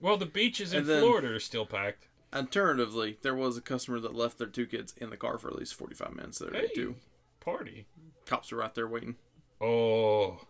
well, 0.00 0.16
the 0.16 0.26
beaches 0.26 0.72
in 0.74 0.86
then- 0.86 1.00
Florida 1.00 1.28
are 1.28 1.40
still 1.40 1.64
packed. 1.64 2.08
Alternatively, 2.34 3.18
there 3.22 3.34
was 3.34 3.56
a 3.56 3.60
customer 3.62 4.00
that 4.00 4.14
left 4.14 4.36
their 4.38 4.46
two 4.48 4.66
kids 4.66 4.94
in 4.98 5.10
the 5.10 5.16
car 5.16 5.38
for 5.38 5.48
at 5.48 5.56
least 5.56 5.74
45 5.74 6.14
minutes 6.14 6.38
the 6.38 6.46
other 6.48 6.54
day, 6.60 6.66
Hey, 6.68 6.74
too. 6.74 6.94
party. 7.40 7.86
Cops 8.26 8.50
were 8.52 8.58
right 8.58 8.74
there 8.74 8.88
waiting. 8.88 9.16
Oh, 9.60 10.40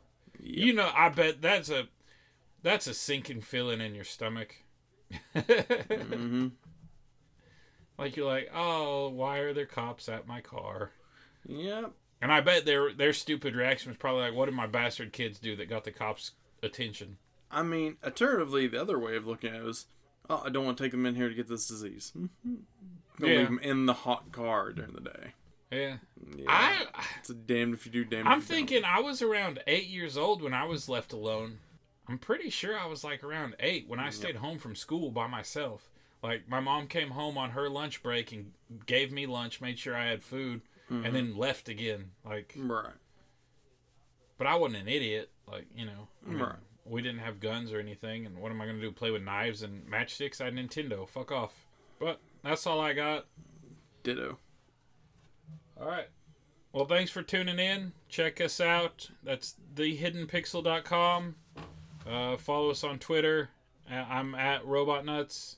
Yep. 0.43 0.67
you 0.67 0.73
know, 0.75 0.91
I 0.95 1.09
bet 1.09 1.41
that's 1.41 1.71
a 1.71 1.89
that's 2.63 2.87
a 2.87 2.95
sinking 2.95 3.41
feeling 3.41 3.81
in 3.81 3.95
your 3.95 4.05
stomach. 4.05 4.57
hmm 5.35 6.49
Like 7.99 8.17
you're 8.17 8.27
like, 8.27 8.51
oh, 8.55 9.11
why 9.11 9.39
are 9.39 9.53
there 9.53 9.67
cops 9.67 10.09
at 10.09 10.27
my 10.27 10.41
car? 10.41 10.91
Yep. 11.47 11.93
And 12.21 12.33
I 12.33 12.41
bet 12.41 12.65
their 12.65 12.93
their 12.93 13.13
stupid 13.13 13.55
reaction 13.55 13.91
was 13.91 13.99
probably 13.99 14.23
like, 14.23 14.35
what 14.35 14.47
did 14.47 14.55
my 14.55 14.67
bastard 14.67 15.13
kids 15.13 15.39
do 15.39 15.55
that 15.57 15.69
got 15.69 15.85
the 15.85 15.93
cops' 15.93 16.33
attention? 16.63 17.19
I 17.51 17.63
mean, 17.63 17.97
alternatively, 18.03 18.67
the 18.67 18.81
other 18.81 18.99
way 18.99 19.15
of 19.17 19.27
looking 19.27 19.51
at 19.51 19.57
it 19.61 19.67
is, 19.67 19.87
oh, 20.31 20.43
I 20.47 20.49
don't 20.49 20.65
want 20.65 20.79
to 20.79 20.83
take 20.85 20.93
them 20.93 21.05
in 21.05 21.15
here 21.15 21.29
to 21.29 21.35
get 21.35 21.49
this 21.49 21.69
disease. 21.69 22.13
Mm-hmm. 22.17 22.55
Don't 23.21 23.31
Yeah. 23.31 23.39
leave 23.39 23.47
them 23.49 23.59
in 23.59 23.87
the 23.87 23.93
hot 23.93 24.33
car 24.33 24.73
during 24.73 24.93
the 24.95 25.01
day. 25.03 25.35
Yeah, 25.73 25.97
Yeah. 26.37 26.45
I 26.49 26.87
It's 27.19 27.31
a 27.31 27.35
damned 27.35 27.75
if 27.75 27.87
you 27.87 27.93
do, 27.93 28.05
damned 28.05 28.29
I'm 28.29 28.39
if 28.39 28.49
you 28.49 28.57
thinking 28.57 28.85
I 28.85 29.01
was 29.01 29.23
around 29.23 29.61
eight 29.67 29.87
years 29.89 30.17
old 30.17 30.43
when 30.43 30.53
I 30.55 30.65
was 30.65 30.89
left 30.89 31.13
alone. 31.13 31.59
I'm 32.09 32.19
pretty 32.19 32.51
sure 32.51 32.79
I 32.79 32.87
was 32.87 33.03
like 33.03 33.25
around 33.25 33.57
eight 33.59 33.89
when 33.89 33.99
I 33.99 34.11
stayed 34.11 34.37
home 34.37 34.59
from 34.59 34.75
school 34.77 35.11
by 35.11 35.27
myself. 35.27 35.89
Like 36.23 36.49
my 36.49 36.61
mom 36.61 36.87
came 36.89 37.11
home 37.11 37.39
on 37.39 37.51
her 37.51 37.69
lunch 37.71 38.03
break 38.03 38.33
and 38.33 38.53
gave 38.87 39.11
me 39.11 39.27
lunch, 39.27 39.61
made 39.61 39.79
sure 39.79 39.97
I 39.97 40.07
had 40.09 40.23
food, 40.23 40.61
and 40.89 41.05
mm-hmm. 41.05 41.15
then 41.15 41.37
left 41.37 41.69
again. 41.69 42.11
Like. 42.25 42.55
Right. 42.57 42.93
but 44.37 44.47
I 44.47 44.57
wasn't 44.57 44.83
an 44.83 44.89
idiot. 44.89 45.31
Like, 45.51 45.67
you 45.75 45.87
know, 45.87 46.09
I 46.27 46.31
mean, 46.31 46.39
Right. 46.41 46.57
we 46.85 47.03
didn't 47.03 47.21
have 47.21 47.41
guns 47.41 47.73
or 47.73 47.79
anything. 47.81 48.27
And 48.27 48.39
what 48.39 48.51
am 48.53 48.61
I 48.61 48.65
going 48.67 48.77
to 48.77 48.83
do? 48.83 48.91
Play 48.93 49.11
with 49.11 49.23
knives 49.23 49.63
and 49.63 49.87
matchsticks? 49.87 50.41
I 50.41 50.47
had 50.47 50.55
Nintendo. 50.55 51.09
Fuck 51.09 51.33
off. 51.33 51.67
But 51.99 52.21
that's 52.43 52.67
all 52.67 52.81
I 52.81 52.93
got. 52.93 53.27
Ditto. 54.03 54.39
All 55.81 55.87
right. 55.87 56.09
Well, 56.73 56.87
thanks 56.87 57.11
for 57.11 57.23
tuning 57.23 57.59
in. 57.59 57.93
Check 58.09 58.41
us 58.41 58.61
out. 58.61 59.11
That's 59.23 59.57
thehiddenpixel.com. 59.75 61.35
Uh, 62.09 62.37
follow 62.37 62.71
us 62.71 62.83
on 62.85 62.99
Twitter. 62.99 63.51
Uh, 63.91 64.05
I'm 64.09 64.35
at 64.35 64.65
Robot 64.65 65.05
Nuts. 65.05 65.57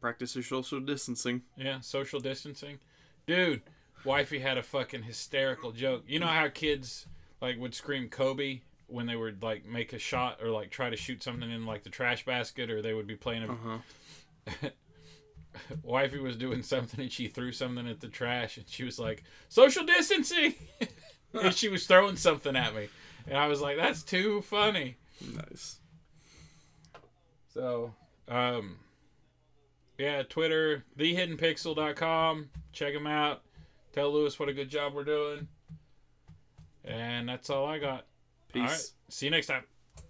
Practice 0.00 0.34
your 0.36 0.44
social 0.44 0.80
distancing. 0.80 1.42
Yeah, 1.56 1.80
social 1.80 2.20
distancing. 2.20 2.78
Dude, 3.26 3.62
wifey 4.04 4.38
had 4.38 4.56
a 4.58 4.62
fucking 4.62 5.02
hysterical 5.02 5.72
joke. 5.72 6.04
You 6.06 6.20
know 6.20 6.26
how 6.26 6.48
kids 6.48 7.06
like 7.40 7.58
would 7.58 7.74
scream 7.74 8.08
Kobe 8.08 8.60
when 8.86 9.06
they 9.06 9.16
would 9.16 9.42
like 9.42 9.66
make 9.66 9.92
a 9.92 9.98
shot 9.98 10.40
or 10.40 10.50
like 10.50 10.70
try 10.70 10.90
to 10.90 10.96
shoot 10.96 11.22
something 11.22 11.50
in 11.50 11.66
like 11.66 11.82
the 11.82 11.90
trash 11.90 12.24
basket 12.24 12.70
or 12.70 12.82
they 12.82 12.94
would 12.94 13.06
be 13.06 13.16
playing 13.16 13.42
a 13.44 13.52
Uh 13.52 13.56
huh. 13.64 14.68
wifey 15.82 16.18
was 16.18 16.36
doing 16.36 16.62
something 16.62 17.00
and 17.00 17.12
she 17.12 17.28
threw 17.28 17.52
something 17.52 17.86
at 17.88 18.00
the 18.00 18.08
trash 18.08 18.56
and 18.56 18.68
she 18.68 18.84
was 18.84 18.98
like 18.98 19.22
social 19.48 19.84
distancing! 19.84 20.54
And 21.42 21.52
she 21.52 21.68
was 21.68 21.86
throwing 21.86 22.16
something 22.16 22.56
at 22.56 22.74
me. 22.74 22.88
And 23.26 23.36
i 23.36 23.46
was 23.46 23.60
like 23.60 23.76
that's 23.76 24.02
too 24.02 24.40
funny. 24.42 24.96
Nice. 25.34 25.80
so 27.52 27.92
um 28.26 28.76
yeah 29.98 30.22
twitter 30.22 30.84
thehiddenpixel.com 30.98 32.48
check 32.72 32.94
them 32.94 33.06
out. 33.06 33.42
Tell 33.92 34.10
lewis 34.10 34.38
what 34.38 34.48
a 34.48 34.54
good 34.54 34.70
job 34.70 34.94
we're 34.94 35.04
doing. 35.04 35.48
And 36.84 37.28
that's 37.28 37.50
all 37.50 37.66
i 37.66 37.78
got. 37.78 38.06
Peace. 38.52 38.62
all 38.62 38.68
right. 38.68 38.90
See 39.10 39.26
you 39.26 39.30
next 39.30 39.48
time 39.48 39.64